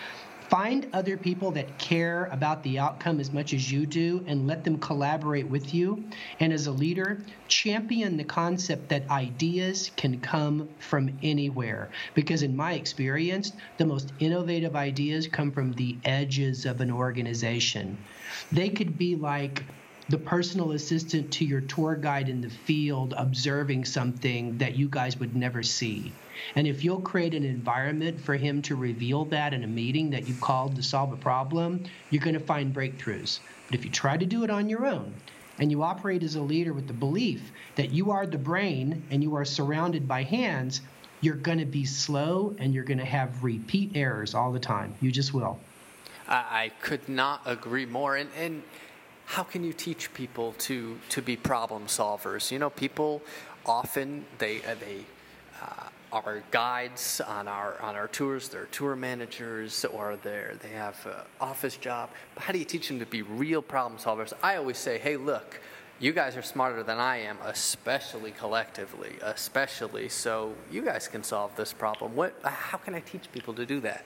Find 0.52 0.90
other 0.92 1.16
people 1.16 1.52
that 1.52 1.78
care 1.78 2.26
about 2.26 2.62
the 2.64 2.78
outcome 2.78 3.22
as 3.22 3.32
much 3.32 3.54
as 3.54 3.72
you 3.72 3.86
do 3.86 4.22
and 4.28 4.48
let 4.48 4.66
them 4.66 4.80
collaborate 4.80 5.48
with 5.48 5.74
you. 5.74 6.04
And 6.42 6.52
as 6.52 6.68
a 6.68 6.74
leader, 6.74 7.24
champion 7.48 8.18
the 8.18 8.26
concept 8.26 8.90
that 8.90 9.10
ideas 9.10 9.92
can 9.96 10.20
come 10.20 10.68
from 10.78 11.18
anywhere. 11.24 11.90
Because 12.16 12.44
in 12.44 12.54
my 12.54 12.74
experience, 12.74 13.54
the 13.78 13.86
most 13.86 14.12
innovative 14.20 14.76
ideas 14.76 15.26
come 15.26 15.54
from 15.54 15.72
the 15.72 15.98
edges 16.04 16.66
of 16.66 16.82
an 16.82 16.92
organization. 16.92 17.98
They 18.52 18.68
could 18.68 18.98
be 18.98 19.16
like 19.16 19.64
the 20.10 20.18
personal 20.18 20.74
assistant 20.74 21.32
to 21.32 21.46
your 21.46 21.62
tour 21.62 21.96
guide 21.96 22.28
in 22.28 22.42
the 22.42 22.50
field 22.50 23.14
observing 23.16 23.86
something 23.86 24.58
that 24.58 24.76
you 24.76 24.90
guys 24.90 25.18
would 25.18 25.34
never 25.34 25.64
see. 25.64 26.12
And 26.56 26.68
if 26.68 26.84
you'll 26.84 27.02
create 27.02 27.34
an 27.34 27.44
environment 27.44 28.20
for 28.20 28.36
him 28.36 28.62
to 28.64 28.76
reveal 28.76 29.26
that 29.26 29.54
in 29.54 29.64
a 29.64 29.68
meeting 29.68 30.10
that 30.12 30.28
you 30.28 30.36
called 30.36 30.76
to 30.76 30.84
solve 30.84 31.14
a 31.14 31.18
problem, 31.18 31.84
you're 32.10 32.24
going 32.24 32.34
to 32.34 32.40
find 32.40 32.74
breakthroughs. 32.74 33.40
But 33.68 33.76
if 33.76 33.86
you 33.86 33.92
try 33.92 34.18
to 34.18 34.26
do 34.26 34.44
it 34.44 34.50
on 34.50 34.70
your 34.70 34.86
own, 34.86 35.14
and 35.60 35.70
you 35.70 35.84
operate 35.84 36.24
as 36.24 36.36
a 36.36 36.42
leader 36.42 36.74
with 36.74 36.88
the 36.88 36.94
belief 36.94 37.52
that 37.76 37.92
you 37.92 38.10
are 38.10 38.26
the 38.26 38.38
brain 38.38 39.04
and 39.12 39.22
you 39.22 39.36
are 39.36 39.46
surrounded 39.46 40.08
by 40.08 40.24
hands, 40.24 40.82
you're 41.20 41.36
going 41.36 41.60
to 41.60 41.66
be 41.66 41.86
slow 41.86 42.56
and 42.58 42.74
you're 42.74 42.84
going 42.84 42.98
to 42.98 43.06
have 43.06 43.44
repeat 43.44 43.92
errors 43.94 44.34
all 44.34 44.52
the 44.52 44.60
time. 44.60 44.96
You 45.02 45.12
just 45.12 45.34
will. 45.34 45.60
I 46.28 46.72
could 46.82 47.10
not 47.10 47.42
agree 47.46 47.86
more. 47.86 48.16
And, 48.16 48.30
and 48.38 48.64
how 49.26 49.44
can 49.44 49.64
you 49.64 49.74
teach 49.74 50.14
people 50.14 50.54
to, 50.60 50.98
to 51.10 51.22
be 51.22 51.36
problem 51.36 51.88
solvers? 51.88 52.52
You 52.52 52.60
know, 52.60 52.70
people 52.70 53.22
often 53.66 54.26
they 54.38 54.64
uh, 54.64 54.76
they 54.80 55.06
uh, 55.62 55.90
our 56.12 56.44
guides 56.52 57.22
on 57.22 57.48
our 57.48 57.80
on 57.82 57.96
our 57.96 58.08
tours. 58.08 58.50
They're 58.50 58.66
tour 58.66 58.96
managers 58.96 59.86
or 59.86 60.18
they 60.24 60.46
they 60.62 60.70
have 60.70 61.06
an 61.06 61.14
office 61.40 61.78
job. 61.78 62.10
But 62.36 62.44
how 62.44 62.54
do 62.54 62.60
you 62.60 62.66
teach 62.66 62.88
them 62.88 63.00
to 63.00 63.06
be 63.06 63.22
real 63.22 63.62
problem 63.62 64.00
solvers? 64.00 64.34
I 64.44 64.58
always 64.58 64.78
say, 64.78 64.98
hey, 64.98 65.18
look, 65.18 65.60
you 66.00 66.12
guys 66.14 66.36
are 66.36 66.42
smarter 66.42 66.84
than 66.84 66.98
I 66.98 67.18
am, 67.18 67.38
especially 67.46 68.32
collectively, 68.32 69.18
especially. 69.22 70.10
So 70.10 70.54
you 70.72 70.82
guys 70.82 71.08
can 71.08 71.24
solve 71.24 71.56
this 71.56 71.74
problem. 71.74 72.16
What? 72.16 72.34
How 72.44 72.78
can 72.78 72.96
I 72.96 73.02
teach 73.02 73.32
people 73.32 73.54
to 73.54 73.66
do 73.66 73.80
that? 73.82 74.04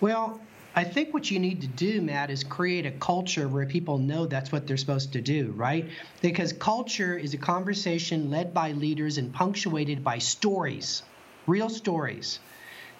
Well, 0.00 0.40
I 0.74 0.84
think 0.84 1.12
what 1.12 1.30
you 1.30 1.40
need 1.40 1.62
to 1.62 1.66
do, 1.66 2.00
Matt, 2.00 2.30
is 2.30 2.44
create 2.44 2.86
a 2.86 2.92
culture 2.92 3.48
where 3.48 3.66
people 3.66 3.98
know 3.98 4.26
that's 4.26 4.52
what 4.52 4.66
they're 4.66 4.76
supposed 4.76 5.12
to 5.14 5.20
do, 5.20 5.52
right? 5.56 5.88
Because 6.22 6.52
culture 6.52 7.16
is 7.16 7.34
a 7.34 7.38
conversation 7.38 8.30
led 8.30 8.54
by 8.54 8.72
leaders 8.72 9.18
and 9.18 9.32
punctuated 9.32 10.04
by 10.04 10.18
stories, 10.18 11.02
real 11.46 11.68
stories 11.68 12.38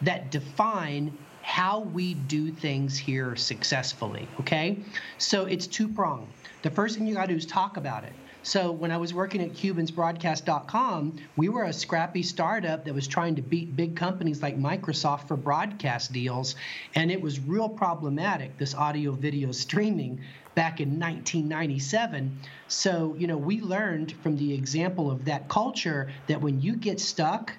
that 0.03 0.31
define 0.31 1.17
how 1.43 1.81
we 1.81 2.15
do 2.15 2.51
things 2.51 2.99
here 2.99 3.37
successfully, 3.37 4.29
okay? 4.41 4.79
So 5.19 5.45
it's 5.45 5.67
two 5.67 5.89
pronged. 5.89 6.29
The 6.63 6.71
first 6.71 6.97
thing 6.97 7.07
you 7.07 7.15
got 7.15 7.27
to 7.27 7.33
do 7.33 7.37
is 7.37 7.47
talk 7.47 7.77
about 7.77 8.05
it. 8.05 8.13
So 8.43 8.73
when 8.73 8.91
I 8.91 8.97
was 8.97 9.13
working 9.13 9.43
at 9.43 9.55
Cuban's 9.55 9.91
broadcast.com, 9.91 11.17
we 11.37 11.49
were 11.51 11.65
a 11.65 11.73
scrappy 11.73 12.23
startup 12.23 12.87
that 12.87 12.95
was 12.95 13.07
trying 13.07 13.37
to 13.37 13.43
beat 13.43 13.77
big 13.77 13.97
companies 13.97 14.43
like 14.43 14.59
Microsoft 14.59 15.29
for 15.29 15.37
broadcast 15.37 16.13
deals, 16.13 16.55
and 16.95 17.11
it 17.11 17.21
was 17.21 17.39
real 17.39 17.69
problematic 17.69 18.57
this 18.57 18.75
audio 18.75 19.13
video 19.13 19.53
streaming 19.53 20.21
back 20.55 20.81
in 20.81 20.99
1997. 20.99 22.39
So, 22.69 23.15
you 23.19 23.27
know, 23.27 23.37
we 23.37 23.61
learned 23.61 24.13
from 24.23 24.37
the 24.37 24.55
example 24.55 25.11
of 25.11 25.27
that 25.27 25.49
culture 25.49 26.11
that 26.27 26.41
when 26.41 26.61
you 26.63 26.77
get 26.77 26.99
stuck, 26.99 27.53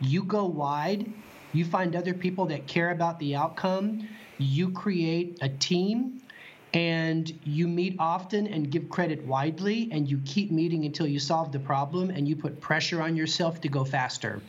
you 0.00 0.22
go 0.22 0.46
wide, 0.46 1.12
you 1.52 1.64
find 1.64 1.94
other 1.94 2.14
people 2.14 2.46
that 2.46 2.66
care 2.66 2.90
about 2.90 3.18
the 3.18 3.36
outcome, 3.36 4.08
you 4.38 4.70
create 4.70 5.38
a 5.42 5.48
team 5.48 6.20
and 6.74 7.38
you 7.44 7.66
meet 7.66 7.96
often 7.98 8.46
and 8.46 8.70
give 8.70 8.88
credit 8.88 9.24
widely 9.24 9.88
and 9.90 10.08
you 10.08 10.20
keep 10.24 10.50
meeting 10.50 10.84
until 10.84 11.06
you 11.06 11.18
solve 11.18 11.50
the 11.50 11.58
problem 11.58 12.10
and 12.10 12.28
you 12.28 12.36
put 12.36 12.60
pressure 12.60 13.00
on 13.00 13.16
yourself 13.16 13.60
to 13.62 13.68
go 13.68 13.84
faster. 13.84 14.42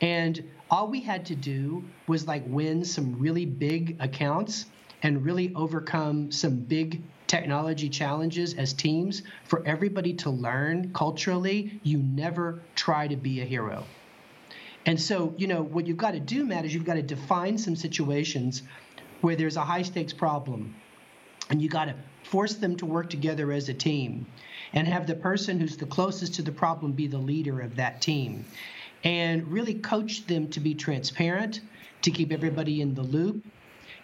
And 0.00 0.48
all 0.70 0.88
we 0.88 1.00
had 1.00 1.26
to 1.26 1.34
do 1.34 1.84
was 2.06 2.26
like 2.26 2.44
win 2.46 2.84
some 2.84 3.18
really 3.18 3.44
big 3.44 3.96
accounts 4.00 4.66
and 5.02 5.24
really 5.24 5.52
overcome 5.54 6.30
some 6.30 6.56
big 6.56 7.02
technology 7.26 7.88
challenges 7.88 8.54
as 8.54 8.72
teams 8.72 9.22
for 9.44 9.66
everybody 9.66 10.14
to 10.14 10.30
learn 10.30 10.92
culturally. 10.92 11.80
You 11.82 11.98
never 11.98 12.62
try 12.74 13.08
to 13.08 13.16
be 13.16 13.40
a 13.40 13.44
hero. 13.44 13.84
And 14.86 15.00
so 15.00 15.34
you 15.36 15.46
know 15.46 15.62
what 15.62 15.86
you've 15.86 15.96
got 15.96 16.12
to 16.12 16.20
do 16.20 16.44
matt 16.44 16.64
is 16.64 16.74
you've 16.74 16.84
got 16.84 16.94
to 16.94 17.02
define 17.02 17.58
some 17.58 17.74
situations 17.74 18.62
where 19.22 19.34
there's 19.34 19.56
a 19.56 19.62
high 19.62 19.82
stakes 19.82 20.12
problem 20.12 20.74
and 21.50 21.60
you 21.60 21.68
got 21.68 21.86
to 21.86 21.94
force 22.24 22.54
them 22.54 22.76
to 22.76 22.86
work 22.86 23.10
together 23.10 23.52
as 23.52 23.68
a 23.68 23.74
team 23.74 24.26
and 24.72 24.88
have 24.88 25.06
the 25.06 25.14
person 25.14 25.60
who's 25.60 25.76
the 25.76 25.86
closest 25.86 26.34
to 26.34 26.42
the 26.42 26.52
problem 26.52 26.92
be 26.92 27.06
the 27.06 27.18
leader 27.18 27.60
of 27.60 27.76
that 27.76 28.00
team 28.00 28.44
and 29.04 29.46
really 29.48 29.74
coach 29.74 30.26
them 30.26 30.48
to 30.48 30.60
be 30.60 30.74
transparent, 30.74 31.60
to 32.02 32.10
keep 32.10 32.32
everybody 32.32 32.80
in 32.80 32.94
the 32.94 33.02
loop, 33.02 33.44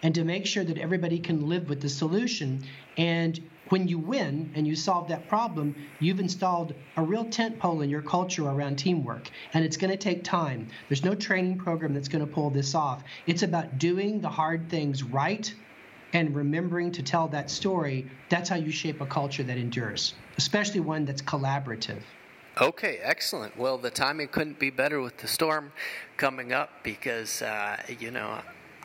and 0.03 0.15
to 0.15 0.23
make 0.23 0.45
sure 0.45 0.63
that 0.63 0.77
everybody 0.77 1.19
can 1.19 1.49
live 1.49 1.69
with 1.69 1.81
the 1.81 1.89
solution. 1.89 2.63
And 2.97 3.39
when 3.69 3.87
you 3.87 3.97
win 3.97 4.51
and 4.55 4.67
you 4.67 4.75
solve 4.75 5.07
that 5.07 5.27
problem, 5.27 5.75
you've 5.99 6.19
installed 6.19 6.73
a 6.97 7.03
real 7.03 7.25
tent 7.25 7.59
pole 7.59 7.81
in 7.81 7.89
your 7.89 8.01
culture 8.01 8.47
around 8.47 8.77
teamwork. 8.77 9.29
And 9.53 9.63
it's 9.63 9.77
going 9.77 9.91
to 9.91 9.97
take 9.97 10.23
time. 10.23 10.67
There's 10.89 11.03
no 11.03 11.15
training 11.15 11.57
program 11.57 11.93
that's 11.93 12.07
going 12.07 12.25
to 12.25 12.31
pull 12.31 12.49
this 12.49 12.75
off. 12.75 13.03
It's 13.25 13.43
about 13.43 13.77
doing 13.77 14.21
the 14.21 14.29
hard 14.29 14.69
things 14.69 15.03
right 15.03 15.51
and 16.13 16.35
remembering 16.35 16.91
to 16.91 17.03
tell 17.03 17.27
that 17.29 17.49
story. 17.49 18.05
That's 18.29 18.49
how 18.49 18.57
you 18.57 18.71
shape 18.71 19.01
a 19.01 19.05
culture 19.05 19.43
that 19.43 19.57
endures, 19.57 20.13
especially 20.37 20.79
one 20.79 21.05
that's 21.05 21.21
collaborative. 21.21 22.01
Okay, 22.59 22.99
excellent. 23.01 23.57
Well, 23.57 23.77
the 23.77 23.89
timing 23.89 24.27
couldn't 24.27 24.59
be 24.59 24.69
better 24.69 24.99
with 24.99 25.17
the 25.17 25.27
storm 25.27 25.71
coming 26.17 26.51
up 26.51 26.69
because, 26.83 27.41
uh, 27.41 27.77
you 27.99 28.11
know, 28.11 28.41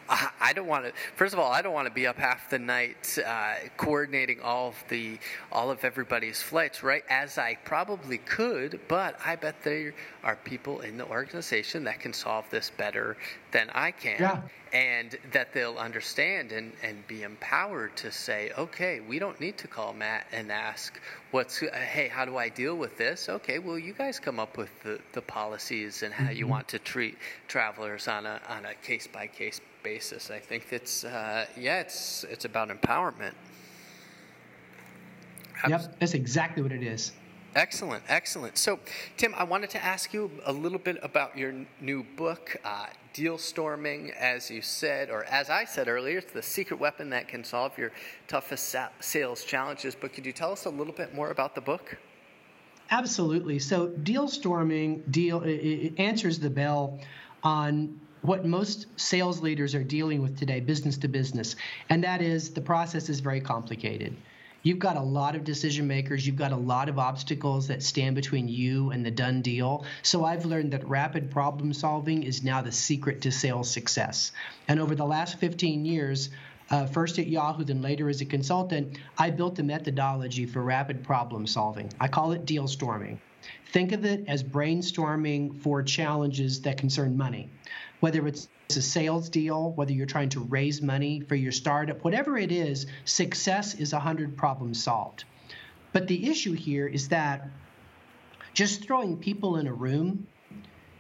I 0.09 0.53
don't 0.53 0.67
want 0.67 0.85
to. 0.85 0.93
First 1.17 1.35
of 1.35 1.41
all, 1.41 1.51
I 1.51 1.63
don't 1.63 1.73
want 1.73 1.89
to 1.89 1.93
be 1.93 2.07
up 2.07 2.17
half 2.17 2.49
the 2.49 2.59
night 2.59 3.19
uh, 3.27 3.55
coordinating 3.77 4.41
all 4.41 4.69
of 4.69 4.85
the 4.89 5.19
all 5.51 5.71
of 5.71 5.85
everybody's 5.85 6.41
flights, 6.41 6.83
right? 6.83 7.03
As 7.09 7.39
I 7.39 7.57
probably 7.65 8.19
could, 8.19 8.81
but 8.89 9.19
I 9.25 9.37
bet 9.37 9.63
there 9.63 9.95
are 10.23 10.37
people 10.37 10.81
in 10.81 10.97
the 10.97 11.07
organization 11.07 11.85
that 11.85 11.99
can 11.99 12.13
solve 12.13 12.49
this 12.51 12.71
better 12.71 13.17
than 13.57 13.71
I 13.71 13.91
can, 13.91 14.21
yeah. 14.21 14.43
and 14.75 15.17
that 15.33 15.55
they'll 15.55 15.79
understand 15.79 16.53
and 16.53 16.73
and 16.83 17.07
be 17.07 17.23
empowered 17.23 17.97
to 17.97 18.13
say, 18.13 18.53
okay, 18.59 19.01
we 19.01 19.19
don't 19.19 19.41
need 19.41 19.57
to 19.59 19.67
call 19.67 19.95
Matt 19.95 20.27
and 20.31 20.53
ask 20.53 21.01
what's 21.31 21.63
uh, 21.63 21.71
hey, 21.73 22.09
how 22.09 22.27
do 22.27 22.37
I 22.37 22.51
deal 22.51 22.77
with 22.77 22.99
this? 22.99 23.31
Okay, 23.31 23.59
well, 23.59 23.79
you 23.79 23.95
guys 23.95 24.21
come 24.21 24.39
up 24.39 24.59
with 24.59 24.69
the 24.83 25.01
the 25.15 25.23
policies 25.23 26.03
and 26.03 26.13
how 26.13 26.27
mm-hmm. 26.27 26.37
you 26.37 26.47
want 26.47 26.69
to 26.69 26.79
treat 26.79 27.17
travelers 27.49 28.09
on 28.09 28.27
a 28.27 28.43
on 28.51 28.67
a 28.67 28.75
case 28.75 29.07
by 29.07 29.27
case 29.27 29.59
basis. 29.83 30.31
I 30.31 30.39
think 30.39 30.65
it's 30.71 31.05
uh, 31.05 31.47
yeah, 31.57 31.81
it's 31.81 32.25
it's 32.25 32.45
about 32.45 32.69
empowerment. 32.69 33.37
Yep, 35.67 35.99
that's 35.99 36.13
exactly 36.13 36.63
what 36.63 36.73
it 36.73 36.83
is. 36.83 37.13
Excellent, 37.57 38.05
excellent. 38.11 38.59
So, 38.59 38.79
Tim, 39.17 39.35
I 39.35 39.43
wanted 39.45 39.71
to 39.71 39.83
ask 39.83 40.13
you 40.13 40.31
a 40.45 40.53
little 40.53 40.79
bit 40.79 40.99
about 41.03 41.39
your 41.39 41.55
new 41.81 42.05
book, 42.05 42.55
uh, 42.63 42.89
Deal 43.15 43.39
Storming. 43.39 44.11
As 44.11 44.51
you 44.51 44.61
said, 44.61 45.09
or 45.09 45.25
as 45.25 45.49
I 45.49 45.65
said 45.65 45.89
earlier, 45.89 46.19
it's 46.19 46.35
the 46.35 46.43
secret 46.43 46.79
weapon 46.79 47.09
that 47.11 47.29
can 47.29 47.43
solve 47.45 47.79
your 47.79 47.93
toughest 48.29 48.77
sales 49.01 49.43
challenges. 49.43 49.97
But 49.99 50.13
could 50.13 50.27
you 50.27 50.35
tell 50.35 50.53
us 50.53 50.67
a 50.67 50.71
little 50.71 50.93
bit 50.93 51.15
more 51.15 51.31
about 51.31 51.55
the 51.55 51.63
book? 51.63 51.97
Absolutely. 52.91 53.59
So, 53.59 53.87
deal 53.87 54.29
storming 54.29 55.03
deal 55.11 55.41
it 55.43 55.95
answers 55.99 56.39
the 56.39 56.51
bell 56.51 57.01
on 57.43 57.99
what 58.21 58.45
most 58.45 58.87
sales 58.97 59.41
leaders 59.41 59.75
are 59.75 59.83
dealing 59.83 60.21
with 60.21 60.39
today, 60.39 60.61
business 60.61 60.99
to 60.99 61.09
business, 61.09 61.57
and 61.89 62.05
that 62.05 62.21
is 62.21 62.51
the 62.51 62.61
process 62.61 63.09
is 63.09 63.21
very 63.21 63.41
complicated. 63.41 64.15
You've 64.67 64.81
got 64.81 64.97
a 64.97 65.01
lot 65.01 65.37
of 65.37 65.45
decision 65.45 65.87
makers, 65.87 66.27
you've 66.27 66.35
got 66.35 66.51
a 66.51 66.57
lot 66.57 66.89
of 66.89 66.99
obstacles 66.99 67.69
that 67.69 67.85
stand 67.85 68.17
between 68.17 68.49
you 68.49 68.91
and 68.91 69.07
the 69.07 69.13
done 69.13 69.41
deal. 69.41 69.85
So 70.03 70.25
I've 70.25 70.45
learned 70.45 70.73
that 70.73 70.85
rapid 70.89 71.31
problem 71.31 71.73
solving 71.73 72.25
is 72.25 72.43
now 72.43 72.63
the 72.63 72.73
secret 72.73 73.21
to 73.21 73.31
sales 73.31 73.71
success. 73.71 74.33
And 74.67 74.81
over 74.81 74.97
the 74.97 75.07
last 75.07 75.39
15 75.39 75.85
years, 75.85 76.31
uh, 76.69 76.87
first 76.87 77.21
at 77.21 77.29
Yahoo, 77.29 77.63
then 77.63 77.81
later 77.81 78.09
as 78.09 78.21
a 78.23 78.25
consultant, 78.25 78.99
I 79.17 79.31
built 79.31 79.57
a 79.61 79.63
methodology 79.63 80.47
for 80.47 80.63
rapid 80.63 81.05
problem 81.05 81.47
solving. 81.47 81.93
I 82.01 82.09
call 82.09 82.33
it 82.33 82.45
deal 82.45 82.67
storming. 82.67 83.21
Think 83.73 83.93
of 83.93 84.05
it 84.05 84.25
as 84.29 84.43
brainstorming 84.43 85.61
for 85.63 85.83
challenges 85.83 86.63
that 86.63 86.79
concern 86.79 87.17
money 87.17 87.51
whether 88.01 88.27
it's 88.27 88.49
a 88.71 88.83
sales 88.83 89.29
deal, 89.29 89.73
whether 89.73 89.93
you're 89.93 90.07
trying 90.07 90.29
to 90.31 90.41
raise 90.41 90.83
money 90.83 91.21
for 91.21 91.35
your 91.35 91.53
startup, 91.53 92.05
whatever 92.05 92.37
it 92.37 92.53
is, 92.53 92.87
success 93.05 93.75
is 93.75 93.93
100 93.93 94.37
problems 94.37 94.83
solved. 94.83 95.25
But 95.93 96.09
the 96.09 96.29
issue 96.29 96.53
here 96.53 96.87
is 96.87 97.09
that 97.09 97.49
just 98.55 98.85
throwing 98.85 99.17
people 99.17 99.57
in 99.57 99.67
a 99.67 99.73
room 99.73 100.27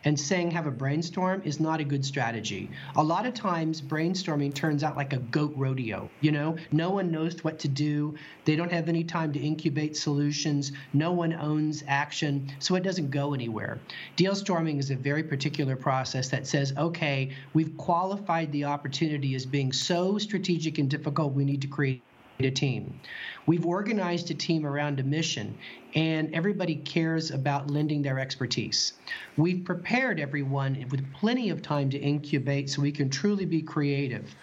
and 0.06 0.18
saying 0.18 0.52
have 0.52 0.68
a 0.68 0.70
brainstorm 0.70 1.42
is 1.44 1.58
not 1.58 1.80
a 1.80 1.84
good 1.84 2.04
strategy. 2.04 2.70
A 2.94 3.02
lot 3.02 3.26
of 3.26 3.34
times, 3.34 3.82
brainstorming 3.82 4.54
turns 4.54 4.84
out 4.84 4.96
like 4.96 5.12
a 5.12 5.18
goat 5.18 5.52
rodeo. 5.56 6.08
You 6.20 6.30
know, 6.30 6.56
no 6.70 6.90
one 6.90 7.10
knows 7.10 7.42
what 7.42 7.58
to 7.58 7.68
do. 7.68 8.14
They 8.44 8.54
don't 8.54 8.70
have 8.70 8.88
any 8.88 9.02
time 9.02 9.32
to 9.32 9.40
incubate 9.40 9.96
solutions. 9.96 10.70
No 10.92 11.10
one 11.10 11.32
owns 11.32 11.82
action, 11.88 12.52
so 12.60 12.76
it 12.76 12.84
doesn't 12.84 13.10
go 13.10 13.34
anywhere. 13.34 13.80
Deal 14.14 14.36
storming 14.36 14.78
is 14.78 14.92
a 14.92 14.96
very 14.96 15.24
particular 15.24 15.74
process 15.74 16.28
that 16.28 16.46
says, 16.46 16.72
okay, 16.78 17.32
we've 17.52 17.76
qualified 17.76 18.52
the 18.52 18.64
opportunity 18.64 19.34
as 19.34 19.44
being 19.44 19.72
so 19.72 20.18
strategic 20.18 20.78
and 20.78 20.88
difficult, 20.88 21.32
we 21.32 21.44
need 21.44 21.62
to 21.62 21.68
create 21.68 22.00
a 22.38 22.50
team. 22.50 23.00
We've 23.46 23.64
organized 23.64 24.30
a 24.30 24.34
team 24.34 24.66
around 24.66 25.00
a 25.00 25.02
mission, 25.02 25.56
and 25.96 26.34
everybody 26.34 26.76
cares 26.76 27.30
about 27.30 27.70
lending 27.70 28.02
their 28.02 28.18
expertise. 28.18 28.92
We've 29.38 29.64
prepared 29.64 30.20
everyone 30.20 30.86
with 30.90 31.10
plenty 31.14 31.48
of 31.48 31.62
time 31.62 31.88
to 31.90 31.98
incubate 31.98 32.68
so 32.68 32.82
we 32.82 32.92
can 32.92 33.08
truly 33.08 33.46
be 33.46 33.62
creative. 33.62 34.36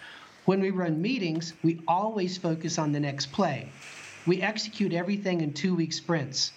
When 0.46 0.60
we 0.60 0.70
run 0.70 1.00
meetings, 1.00 1.54
we 1.62 1.80
always 1.86 2.36
focus 2.36 2.76
on 2.76 2.90
the 2.90 2.98
next 2.98 3.30
play. 3.30 3.68
We 4.26 4.42
execute 4.42 4.92
everything 4.92 5.42
in 5.42 5.52
two 5.52 5.76
week 5.76 5.92
sprints. 5.92 6.50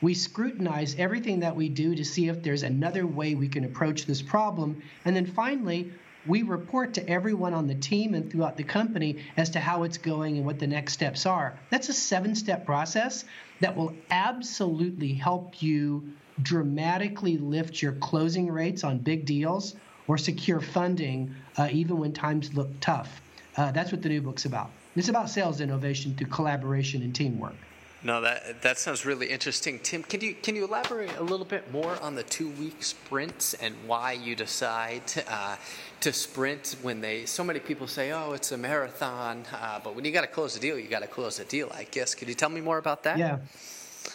We 0.00 0.14
scrutinize 0.14 0.94
everything 0.98 1.40
that 1.40 1.54
we 1.54 1.68
do 1.68 1.94
to 1.94 2.04
see 2.04 2.28
if 2.28 2.42
there's 2.42 2.62
another 2.62 3.06
way 3.06 3.34
we 3.34 3.48
can 3.48 3.64
approach 3.66 4.06
this 4.06 4.22
problem. 4.22 4.82
And 5.04 5.14
then 5.14 5.26
finally, 5.26 5.92
we 6.26 6.42
report 6.42 6.94
to 6.94 7.08
everyone 7.08 7.54
on 7.54 7.66
the 7.66 7.74
team 7.74 8.14
and 8.14 8.30
throughout 8.30 8.56
the 8.56 8.64
company 8.64 9.18
as 9.36 9.50
to 9.50 9.60
how 9.60 9.84
it's 9.84 9.98
going 9.98 10.36
and 10.36 10.46
what 10.46 10.58
the 10.58 10.66
next 10.66 10.92
steps 10.92 11.26
are. 11.26 11.58
That's 11.70 11.88
a 11.88 11.92
seven 11.92 12.34
step 12.34 12.66
process 12.66 13.24
that 13.60 13.76
will 13.76 13.94
absolutely 14.10 15.14
help 15.14 15.62
you 15.62 16.12
dramatically 16.42 17.38
lift 17.38 17.82
your 17.82 17.92
closing 17.92 18.50
rates 18.50 18.84
on 18.84 18.98
big 18.98 19.26
deals 19.26 19.74
or 20.06 20.18
secure 20.18 20.60
funding 20.60 21.34
uh, 21.56 21.68
even 21.70 21.98
when 21.98 22.12
times 22.12 22.54
look 22.54 22.68
tough. 22.80 23.20
Uh, 23.56 23.70
that's 23.72 23.92
what 23.92 24.02
the 24.02 24.08
new 24.08 24.20
book's 24.20 24.44
about. 24.44 24.70
It's 24.96 25.08
about 25.08 25.30
sales 25.30 25.60
innovation 25.60 26.14
through 26.16 26.28
collaboration 26.28 27.02
and 27.02 27.14
teamwork. 27.14 27.54
No, 28.02 28.22
that 28.22 28.62
that 28.62 28.78
sounds 28.78 29.04
really 29.04 29.26
interesting, 29.26 29.78
Tim. 29.78 30.02
Can 30.02 30.22
you 30.22 30.34
can 30.34 30.56
you 30.56 30.64
elaborate 30.64 31.14
a 31.18 31.22
little 31.22 31.44
bit 31.44 31.70
more 31.70 32.00
on 32.00 32.14
the 32.14 32.22
two 32.22 32.48
week 32.50 32.82
sprints 32.82 33.52
and 33.54 33.74
why 33.86 34.12
you 34.12 34.34
decide 34.34 35.02
uh, 35.28 35.56
to 36.00 36.12
sprint 36.12 36.76
when 36.80 37.02
they 37.02 37.26
so 37.26 37.44
many 37.44 37.60
people 37.60 37.86
say, 37.86 38.12
oh, 38.12 38.32
it's 38.32 38.52
a 38.52 38.56
marathon, 38.56 39.44
uh, 39.52 39.80
but 39.84 39.94
when 39.94 40.06
you 40.06 40.12
got 40.12 40.22
to 40.22 40.26
close 40.26 40.56
a 40.56 40.60
deal, 40.60 40.78
you 40.78 40.88
got 40.88 41.02
to 41.02 41.08
close 41.08 41.38
a 41.40 41.44
deal. 41.44 41.70
I 41.74 41.84
guess. 41.84 42.14
Could 42.14 42.28
you 42.28 42.34
tell 42.34 42.48
me 42.48 42.62
more 42.62 42.78
about 42.78 43.02
that? 43.02 43.18
Yeah. 43.18 43.38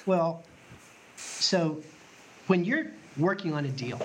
Well, 0.07 0.43
so 1.15 1.81
when 2.47 2.65
you're 2.65 2.87
working 3.17 3.53
on 3.53 3.65
a 3.65 3.69
deal, 3.69 4.01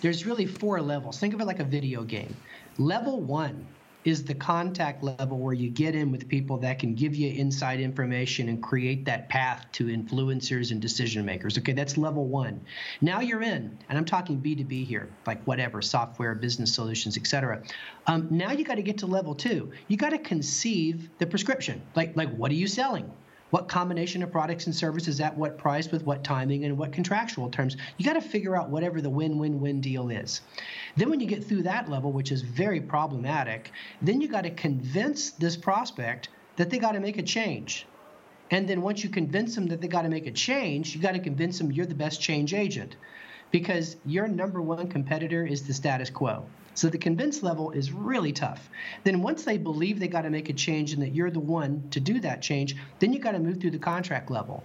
there's 0.00 0.26
really 0.26 0.46
four 0.46 0.80
levels. 0.80 1.20
Think 1.20 1.32
of 1.32 1.40
it 1.40 1.44
like 1.44 1.60
a 1.60 1.64
video 1.64 2.02
game. 2.02 2.34
Level 2.76 3.20
one 3.20 3.66
is 4.04 4.24
the 4.24 4.34
contact 4.34 5.02
level 5.02 5.38
where 5.38 5.54
you 5.54 5.70
get 5.70 5.94
in 5.94 6.10
with 6.10 6.28
people 6.28 6.58
that 6.58 6.78
can 6.78 6.94
give 6.94 7.14
you 7.14 7.32
inside 7.32 7.80
information 7.80 8.48
and 8.48 8.62
create 8.62 9.04
that 9.04 9.28
path 9.28 9.66
to 9.72 9.86
influencers 9.86 10.70
and 10.70 10.80
decision 10.80 11.24
makers. 11.24 11.56
Okay, 11.58 11.72
that's 11.72 11.96
level 11.96 12.26
one. 12.26 12.60
Now 13.00 13.20
you're 13.20 13.42
in, 13.42 13.78
and 13.88 13.98
I'm 13.98 14.04
talking 14.04 14.40
B2B 14.40 14.86
here, 14.86 15.08
like 15.26 15.42
whatever, 15.44 15.80
software, 15.80 16.34
business 16.34 16.74
solutions, 16.74 17.16
etc. 17.16 17.62
Um, 18.06 18.26
now 18.30 18.52
you 18.52 18.64
got 18.64 18.76
to 18.76 18.82
get 18.82 18.98
to 18.98 19.06
level 19.06 19.34
two. 19.34 19.72
You 19.88 19.96
got 19.96 20.10
to 20.10 20.18
conceive 20.18 21.08
the 21.18 21.26
prescription. 21.26 21.82
Like, 21.94 22.16
like 22.16 22.34
what 22.34 22.50
are 22.50 22.54
you 22.54 22.66
selling? 22.66 23.10
What 23.52 23.68
combination 23.68 24.22
of 24.22 24.32
products 24.32 24.64
and 24.64 24.74
services 24.74 25.20
at 25.20 25.36
what 25.36 25.58
price 25.58 25.90
with 25.90 26.04
what 26.04 26.24
timing 26.24 26.64
and 26.64 26.78
what 26.78 26.90
contractual 26.90 27.50
terms. 27.50 27.76
You 27.98 28.04
got 28.06 28.14
to 28.14 28.22
figure 28.22 28.56
out 28.56 28.70
whatever 28.70 29.02
the 29.02 29.10
win 29.10 29.36
win 29.36 29.60
win 29.60 29.82
deal 29.82 30.08
is. 30.08 30.40
Then, 30.96 31.10
when 31.10 31.20
you 31.20 31.26
get 31.26 31.44
through 31.44 31.64
that 31.64 31.90
level, 31.90 32.12
which 32.12 32.32
is 32.32 32.40
very 32.40 32.80
problematic, 32.80 33.70
then 34.00 34.22
you 34.22 34.28
got 34.28 34.44
to 34.44 34.50
convince 34.50 35.32
this 35.32 35.54
prospect 35.54 36.30
that 36.56 36.70
they 36.70 36.78
got 36.78 36.92
to 36.92 37.00
make 37.00 37.18
a 37.18 37.22
change. 37.22 37.86
And 38.50 38.66
then 38.66 38.80
once 38.80 39.04
you 39.04 39.10
convince 39.10 39.54
them 39.54 39.66
that 39.66 39.82
they 39.82 39.88
got 39.88 40.02
to 40.02 40.08
make 40.08 40.26
a 40.26 40.32
change, 40.32 40.94
you 40.94 41.02
got 41.02 41.12
to 41.12 41.20
convince 41.20 41.58
them 41.58 41.70
you're 41.70 41.84
the 41.84 41.94
best 41.94 42.22
change 42.22 42.54
agent 42.54 42.96
because 43.52 43.96
your 44.04 44.26
number 44.26 44.60
one 44.60 44.88
competitor 44.88 45.46
is 45.46 45.62
the 45.62 45.72
status 45.72 46.10
quo. 46.10 46.44
So 46.74 46.88
the 46.88 46.98
convince 46.98 47.42
level 47.42 47.70
is 47.70 47.92
really 47.92 48.32
tough. 48.32 48.68
Then 49.04 49.22
once 49.22 49.44
they 49.44 49.58
believe 49.58 50.00
they 50.00 50.08
got 50.08 50.22
to 50.22 50.30
make 50.30 50.48
a 50.48 50.54
change 50.54 50.92
and 50.94 51.02
that 51.02 51.14
you're 51.14 51.30
the 51.30 51.38
one 51.38 51.84
to 51.90 52.00
do 52.00 52.18
that 52.20 52.42
change, 52.42 52.76
then 52.98 53.12
you 53.12 53.20
got 53.20 53.32
to 53.32 53.38
move 53.38 53.60
through 53.60 53.72
the 53.72 53.78
contract 53.78 54.30
level 54.30 54.64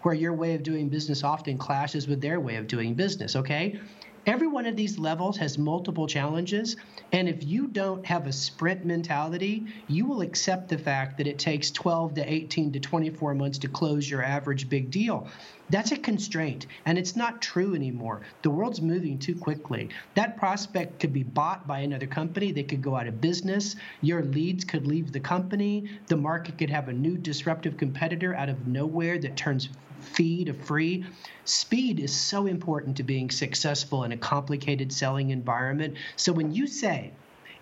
where 0.00 0.14
your 0.14 0.32
way 0.32 0.54
of 0.54 0.62
doing 0.62 0.88
business 0.88 1.22
often 1.22 1.58
clashes 1.58 2.08
with 2.08 2.20
their 2.20 2.40
way 2.40 2.56
of 2.56 2.66
doing 2.66 2.94
business, 2.94 3.36
okay? 3.36 3.78
Every 4.24 4.46
one 4.46 4.66
of 4.66 4.76
these 4.76 5.00
levels 5.00 5.36
has 5.38 5.58
multiple 5.58 6.06
challenges. 6.06 6.76
And 7.10 7.28
if 7.28 7.42
you 7.42 7.66
don't 7.66 8.06
have 8.06 8.28
a 8.28 8.32
sprint 8.32 8.84
mentality, 8.84 9.66
you 9.88 10.06
will 10.06 10.20
accept 10.20 10.68
the 10.68 10.78
fact 10.78 11.18
that 11.18 11.26
it 11.26 11.40
takes 11.40 11.72
12 11.72 12.14
to 12.14 12.32
18 12.32 12.72
to 12.72 12.80
24 12.80 13.34
months 13.34 13.58
to 13.58 13.68
close 13.68 14.08
your 14.08 14.22
average 14.22 14.68
big 14.68 14.92
deal. 14.92 15.26
That's 15.70 15.90
a 15.90 15.96
constraint, 15.96 16.66
and 16.86 16.98
it's 16.98 17.16
not 17.16 17.42
true 17.42 17.74
anymore. 17.74 18.20
The 18.42 18.50
world's 18.50 18.80
moving 18.80 19.18
too 19.18 19.34
quickly. 19.34 19.88
That 20.14 20.36
prospect 20.36 21.00
could 21.00 21.12
be 21.12 21.24
bought 21.24 21.66
by 21.66 21.80
another 21.80 22.06
company, 22.06 22.52
they 22.52 22.62
could 22.62 22.82
go 22.82 22.94
out 22.94 23.08
of 23.08 23.20
business, 23.20 23.74
your 24.02 24.22
leads 24.22 24.64
could 24.64 24.86
leave 24.86 25.10
the 25.10 25.20
company, 25.20 25.88
the 26.06 26.16
market 26.16 26.58
could 26.58 26.70
have 26.70 26.88
a 26.88 26.92
new 26.92 27.16
disruptive 27.16 27.76
competitor 27.76 28.34
out 28.34 28.50
of 28.50 28.66
nowhere 28.66 29.18
that 29.18 29.36
turns 29.36 29.68
fee 30.02 30.44
to 30.44 30.52
free. 30.52 31.04
Speed 31.44 32.00
is 32.00 32.14
so 32.14 32.46
important 32.46 32.96
to 32.96 33.02
being 33.02 33.30
successful 33.30 34.04
in 34.04 34.12
a 34.12 34.16
complicated 34.16 34.92
selling 34.92 35.30
environment. 35.30 35.96
So 36.16 36.32
when 36.32 36.52
you 36.52 36.66
say, 36.66 37.12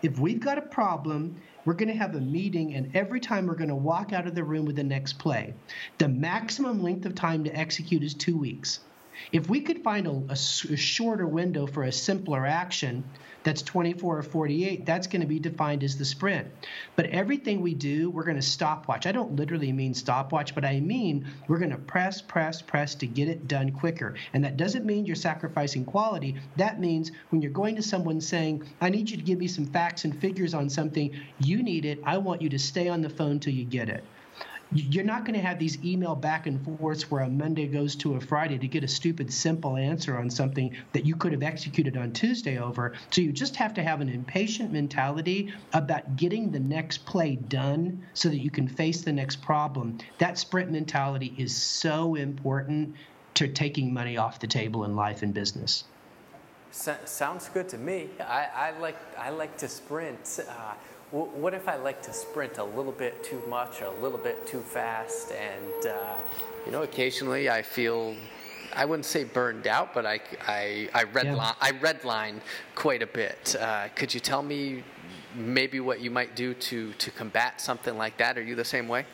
if 0.02 0.18
we've 0.18 0.40
got 0.40 0.58
a 0.58 0.62
problem, 0.62 1.40
we're 1.64 1.74
going 1.74 1.88
to 1.88 1.94
have 1.94 2.14
a 2.14 2.20
meeting, 2.20 2.74
and 2.74 2.94
every 2.96 3.20
time 3.20 3.46
we're 3.46 3.54
going 3.54 3.68
to 3.68 3.74
walk 3.74 4.12
out 4.12 4.26
of 4.26 4.34
the 4.34 4.44
room 4.44 4.64
with 4.64 4.76
the 4.76 4.82
next 4.82 5.18
play. 5.18 5.52
The 5.98 6.08
maximum 6.08 6.82
length 6.82 7.04
of 7.04 7.14
time 7.14 7.44
to 7.44 7.54
execute 7.54 8.02
is 8.02 8.14
two 8.14 8.36
weeks. 8.36 8.80
If 9.32 9.48
we 9.48 9.60
could 9.60 9.82
find 9.82 10.06
a, 10.06 10.10
a, 10.10 10.32
a 10.32 10.76
shorter 10.76 11.26
window 11.26 11.66
for 11.66 11.84
a 11.84 11.92
simpler 11.92 12.46
action, 12.46 13.04
that's 13.42 13.62
24 13.62 14.18
or 14.18 14.22
48, 14.22 14.84
that's 14.84 15.06
going 15.06 15.22
to 15.22 15.26
be 15.26 15.38
defined 15.38 15.82
as 15.82 15.96
the 15.96 16.04
sprint. 16.04 16.48
But 16.96 17.06
everything 17.06 17.60
we 17.60 17.74
do, 17.74 18.10
we're 18.10 18.24
going 18.24 18.36
to 18.36 18.42
stopwatch. 18.42 19.06
I 19.06 19.12
don't 19.12 19.36
literally 19.36 19.72
mean 19.72 19.94
stopwatch, 19.94 20.54
but 20.54 20.64
I 20.64 20.80
mean 20.80 21.26
we're 21.48 21.58
going 21.58 21.70
to 21.70 21.78
press, 21.78 22.20
press, 22.20 22.60
press 22.60 22.94
to 22.96 23.06
get 23.06 23.28
it 23.28 23.48
done 23.48 23.70
quicker. 23.70 24.14
And 24.34 24.44
that 24.44 24.56
doesn't 24.56 24.84
mean 24.84 25.06
you're 25.06 25.16
sacrificing 25.16 25.84
quality. 25.84 26.36
That 26.56 26.80
means 26.80 27.12
when 27.30 27.40
you're 27.40 27.50
going 27.50 27.76
to 27.76 27.82
someone 27.82 28.20
saying, 28.20 28.64
I 28.80 28.90
need 28.90 29.08
you 29.10 29.16
to 29.16 29.22
give 29.22 29.38
me 29.38 29.48
some 29.48 29.66
facts 29.66 30.04
and 30.04 30.18
figures 30.20 30.54
on 30.54 30.68
something, 30.68 31.14
you 31.38 31.62
need 31.62 31.84
it. 31.84 32.00
I 32.04 32.18
want 32.18 32.42
you 32.42 32.48
to 32.50 32.58
stay 32.58 32.88
on 32.88 33.00
the 33.00 33.10
phone 33.10 33.40
till 33.40 33.54
you 33.54 33.64
get 33.64 33.88
it 33.88 34.04
you're 34.72 35.04
not 35.04 35.24
going 35.24 35.34
to 35.34 35.44
have 35.44 35.58
these 35.58 35.82
email 35.84 36.14
back 36.14 36.46
and 36.46 36.64
forths 36.64 37.10
where 37.10 37.22
a 37.22 37.28
Monday 37.28 37.66
goes 37.66 37.96
to 37.96 38.14
a 38.14 38.20
Friday 38.20 38.58
to 38.58 38.68
get 38.68 38.84
a 38.84 38.88
stupid 38.88 39.32
simple 39.32 39.76
answer 39.76 40.16
on 40.16 40.30
something 40.30 40.76
that 40.92 41.04
you 41.04 41.16
could 41.16 41.32
have 41.32 41.42
executed 41.42 41.96
on 41.96 42.12
Tuesday 42.12 42.58
over. 42.58 42.94
So 43.10 43.20
you 43.20 43.32
just 43.32 43.56
have 43.56 43.74
to 43.74 43.82
have 43.82 44.00
an 44.00 44.08
impatient 44.08 44.72
mentality 44.72 45.52
about 45.72 46.16
getting 46.16 46.50
the 46.50 46.60
next 46.60 47.04
play 47.04 47.36
done 47.36 48.04
so 48.14 48.28
that 48.28 48.38
you 48.38 48.50
can 48.50 48.68
face 48.68 49.02
the 49.02 49.12
next 49.12 49.42
problem. 49.42 49.98
That 50.18 50.38
sprint 50.38 50.70
mentality 50.70 51.34
is 51.36 51.56
so 51.56 52.14
important 52.14 52.94
to 53.34 53.48
taking 53.48 53.92
money 53.92 54.16
off 54.16 54.38
the 54.38 54.46
table 54.46 54.84
in 54.84 54.94
life 54.94 55.22
and 55.22 55.34
business. 55.34 55.84
So, 56.72 56.96
sounds 57.04 57.48
good 57.48 57.68
to 57.70 57.78
me. 57.78 58.08
I, 58.20 58.48
I 58.54 58.78
like 58.78 58.96
I 59.18 59.30
like 59.30 59.56
to 59.58 59.68
sprint. 59.68 60.40
Uh, 60.48 60.74
what 61.10 61.54
if 61.54 61.68
I 61.68 61.76
like 61.76 62.02
to 62.02 62.12
sprint 62.12 62.58
a 62.58 62.64
little 62.64 62.92
bit 62.92 63.24
too 63.24 63.42
much 63.48 63.82
or 63.82 63.86
a 63.86 64.00
little 64.00 64.18
bit 64.18 64.46
too 64.46 64.60
fast? 64.60 65.32
And, 65.32 65.86
uh, 65.86 66.16
you 66.64 66.72
know, 66.72 66.82
occasionally 66.82 67.50
I 67.50 67.62
feel, 67.62 68.14
I 68.74 68.84
wouldn't 68.84 69.06
say 69.06 69.24
burned 69.24 69.66
out, 69.66 69.92
but 69.92 70.06
I, 70.06 70.20
I, 70.46 70.88
I, 70.94 71.04
redline, 71.04 71.36
yeah. 71.36 71.54
I 71.60 71.72
redline 71.72 72.40
quite 72.76 73.02
a 73.02 73.08
bit. 73.08 73.56
Uh, 73.58 73.88
could 73.96 74.14
you 74.14 74.20
tell 74.20 74.42
me 74.42 74.84
maybe 75.34 75.80
what 75.80 76.00
you 76.00 76.10
might 76.10 76.36
do 76.36 76.54
to, 76.54 76.92
to 76.92 77.10
combat 77.10 77.60
something 77.60 77.96
like 77.98 78.16
that? 78.18 78.38
Are 78.38 78.42
you 78.42 78.54
the 78.54 78.64
same 78.64 78.86
way? 78.86 79.04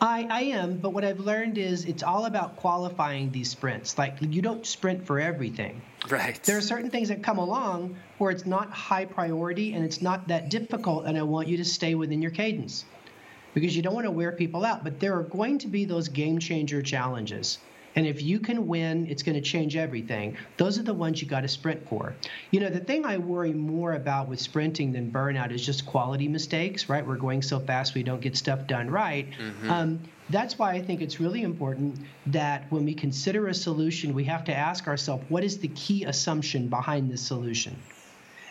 I, 0.00 0.26
I 0.30 0.40
am, 0.42 0.76
but 0.76 0.90
what 0.90 1.04
I've 1.04 1.18
learned 1.18 1.58
is 1.58 1.84
it's 1.84 2.02
all 2.02 2.26
about 2.26 2.56
qualifying 2.56 3.30
these 3.30 3.50
sprints. 3.50 3.98
Like 3.98 4.16
you 4.20 4.40
don't 4.40 4.64
sprint 4.64 5.04
for 5.04 5.18
everything. 5.18 5.82
Right. 6.08 6.40
There 6.44 6.56
are 6.56 6.62
certain 6.62 6.90
things 6.90 7.08
that 7.08 7.22
come 7.22 7.38
along 7.38 7.96
where 8.18 8.30
it's 8.30 8.46
not 8.46 8.70
high 8.70 9.06
priority 9.06 9.74
and 9.74 9.84
it's 9.84 10.00
not 10.00 10.28
that 10.28 10.50
difficult, 10.50 11.06
and 11.06 11.18
I 11.18 11.22
want 11.22 11.48
you 11.48 11.56
to 11.56 11.64
stay 11.64 11.94
within 11.94 12.22
your 12.22 12.30
cadence 12.30 12.84
because 13.54 13.74
you 13.74 13.82
don't 13.82 13.94
want 13.94 14.06
to 14.06 14.12
wear 14.12 14.32
people 14.32 14.64
out. 14.64 14.84
But 14.84 15.00
there 15.00 15.16
are 15.16 15.24
going 15.24 15.58
to 15.58 15.66
be 15.66 15.84
those 15.84 16.08
game 16.08 16.38
changer 16.38 16.80
challenges. 16.80 17.58
And 17.98 18.06
if 18.06 18.22
you 18.22 18.38
can 18.38 18.68
win, 18.68 19.08
it's 19.08 19.24
going 19.24 19.34
to 19.34 19.40
change 19.40 19.74
everything. 19.74 20.36
Those 20.56 20.78
are 20.78 20.84
the 20.84 20.94
ones 20.94 21.20
you 21.20 21.26
got 21.26 21.40
to 21.40 21.48
sprint 21.48 21.88
for. 21.88 22.14
You 22.52 22.60
know, 22.60 22.70
the 22.70 22.78
thing 22.78 23.04
I 23.04 23.18
worry 23.18 23.52
more 23.52 23.94
about 23.94 24.28
with 24.28 24.38
sprinting 24.38 24.92
than 24.92 25.10
burnout 25.10 25.50
is 25.50 25.66
just 25.66 25.84
quality 25.84 26.28
mistakes, 26.28 26.88
right? 26.88 27.04
We're 27.04 27.16
going 27.16 27.42
so 27.42 27.58
fast 27.58 27.96
we 27.96 28.04
don't 28.04 28.20
get 28.20 28.36
stuff 28.36 28.68
done 28.68 28.88
right. 28.88 29.28
Mm-hmm. 29.32 29.68
Um, 29.68 30.00
that's 30.30 30.56
why 30.60 30.74
I 30.74 30.80
think 30.80 31.02
it's 31.02 31.18
really 31.18 31.42
important 31.42 31.98
that 32.26 32.70
when 32.70 32.84
we 32.84 32.94
consider 32.94 33.48
a 33.48 33.54
solution, 33.54 34.14
we 34.14 34.22
have 34.26 34.44
to 34.44 34.54
ask 34.54 34.86
ourselves 34.86 35.24
what 35.28 35.42
is 35.42 35.58
the 35.58 35.68
key 35.68 36.04
assumption 36.04 36.68
behind 36.68 37.10
this 37.10 37.22
solution? 37.22 37.74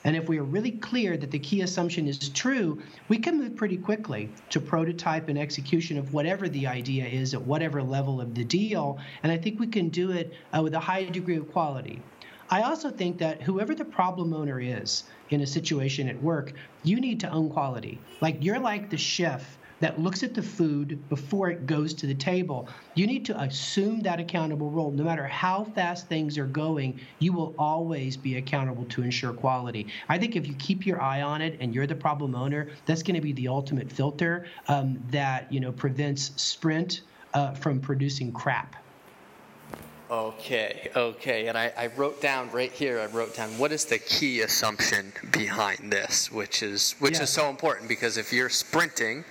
And 0.07 0.15
if 0.15 0.29
we 0.29 0.37
are 0.37 0.43
really 0.43 0.71
clear 0.71 1.17
that 1.17 1.31
the 1.31 1.37
key 1.37 1.59
assumption 1.63 2.07
is 2.07 2.29
true, 2.29 2.81
we 3.09 3.19
can 3.19 3.39
move 3.39 3.57
pretty 3.57 3.75
quickly 3.75 4.29
to 4.51 4.61
prototype 4.61 5.27
and 5.27 5.37
execution 5.37 5.97
of 5.97 6.13
whatever 6.13 6.47
the 6.47 6.65
idea 6.65 7.05
is 7.05 7.33
at 7.33 7.41
whatever 7.41 7.83
level 7.83 8.21
of 8.21 8.33
the 8.33 8.45
deal. 8.45 8.99
And 9.21 9.33
I 9.33 9.37
think 9.37 9.59
we 9.59 9.67
can 9.67 9.89
do 9.89 10.11
it 10.11 10.33
uh, 10.57 10.61
with 10.63 10.75
a 10.75 10.79
high 10.79 11.03
degree 11.03 11.35
of 11.35 11.51
quality. 11.51 12.01
I 12.49 12.61
also 12.61 12.89
think 12.89 13.17
that 13.17 13.41
whoever 13.41 13.75
the 13.75 13.83
problem 13.83 14.33
owner 14.33 14.61
is 14.61 15.03
in 15.29 15.41
a 15.41 15.45
situation 15.45 16.07
at 16.07 16.23
work, 16.23 16.53
you 16.83 17.01
need 17.01 17.19
to 17.19 17.29
own 17.29 17.49
quality. 17.49 17.99
Like 18.21 18.37
you're 18.41 18.59
like 18.59 18.89
the 18.89 18.97
chef 18.97 19.56
that 19.79 19.99
looks 19.99 20.23
at 20.23 20.33
the 20.33 20.41
food 20.41 21.07
before 21.09 21.49
it 21.49 21.65
goes 21.65 21.93
to 21.95 22.07
the 22.07 22.15
table. 22.15 22.67
You 22.95 23.07
need 23.07 23.25
to 23.25 23.39
assume 23.39 24.01
that 24.01 24.19
accountable 24.19 24.71
role. 24.71 24.91
No 24.91 25.03
matter 25.03 25.25
how 25.25 25.65
fast 25.75 26.07
things 26.07 26.37
are 26.37 26.47
going, 26.47 26.99
you 27.19 27.33
will 27.33 27.53
always 27.57 28.17
be 28.17 28.37
accountable 28.37 28.85
to 28.85 29.03
ensure 29.03 29.33
quality. 29.33 29.87
I 30.09 30.17
think 30.17 30.35
if 30.35 30.47
you 30.47 30.53
keep 30.55 30.85
your 30.85 31.01
eye 31.01 31.21
on 31.21 31.41
it 31.41 31.57
and 31.59 31.73
you're 31.73 31.87
the 31.87 31.95
problem 31.95 32.35
owner, 32.35 32.69
that's 32.85 33.03
going 33.03 33.15
to 33.15 33.21
be 33.21 33.33
the 33.33 33.47
ultimate 33.47 33.91
filter 33.91 34.47
um, 34.67 35.01
that 35.11 35.51
you 35.51 35.59
know 35.59 35.71
prevents 35.71 36.31
Sprint 36.41 37.01
uh, 37.33 37.53
from 37.53 37.79
producing 37.79 38.31
crap. 38.31 38.75
Okay, 40.09 40.89
okay. 40.95 41.47
And 41.47 41.57
I, 41.57 41.73
I, 41.77 41.87
wrote 41.87 42.21
down 42.21 42.49
right 42.51 42.71
here, 42.71 42.99
I 42.99 43.07
wrote 43.07 43.35
down 43.35 43.49
what 43.57 43.73
is 43.73 43.83
the 43.83 43.99
key 43.99 44.39
assumption 44.39 45.11
behind 45.31 45.91
this, 45.91 46.31
which 46.31 46.63
is 46.63 46.95
which 46.99 47.15
yeah. 47.15 47.23
is 47.23 47.29
so 47.29 47.49
important 47.49 47.89
because 47.89 48.15
if 48.15 48.31
you're 48.31 48.47
sprinting 48.47 49.25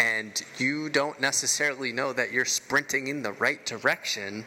and 0.00 0.40
you 0.58 0.88
don't 0.90 1.20
necessarily 1.20 1.92
know 1.92 2.12
that 2.12 2.30
you're 2.30 2.44
sprinting 2.44 3.08
in 3.08 3.22
the 3.24 3.32
right 3.32 3.66
direction, 3.66 4.44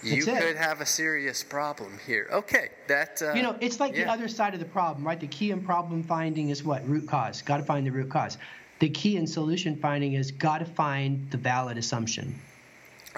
you 0.00 0.24
could 0.24 0.56
have 0.56 0.80
a 0.80 0.86
serious 0.86 1.42
problem 1.42 1.98
here. 2.06 2.28
Okay, 2.30 2.68
that 2.86 3.20
uh, 3.20 3.32
you 3.32 3.42
know, 3.42 3.56
it's 3.60 3.80
like 3.80 3.96
yeah. 3.96 4.04
the 4.04 4.10
other 4.12 4.28
side 4.28 4.54
of 4.54 4.60
the 4.60 4.66
problem, 4.66 5.04
right? 5.04 5.18
The 5.18 5.26
key 5.26 5.50
in 5.50 5.60
problem 5.60 6.04
finding 6.04 6.50
is 6.50 6.62
what 6.62 6.88
root 6.88 7.08
cause. 7.08 7.42
Got 7.42 7.56
to 7.56 7.64
find 7.64 7.84
the 7.84 7.90
root 7.90 8.10
cause. 8.10 8.38
The 8.78 8.90
key 8.90 9.16
in 9.16 9.26
solution 9.26 9.74
finding 9.74 10.12
is 10.12 10.30
got 10.30 10.58
to 10.58 10.66
find 10.66 11.28
the 11.32 11.38
valid 11.38 11.78
assumption. 11.78 12.38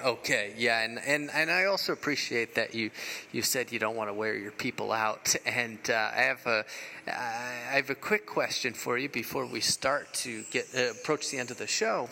Okay, 0.03 0.53
yeah, 0.57 0.83
and, 0.83 0.99
and, 1.05 1.29
and 1.33 1.51
I 1.51 1.65
also 1.65 1.91
appreciate 1.91 2.55
that 2.55 2.73
you 2.73 2.89
you 3.33 3.41
said 3.41 3.71
you 3.71 3.79
don't 3.79 3.97
want 3.97 4.09
to 4.09 4.13
wear 4.13 4.35
your 4.35 4.51
people 4.51 4.91
out, 4.93 5.35
and 5.45 5.77
uh, 5.89 6.11
I 6.15 6.21
have 6.21 6.45
a 6.45 6.65
I 7.07 7.75
have 7.75 7.89
a 7.89 7.95
quick 7.95 8.25
question 8.25 8.73
for 8.73 8.97
you 8.97 9.09
before 9.09 9.45
we 9.45 9.59
start 9.59 10.13
to 10.25 10.43
get 10.51 10.67
uh, 10.77 10.91
approach 10.91 11.31
the 11.31 11.37
end 11.37 11.51
of 11.51 11.57
the 11.57 11.67
show. 11.67 12.07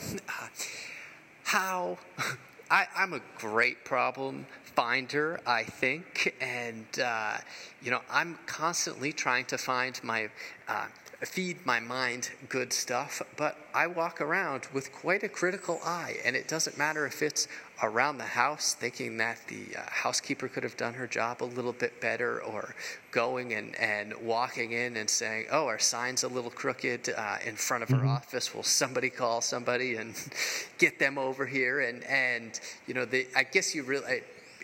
How 1.44 1.98
I, 2.72 2.88
I'm 2.96 3.14
a 3.14 3.22
great 3.38 3.86
problem 3.86 4.46
finder, 4.76 5.40
I 5.48 5.64
think, 5.64 6.36
and 6.42 6.86
uh, 7.02 7.38
you 7.82 7.92
know 7.92 8.02
I'm 8.12 8.38
constantly 8.48 9.14
trying 9.14 9.46
to 9.46 9.58
find 9.58 9.98
my 10.04 10.30
uh, 10.68 10.88
feed 11.26 11.66
my 11.66 11.80
mind 11.80 12.30
good 12.48 12.72
stuff, 12.72 13.24
but 13.38 13.58
I 13.74 13.88
walk 13.88 14.22
around 14.22 14.68
with 14.72 14.92
quite 14.92 15.24
a 15.24 15.30
critical 15.30 15.80
eye, 15.84 16.18
and 16.24 16.36
it 16.36 16.48
doesn't 16.48 16.78
matter 16.78 17.08
if 17.08 17.24
it's 17.24 17.48
around 17.82 18.20
the 18.20 18.24
house 18.24 18.76
thinking 18.76 19.18
that 19.18 19.40
the 19.48 19.76
uh, 19.76 19.82
housekeeper 19.90 20.48
could 20.48 20.64
have 20.64 20.78
done 20.78 20.94
her 20.94 21.08
job 21.08 21.42
a 21.42 21.46
little 21.46 21.74
bit 21.74 22.00
better, 22.02 22.42
or 22.44 22.76
going 23.12 23.54
and, 23.54 23.76
and 23.80 24.14
walking 24.22 24.74
in 24.74 24.98
and 24.98 25.10
saying, 25.10 25.48
Oh, 25.52 25.66
our 25.66 25.80
sign's 25.80 26.24
a 26.24 26.28
little 26.28 26.52
crooked 26.52 27.10
uh, 27.10 27.38
in 27.46 27.56
front 27.56 27.84
of 27.84 27.90
mm-hmm. 27.90 28.08
our 28.08 28.18
office. 28.18 28.54
Will 28.54 28.64
somebody 28.64 29.10
call 29.10 29.42
somebody 29.42 29.96
and 29.96 30.14
get 30.78 31.00
them 31.00 31.18
over 31.18 31.48
here? 31.48 31.80
And, 31.80 32.04
and 32.04 32.60
you 32.86 32.94
know, 32.94 33.06
the, 33.06 33.28
I 33.36 33.44
guess 33.44 33.74
you 33.74 33.84
really, 33.84 34.22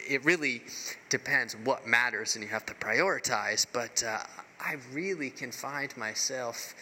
it 0.08 0.24
really 0.24 0.62
depends 1.10 1.56
what 1.56 1.88
matters 1.88 2.36
and 2.36 2.44
you 2.44 2.50
have 2.50 2.66
to 2.68 2.74
prioritize, 2.76 3.66
but 3.72 4.04
uh, 4.04 4.20
I 4.64 4.78
really 4.94 5.30
can 5.30 5.52
find 5.52 5.96
myself 5.98 6.74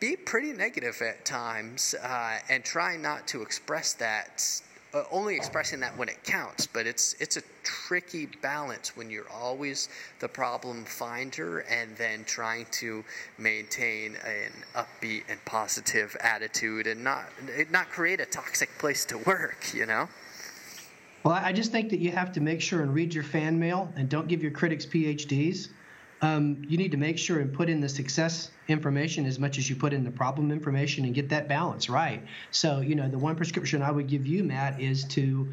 be 0.00 0.16
pretty 0.16 0.52
negative 0.52 1.00
at 1.02 1.24
times 1.24 1.94
uh, 2.02 2.38
and 2.50 2.64
try 2.64 2.96
not 2.96 3.26
to 3.28 3.42
express 3.42 3.92
that. 3.94 4.60
Uh, 4.92 5.02
only 5.10 5.34
expressing 5.34 5.80
that 5.80 5.96
when 5.96 6.08
it 6.08 6.22
counts, 6.22 6.68
but 6.68 6.86
it's 6.86 7.14
it's 7.18 7.36
a 7.36 7.42
tricky 7.64 8.26
balance 8.42 8.96
when 8.96 9.10
you're 9.10 9.28
always 9.28 9.88
the 10.20 10.28
problem 10.28 10.84
finder 10.84 11.60
and 11.60 11.96
then 11.96 12.22
trying 12.24 12.64
to 12.70 13.04
maintain 13.36 14.14
an 14.24 14.52
upbeat 14.76 15.24
and 15.28 15.44
positive 15.44 16.16
attitude 16.20 16.86
and 16.86 17.02
not 17.02 17.24
not 17.72 17.88
create 17.88 18.20
a 18.20 18.26
toxic 18.26 18.70
place 18.78 19.04
to 19.04 19.18
work. 19.18 19.74
You 19.74 19.86
know. 19.86 20.08
Well, 21.24 21.34
I 21.34 21.52
just 21.52 21.72
think 21.72 21.88
that 21.90 21.98
you 21.98 22.12
have 22.12 22.30
to 22.32 22.40
make 22.40 22.60
sure 22.60 22.82
and 22.82 22.94
read 22.94 23.14
your 23.14 23.24
fan 23.24 23.58
mail 23.58 23.92
and 23.96 24.08
don't 24.08 24.28
give 24.28 24.42
your 24.42 24.52
critics 24.52 24.86
PhDs. 24.86 25.70
Um, 26.24 26.62
you 26.66 26.78
need 26.78 26.92
to 26.92 26.96
make 26.96 27.18
sure 27.18 27.40
and 27.40 27.52
put 27.52 27.68
in 27.68 27.82
the 27.82 27.88
success 27.88 28.50
information 28.68 29.26
as 29.26 29.38
much 29.38 29.58
as 29.58 29.68
you 29.68 29.76
put 29.76 29.92
in 29.92 30.04
the 30.04 30.10
problem 30.10 30.50
information 30.50 31.04
and 31.04 31.14
get 31.14 31.28
that 31.28 31.48
balance 31.48 31.90
right. 31.90 32.22
So, 32.50 32.80
you 32.80 32.94
know, 32.94 33.08
the 33.08 33.18
one 33.18 33.36
prescription 33.36 33.82
I 33.82 33.90
would 33.90 34.06
give 34.06 34.26
you, 34.26 34.42
Matt, 34.42 34.80
is 34.80 35.04
to 35.08 35.52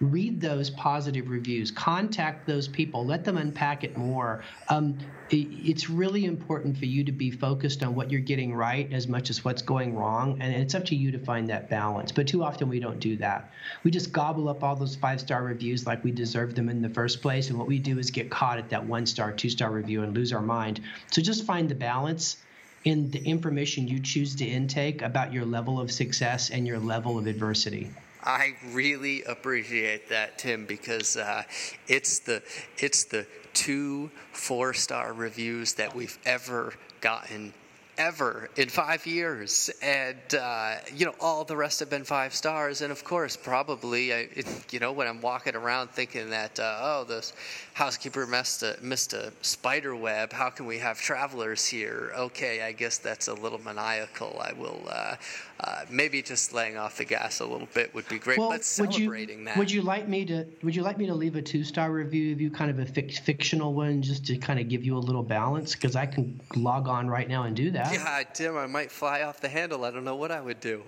read 0.00 0.40
those 0.40 0.68
positive 0.70 1.30
reviews. 1.30 1.70
Contact 1.70 2.46
those 2.46 2.68
people. 2.68 3.06
Let 3.06 3.24
them 3.24 3.36
unpack 3.38 3.82
it 3.82 3.96
more. 3.96 4.42
Um, 4.68 4.98
it, 5.30 5.36
it's 5.36 5.88
really 5.88 6.26
important 6.26 6.76
for 6.76 6.84
you 6.84 7.02
to 7.04 7.12
be 7.12 7.30
focused 7.30 7.82
on 7.82 7.94
what 7.94 8.10
you're 8.10 8.20
getting 8.20 8.54
right 8.54 8.92
as 8.92 9.08
much 9.08 9.30
as 9.30 9.44
what's 9.44 9.62
going 9.62 9.96
wrong 9.96 10.38
and 10.40 10.54
it's 10.54 10.74
up 10.74 10.84
to 10.86 10.96
you 10.96 11.10
to 11.12 11.18
find 11.18 11.48
that 11.48 11.70
balance. 11.70 12.12
But 12.12 12.28
too 12.28 12.44
often 12.44 12.68
we 12.68 12.78
don't 12.78 13.00
do 13.00 13.16
that. 13.16 13.50
We 13.84 13.90
just 13.90 14.12
gobble 14.12 14.48
up 14.48 14.62
all 14.62 14.76
those 14.76 14.96
five 14.96 15.20
star 15.20 15.42
reviews 15.42 15.86
like 15.86 16.04
we 16.04 16.12
deserve 16.12 16.54
them 16.54 16.68
in 16.68 16.82
the 16.82 16.90
first 16.90 17.22
place 17.22 17.48
and 17.48 17.58
what 17.58 17.66
we 17.66 17.78
do 17.78 17.98
is 17.98 18.10
get 18.10 18.30
caught 18.30 18.58
at 18.58 18.68
that 18.70 18.84
one 18.84 19.06
star 19.06 19.32
two 19.32 19.50
star 19.50 19.70
review 19.70 20.02
and 20.02 20.14
lose 20.14 20.32
our 20.32 20.42
mind. 20.42 20.80
So 21.10 21.22
just 21.22 21.44
find 21.44 21.68
the 21.68 21.74
balance 21.74 22.36
in 22.84 23.10
the 23.10 23.24
information 23.24 23.88
you 23.88 23.98
choose 23.98 24.36
to 24.36 24.44
intake 24.44 25.02
about 25.02 25.32
your 25.32 25.44
level 25.44 25.80
of 25.80 25.90
success 25.90 26.50
and 26.50 26.66
your 26.66 26.78
level 26.78 27.18
of 27.18 27.26
adversity 27.26 27.90
I 28.26 28.56
really 28.72 29.22
appreciate 29.22 30.08
that, 30.08 30.36
Tim, 30.36 30.66
because 30.66 31.16
uh, 31.16 31.44
it's 31.86 32.18
the 32.18 32.42
it's 32.76 33.04
the 33.04 33.24
two 33.54 34.10
four 34.32 34.74
star 34.74 35.12
reviews 35.12 35.74
that 35.74 35.94
we've 35.94 36.18
ever 36.26 36.74
gotten 37.00 37.54
ever 37.98 38.50
in 38.56 38.68
five 38.68 39.06
years, 39.06 39.70
and 39.82 40.34
uh, 40.38 40.76
you 40.94 41.06
know 41.06 41.14
all 41.20 41.44
the 41.44 41.56
rest 41.56 41.80
have 41.80 41.90
been 41.90 42.04
five 42.04 42.34
stars. 42.34 42.80
And 42.82 42.92
of 42.92 43.04
course, 43.04 43.36
probably, 43.36 44.12
I, 44.12 44.16
it, 44.34 44.46
you 44.70 44.80
know, 44.80 44.92
when 44.92 45.06
I'm 45.06 45.20
walking 45.20 45.54
around 45.54 45.90
thinking 45.90 46.30
that 46.30 46.58
uh, 46.58 46.78
oh, 46.80 47.04
this 47.04 47.32
housekeeper 47.74 48.26
missed 48.26 48.62
a, 48.62 48.76
missed 48.82 49.12
a 49.12 49.32
spider 49.42 49.94
web. 49.96 50.32
How 50.32 50.50
can 50.50 50.66
we 50.66 50.78
have 50.78 50.98
travelers 51.00 51.66
here? 51.66 52.12
Okay, 52.16 52.62
I 52.62 52.72
guess 52.72 52.98
that's 52.98 53.28
a 53.28 53.34
little 53.34 53.60
maniacal. 53.60 54.40
I 54.40 54.52
will 54.52 54.82
uh, 54.88 55.16
uh 55.60 55.84
maybe 55.90 56.22
just 56.22 56.52
laying 56.52 56.76
off 56.76 56.98
the 56.98 57.04
gas 57.04 57.40
a 57.40 57.46
little 57.46 57.68
bit 57.72 57.94
would 57.94 58.08
be 58.08 58.18
great. 58.18 58.38
Well, 58.38 58.50
but 58.50 58.64
celebrating 58.64 59.38
would 59.38 59.38
you, 59.38 59.44
that. 59.44 59.56
Would 59.56 59.70
you 59.70 59.82
like 59.82 60.08
me 60.08 60.24
to? 60.26 60.46
Would 60.62 60.76
you 60.76 60.82
like 60.82 60.98
me 60.98 61.06
to 61.06 61.14
leave 61.14 61.36
a 61.36 61.42
two 61.42 61.64
star 61.64 61.90
review 61.90 62.32
of 62.32 62.40
you, 62.40 62.50
kind 62.50 62.70
of 62.70 62.78
a 62.78 62.84
fic- 62.84 63.18
fictional 63.20 63.74
one, 63.74 64.02
just 64.02 64.26
to 64.26 64.36
kind 64.36 64.60
of 64.60 64.68
give 64.68 64.84
you 64.84 64.96
a 64.96 64.98
little 64.98 65.22
balance? 65.22 65.74
Because 65.74 65.96
I 65.96 66.06
can 66.06 66.40
log 66.54 66.88
on 66.88 67.08
right 67.08 67.28
now 67.28 67.44
and 67.44 67.56
do 67.56 67.70
that. 67.70 67.92
Yeah, 67.92 68.22
Tim, 68.32 68.56
I 68.56 68.66
might 68.66 68.90
fly 68.90 69.22
off 69.22 69.40
the 69.40 69.48
handle. 69.48 69.84
I 69.84 69.90
don't 69.90 70.04
know 70.04 70.16
what 70.16 70.30
I 70.30 70.40
would 70.40 70.60
do. 70.60 70.82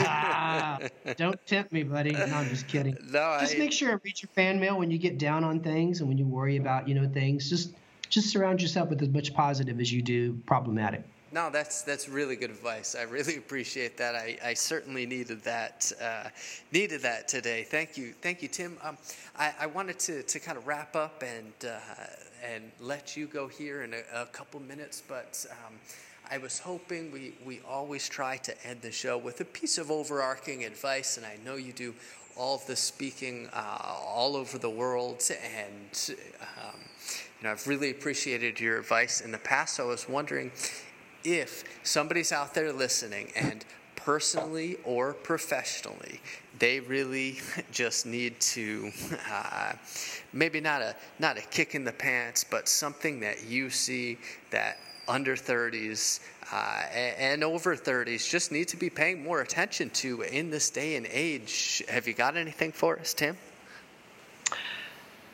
ah, 0.00 0.78
don't 1.16 1.44
tempt 1.46 1.72
me, 1.72 1.82
buddy. 1.82 2.12
No, 2.12 2.24
I'm 2.24 2.48
just 2.48 2.68
kidding. 2.68 2.96
No, 3.08 3.38
just 3.40 3.56
I, 3.56 3.58
make 3.58 3.72
sure 3.72 3.92
and 3.92 4.00
read 4.04 4.20
your 4.20 4.28
fan 4.34 4.60
mail 4.60 4.78
when 4.78 4.90
you 4.90 4.98
get 4.98 5.18
down 5.18 5.42
on 5.42 5.60
things 5.60 6.00
and 6.00 6.08
when 6.08 6.18
you 6.18 6.26
worry 6.26 6.56
about 6.56 6.88
you 6.88 6.94
know 6.94 7.08
things. 7.08 7.48
Just 7.48 7.74
just 8.08 8.30
surround 8.30 8.60
yourself 8.60 8.90
with 8.90 9.02
as 9.02 9.08
much 9.08 9.34
positive 9.34 9.80
as 9.80 9.92
you 9.92 10.02
do 10.02 10.34
problematic. 10.46 11.04
No, 11.30 11.50
that's 11.50 11.82
that's 11.82 12.08
really 12.08 12.36
good 12.36 12.50
advice. 12.50 12.96
I 12.98 13.02
really 13.02 13.36
appreciate 13.44 13.98
that. 13.98 14.14
I, 14.14 14.38
I 14.42 14.54
certainly 14.54 15.04
needed 15.04 15.42
that 15.44 15.92
uh, 16.02 16.28
needed 16.72 17.02
that 17.02 17.28
today. 17.28 17.64
Thank 17.64 17.98
you, 17.98 18.14
thank 18.22 18.42
you, 18.42 18.48
Tim. 18.48 18.78
Um, 18.82 18.96
I, 19.38 19.52
I 19.60 19.66
wanted 19.66 19.98
to, 20.00 20.22
to 20.22 20.40
kind 20.40 20.56
of 20.56 20.66
wrap 20.66 20.96
up 20.96 21.22
and 21.22 21.52
uh, 21.70 21.78
and 22.42 22.70
let 22.80 23.16
you 23.16 23.26
go 23.26 23.46
here 23.46 23.82
in 23.82 23.94
a, 23.94 24.22
a 24.22 24.26
couple 24.26 24.60
minutes, 24.60 25.02
but. 25.06 25.44
Um, 25.50 25.74
I 26.30 26.36
was 26.36 26.58
hoping 26.58 27.10
we, 27.10 27.32
we 27.42 27.62
always 27.66 28.06
try 28.06 28.36
to 28.36 28.66
end 28.66 28.82
the 28.82 28.92
show 28.92 29.16
with 29.16 29.40
a 29.40 29.46
piece 29.46 29.78
of 29.78 29.90
overarching 29.90 30.62
advice, 30.64 31.16
and 31.16 31.24
I 31.24 31.38
know 31.42 31.54
you 31.54 31.72
do 31.72 31.94
all 32.36 32.56
of 32.56 32.66
this 32.66 32.80
speaking 32.80 33.48
uh, 33.54 33.94
all 34.06 34.36
over 34.36 34.58
the 34.58 34.68
world, 34.68 35.22
and 35.30 36.16
um, 36.42 36.80
you 37.38 37.44
know 37.44 37.50
I've 37.50 37.66
really 37.66 37.90
appreciated 37.90 38.60
your 38.60 38.78
advice 38.78 39.22
in 39.22 39.32
the 39.32 39.38
past. 39.38 39.76
So 39.76 39.84
I 39.84 39.86
was 39.88 40.06
wondering 40.06 40.52
if 41.24 41.64
somebody's 41.82 42.32
out 42.32 42.54
there 42.54 42.72
listening 42.72 43.30
and 43.36 43.64
personally 43.96 44.76
or 44.84 45.12
professionally 45.12 46.20
they 46.58 46.80
really 46.80 47.38
just 47.72 48.06
need 48.06 48.38
to 48.40 48.90
uh, 49.30 49.72
maybe 50.32 50.60
not 50.60 50.80
a 50.80 50.94
not 51.18 51.36
a 51.36 51.42
kick 51.42 51.74
in 51.74 51.84
the 51.84 51.92
pants 51.92 52.44
but 52.44 52.68
something 52.68 53.20
that 53.20 53.44
you 53.44 53.68
see 53.68 54.16
that 54.50 54.78
under 55.08 55.34
30s 55.34 56.20
uh, 56.52 56.82
and 56.92 57.42
over 57.42 57.76
30s 57.76 58.28
just 58.28 58.52
need 58.52 58.68
to 58.68 58.76
be 58.76 58.88
paying 58.88 59.22
more 59.22 59.40
attention 59.40 59.90
to 59.90 60.22
in 60.22 60.50
this 60.50 60.70
day 60.70 60.96
and 60.96 61.06
age. 61.10 61.82
Have 61.88 62.06
you 62.06 62.14
got 62.14 62.36
anything 62.36 62.72
for 62.72 62.98
us, 62.98 63.14
Tim? 63.14 63.36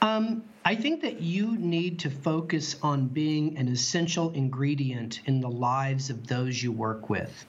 Um, 0.05 0.44
I 0.66 0.74
think 0.74 1.00
that 1.00 1.22
you 1.22 1.57
need 1.57 2.00
to 2.00 2.11
focus 2.11 2.76
on 2.82 3.09
being 3.09 3.57
an 3.57 3.68
essential 3.68 4.32
ingredient 4.32 5.22
in 5.24 5.40
the 5.40 5.48
lives 5.48 6.11
of 6.11 6.26
those 6.26 6.62
you 6.62 6.72
work 6.72 7.09
with. 7.09 7.46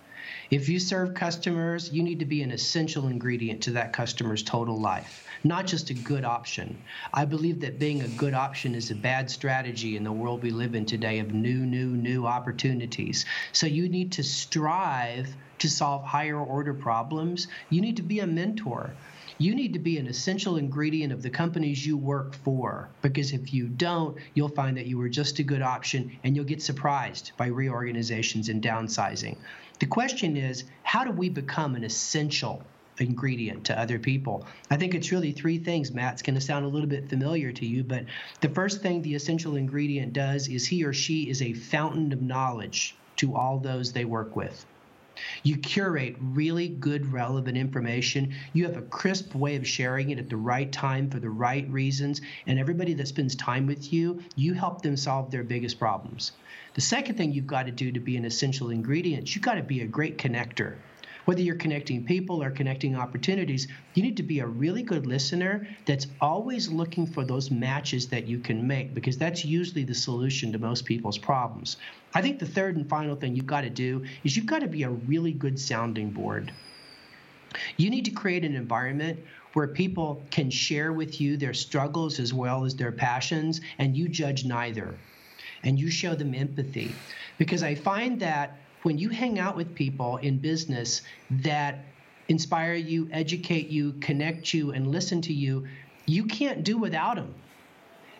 If 0.50 0.70
you 0.70 0.80
serve 0.80 1.16
customers, 1.16 1.92
you 1.92 2.02
need 2.02 2.20
to 2.20 2.26
be 2.26 2.44
an 2.44 2.52
essential 2.52 3.10
ingredient 3.10 3.64
to 3.64 3.72
that 3.72 3.92
customer's 3.92 4.42
total 4.42 4.80
life, 4.80 5.26
not 5.44 5.68
just 5.68 5.90
a 5.90 5.94
good 5.94 6.24
option. 6.24 6.78
I 7.14 7.26
believe 7.26 7.60
that 7.60 7.78
being 7.78 8.04
a 8.04 8.08
good 8.08 8.34
option 8.34 8.74
is 8.74 8.90
a 8.90 8.96
bad 8.96 9.30
strategy 9.30 9.98
in 9.98 10.06
the 10.06 10.14
world 10.14 10.42
we 10.42 10.52
live 10.52 10.76
in 10.76 10.86
today 10.86 11.20
of 11.20 11.34
new, 11.34 11.66
new, 11.66 11.88
new 11.88 12.26
opportunities. 12.26 13.26
So 13.52 13.68
you 13.68 13.90
need 13.90 14.14
to 14.14 14.24
strive 14.24 15.28
to 15.60 15.70
solve 15.70 16.06
higher 16.06 16.40
order 16.40 16.74
problems. 16.74 17.50
You 17.70 17.82
need 17.82 17.98
to 17.98 18.04
be 18.04 18.22
a 18.22 18.28
mentor 18.28 18.92
you 19.38 19.54
need 19.54 19.74
to 19.74 19.80
be 19.80 19.98
an 19.98 20.08
essential 20.08 20.56
ingredient 20.56 21.12
of 21.12 21.22
the 21.22 21.30
companies 21.30 21.86
you 21.86 21.98
work 21.98 22.36
for 22.36 22.90
because 23.02 23.34
if 23.34 23.54
you 23.54 23.68
don't, 23.68 24.18
you'll 24.34 24.50
find 24.50 24.78
that 24.78 24.86
you 24.86 24.98
were 24.98 25.10
just 25.10 25.40
a 25.40 25.44
good 25.44 25.62
option 25.62 26.18
and 26.24 26.36
you'll 26.36 26.46
get 26.46 26.62
surprised 26.62 27.32
by 27.36 27.48
reorganizations 27.48 28.48
and 28.48 28.64
downsizing. 28.64 29.38
The 29.80 29.88
question 29.88 30.38
is, 30.38 30.64
how 30.84 31.04
do 31.04 31.12
we 31.12 31.28
become 31.28 31.76
an 31.76 31.84
essential 31.84 32.64
ingredient 32.98 33.66
to 33.66 33.78
other 33.78 34.00
people? 34.00 34.46
I 34.72 34.78
think 34.78 34.96
it's 34.96 35.12
really 35.12 35.34
three 35.34 35.58
things, 35.58 35.92
Matt. 35.92 36.14
It's 36.14 36.22
going 36.22 36.36
to 36.36 36.42
sound 36.42 36.64
a 36.64 36.70
little 36.70 36.88
bit 36.88 37.10
familiar 37.10 37.52
to 37.52 37.66
you, 37.66 37.84
but 37.84 38.06
the 38.40 38.50
first 38.50 38.82
thing 38.82 39.02
the 39.02 39.16
essential 39.16 39.58
ingredient 39.58 40.14
does 40.14 40.48
is 40.48 40.66
he 40.66 40.86
or 40.86 40.94
she 40.94 41.30
is 41.30 41.42
a 41.42 41.52
fountain 41.52 42.14
of 42.14 42.22
knowledge 42.22 42.96
to 43.18 43.36
all 43.36 43.60
those 43.60 43.92
they 43.92 44.06
work 44.06 44.36
with. 44.36 44.66
You 45.44 45.58
curate 45.58 46.16
really 46.20 46.68
good, 46.68 47.12
relevant 47.12 47.58
information. 47.58 48.34
You 48.54 48.66
have 48.66 48.78
a 48.78 48.82
crisp 48.82 49.36
way 49.36 49.56
of 49.56 49.68
sharing 49.68 50.10
it 50.10 50.20
at 50.20 50.30
the 50.30 50.38
right 50.38 50.72
time 50.72 51.10
for 51.10 51.20
the 51.20 51.30
right 51.30 51.70
reasons. 51.70 52.22
And 52.48 52.60
everybody 52.60 52.94
that 52.96 53.08
spends 53.08 53.36
time 53.36 53.68
with 53.68 53.92
you, 53.94 54.22
you 54.36 54.54
help 54.54 54.82
them 54.82 54.98
solve 54.98 55.32
their 55.32 55.44
biggest 55.44 55.80
problems. 55.80 56.32
The 56.74 56.82
second 56.82 57.16
thing 57.16 57.32
you've 57.32 57.48
got 57.48 57.68
to 57.68 57.72
do 57.72 57.92
to 57.92 58.00
be 58.00 58.18
an 58.18 58.26
essential 58.26 58.70
ingredient, 58.70 59.34
you've 59.34 59.44
got 59.44 59.56
to 59.56 59.64
be 59.64 59.82
a 59.82 59.88
great 59.88 60.18
connector. 60.18 60.76
Whether 61.26 61.42
you're 61.42 61.56
connecting 61.56 62.06
people 62.06 62.42
or 62.42 62.52
connecting 62.52 62.96
opportunities, 62.96 63.68
you 63.96 64.04
need 64.04 64.18
to 64.18 64.24
be 64.24 64.40
a 64.40 64.48
really 64.48 64.84
good 64.84 65.08
listener 65.08 65.68
that's 65.86 66.08
always 66.22 66.70
looking 66.70 67.08
for 67.08 67.26
those 67.26 67.50
matches 67.50 68.08
that 68.10 68.28
you 68.28 68.40
can 68.40 68.66
make 68.66 68.94
because 68.94 69.18
that's 69.18 69.44
usually 69.44 69.84
the 69.84 69.96
solution 69.96 70.52
to 70.52 70.60
most 70.60 70.86
people's 70.86 71.18
problems. 71.18 71.78
I 72.14 72.22
think 72.22 72.40
the 72.40 72.46
third 72.46 72.78
and 72.78 72.88
final 72.88 73.16
thing 73.16 73.36
you've 73.36 73.48
got 73.48 73.62
to 73.62 73.70
do 73.70 74.06
is 74.24 74.38
you've 74.38 74.46
got 74.46 74.60
to 74.60 74.68
be 74.68 74.84
a 74.84 74.90
really 74.90 75.34
good 75.34 75.60
sounding 75.60 76.12
board. 76.12 76.52
You 77.78 77.90
need 77.90 78.06
to 78.06 78.12
create 78.12 78.46
an 78.46 78.56
environment 78.56 79.20
where 79.54 79.68
people 79.68 80.22
can 80.30 80.50
share 80.50 80.94
with 80.94 81.20
you 81.22 81.38
their 81.38 81.54
struggles 81.54 82.20
as 82.20 82.34
well 82.34 82.66
as 82.66 82.76
their 82.76 82.92
passions, 82.92 83.62
and 83.80 83.96
you 83.96 84.10
judge 84.10 84.46
neither. 84.46 84.94
And 85.64 85.80
you 85.80 85.90
show 85.90 86.14
them 86.14 86.36
empathy. 86.36 86.92
Because 87.38 87.64
I 87.64 87.74
find 87.74 88.20
that 88.20 88.60
when 88.86 89.00
you 89.00 89.10
hang 89.10 89.40
out 89.40 89.56
with 89.56 89.74
people 89.74 90.18
in 90.18 90.38
business 90.38 91.02
that 91.32 91.86
inspire 92.28 92.76
you, 92.76 93.10
educate 93.12 93.68
you, 93.68 93.94
connect 93.94 94.54
you, 94.54 94.74
and 94.74 94.86
listen 94.86 95.24
to 95.24 95.34
you, 95.34 95.66
you 96.06 96.26
can't 96.26 96.64
do 96.64 96.78
without 96.78 97.16
them. 97.16 97.34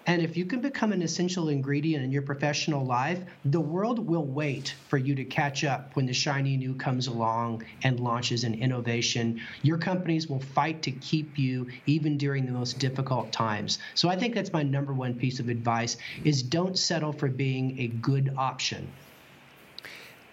And 0.08 0.24
if 0.24 0.36
you 0.36 0.46
can 0.46 0.62
become 0.62 0.92
an 0.92 1.04
essential 1.04 1.50
ingredient 1.50 2.04
in 2.04 2.12
your 2.12 2.24
professional 2.24 2.84
life, 2.84 3.20
the 3.46 3.60
world 3.60 4.00
will 4.00 4.26
wait 4.26 4.74
for 4.90 4.98
you 4.98 5.14
to 5.14 5.24
catch 5.24 5.64
up 5.64 5.96
when 5.96 6.08
the 6.08 6.14
shiny 6.14 6.58
new 6.58 6.74
comes 6.74 7.06
along 7.06 7.64
and 7.84 8.00
launches 8.00 8.44
an 8.44 8.56
innovation. 8.56 9.40
Your 9.62 9.78
companies 9.78 10.28
will 10.28 10.42
fight 10.42 10.82
to 10.84 10.92
keep 10.92 11.38
you 11.38 11.68
even 11.86 12.18
during 12.18 12.48
the 12.48 12.52
most 12.52 12.80
difficult 12.80 13.32
times. 13.32 13.78
So 13.94 14.10
I 14.10 14.16
think 14.16 14.34
that's 14.34 14.52
my 14.52 14.64
number 14.64 14.94
one 14.94 15.14
piece 15.14 15.40
of 15.40 15.48
advice 15.48 15.98
is 16.24 16.42
don't 16.42 16.78
settle 16.78 17.14
for 17.14 17.28
being 17.28 17.80
a 17.80 17.88
good 17.88 18.34
option. 18.36 18.92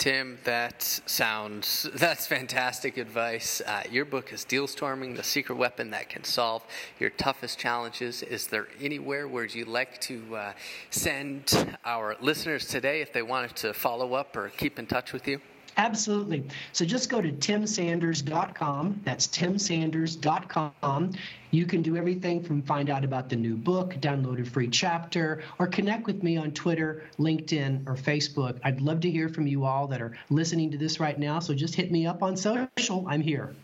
Tim, 0.02 0.38
that 0.42 0.82
sounds 0.82 1.88
that's 1.94 2.26
fantastic 2.26 2.96
advice. 2.96 3.62
Uh, 3.64 3.84
your 3.88 4.04
book 4.04 4.32
is 4.32 4.42
Deal 4.42 4.66
Storming: 4.66 5.14
The 5.14 5.22
Secret 5.22 5.54
Weapon 5.54 5.90
That 5.92 6.08
Can 6.08 6.24
Solve 6.24 6.64
Your 6.98 7.10
Toughest 7.10 7.56
Challenges. 7.56 8.24
Is 8.24 8.48
there 8.48 8.66
anywhere 8.80 9.28
where 9.28 9.44
you'd 9.44 9.68
like 9.68 10.00
to 10.00 10.34
uh, 10.34 10.52
send 10.90 11.76
our 11.84 12.16
listeners 12.20 12.66
today 12.66 13.00
if 13.00 13.12
they 13.12 13.22
wanted 13.22 13.54
to 13.58 13.72
follow 13.72 14.14
up 14.14 14.36
or 14.36 14.48
keep 14.48 14.76
in 14.80 14.86
touch 14.86 15.12
with 15.12 15.28
you? 15.28 15.40
Absolutely. 15.76 16.44
So 16.72 16.84
just 16.84 17.08
go 17.08 17.20
to 17.20 17.32
timsanders.com. 17.32 19.00
That's 19.04 19.26
timsanders.com. 19.28 21.12
You 21.50 21.66
can 21.66 21.82
do 21.82 21.96
everything 21.96 22.42
from 22.42 22.62
find 22.62 22.90
out 22.90 23.04
about 23.04 23.28
the 23.28 23.36
new 23.36 23.56
book, 23.56 23.94
download 24.00 24.40
a 24.40 24.44
free 24.44 24.68
chapter, 24.68 25.42
or 25.58 25.66
connect 25.66 26.06
with 26.06 26.22
me 26.22 26.36
on 26.36 26.52
Twitter, 26.52 27.04
LinkedIn, 27.18 27.86
or 27.86 27.94
Facebook. 27.94 28.58
I'd 28.64 28.80
love 28.80 29.00
to 29.00 29.10
hear 29.10 29.28
from 29.28 29.46
you 29.46 29.64
all 29.64 29.86
that 29.88 30.00
are 30.00 30.16
listening 30.30 30.70
to 30.70 30.78
this 30.78 31.00
right 31.00 31.18
now. 31.18 31.38
So 31.38 31.54
just 31.54 31.74
hit 31.74 31.90
me 31.90 32.06
up 32.06 32.22
on 32.22 32.36
social. 32.36 33.06
I'm 33.08 33.20
here. 33.20 33.54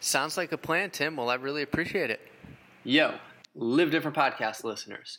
Sounds 0.00 0.36
like 0.36 0.52
a 0.52 0.58
plan, 0.58 0.90
Tim. 0.90 1.16
Well, 1.16 1.30
I 1.30 1.34
really 1.34 1.62
appreciate 1.62 2.10
it. 2.10 2.20
Yo, 2.84 3.14
Live 3.54 3.90
Different 3.90 4.16
Podcast 4.16 4.62
listeners, 4.62 5.18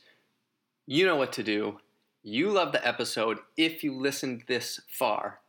you 0.86 1.06
know 1.06 1.18
what 1.18 1.34
to 1.34 1.44
do. 1.44 1.80
You 2.24 2.52
love 2.52 2.72
the 2.72 2.86
episode 2.86 3.40
if 3.58 3.84
you 3.84 3.98
listened 3.98 4.44
this 4.48 4.80
far 4.90 5.40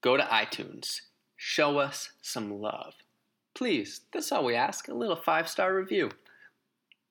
go 0.00 0.16
to 0.16 0.22
iTunes, 0.24 1.00
show 1.36 1.78
us 1.78 2.10
some 2.22 2.60
love. 2.60 2.94
Please, 3.54 4.02
that's 4.12 4.30
all 4.30 4.44
we 4.44 4.54
ask 4.54 4.88
a 4.88 4.94
little 4.94 5.16
five 5.16 5.48
star 5.48 5.74
review. 5.74 6.10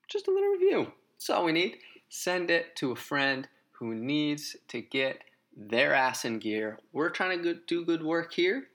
Just 0.07 0.27
a 0.27 0.31
little 0.31 0.51
review. 0.51 0.91
That's 1.15 1.29
all 1.29 1.45
we 1.45 1.51
need. 1.51 1.77
Send 2.09 2.49
it 2.49 2.75
to 2.77 2.91
a 2.91 2.95
friend 2.95 3.47
who 3.71 3.93
needs 3.93 4.55
to 4.69 4.81
get 4.81 5.23
their 5.55 5.93
ass 5.93 6.23
in 6.23 6.39
gear. 6.39 6.79
We're 6.93 7.09
trying 7.09 7.43
to 7.43 7.55
do 7.67 7.83
good 7.83 8.03
work 8.03 8.33
here, 8.33 8.67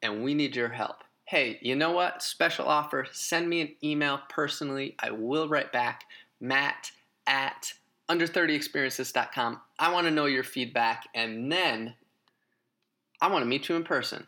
and 0.00 0.24
we 0.24 0.34
need 0.34 0.56
your 0.56 0.70
help. 0.70 1.04
Hey, 1.24 1.58
you 1.60 1.76
know 1.76 1.92
what? 1.92 2.22
Special 2.22 2.66
offer. 2.66 3.06
Send 3.12 3.48
me 3.48 3.60
an 3.60 3.74
email 3.82 4.20
personally. 4.28 4.94
I 4.98 5.10
will 5.10 5.48
write 5.48 5.72
back. 5.72 6.04
Matt 6.40 6.90
at 7.26 7.72
under30experiences.com. 8.08 9.60
I 9.78 9.92
want 9.92 10.06
to 10.06 10.10
know 10.10 10.26
your 10.26 10.44
feedback, 10.44 11.08
and 11.14 11.50
then 11.50 11.94
I 13.22 13.28
want 13.28 13.42
to 13.42 13.48
meet 13.48 13.68
you 13.68 13.76
in 13.76 13.84
person. 13.84 14.26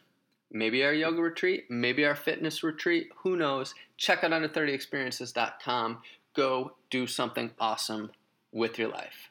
Maybe 0.52 0.84
our 0.84 0.92
yoga 0.92 1.20
retreat, 1.20 1.64
maybe 1.68 2.06
our 2.06 2.14
fitness 2.14 2.62
retreat, 2.62 3.10
who 3.16 3.36
knows? 3.36 3.74
Check 3.96 4.22
out 4.22 4.30
under30experiences.com. 4.30 5.98
Go 6.36 6.74
do 6.90 7.08
something 7.08 7.50
awesome 7.58 8.12
with 8.52 8.78
your 8.78 8.88
life. 8.88 9.30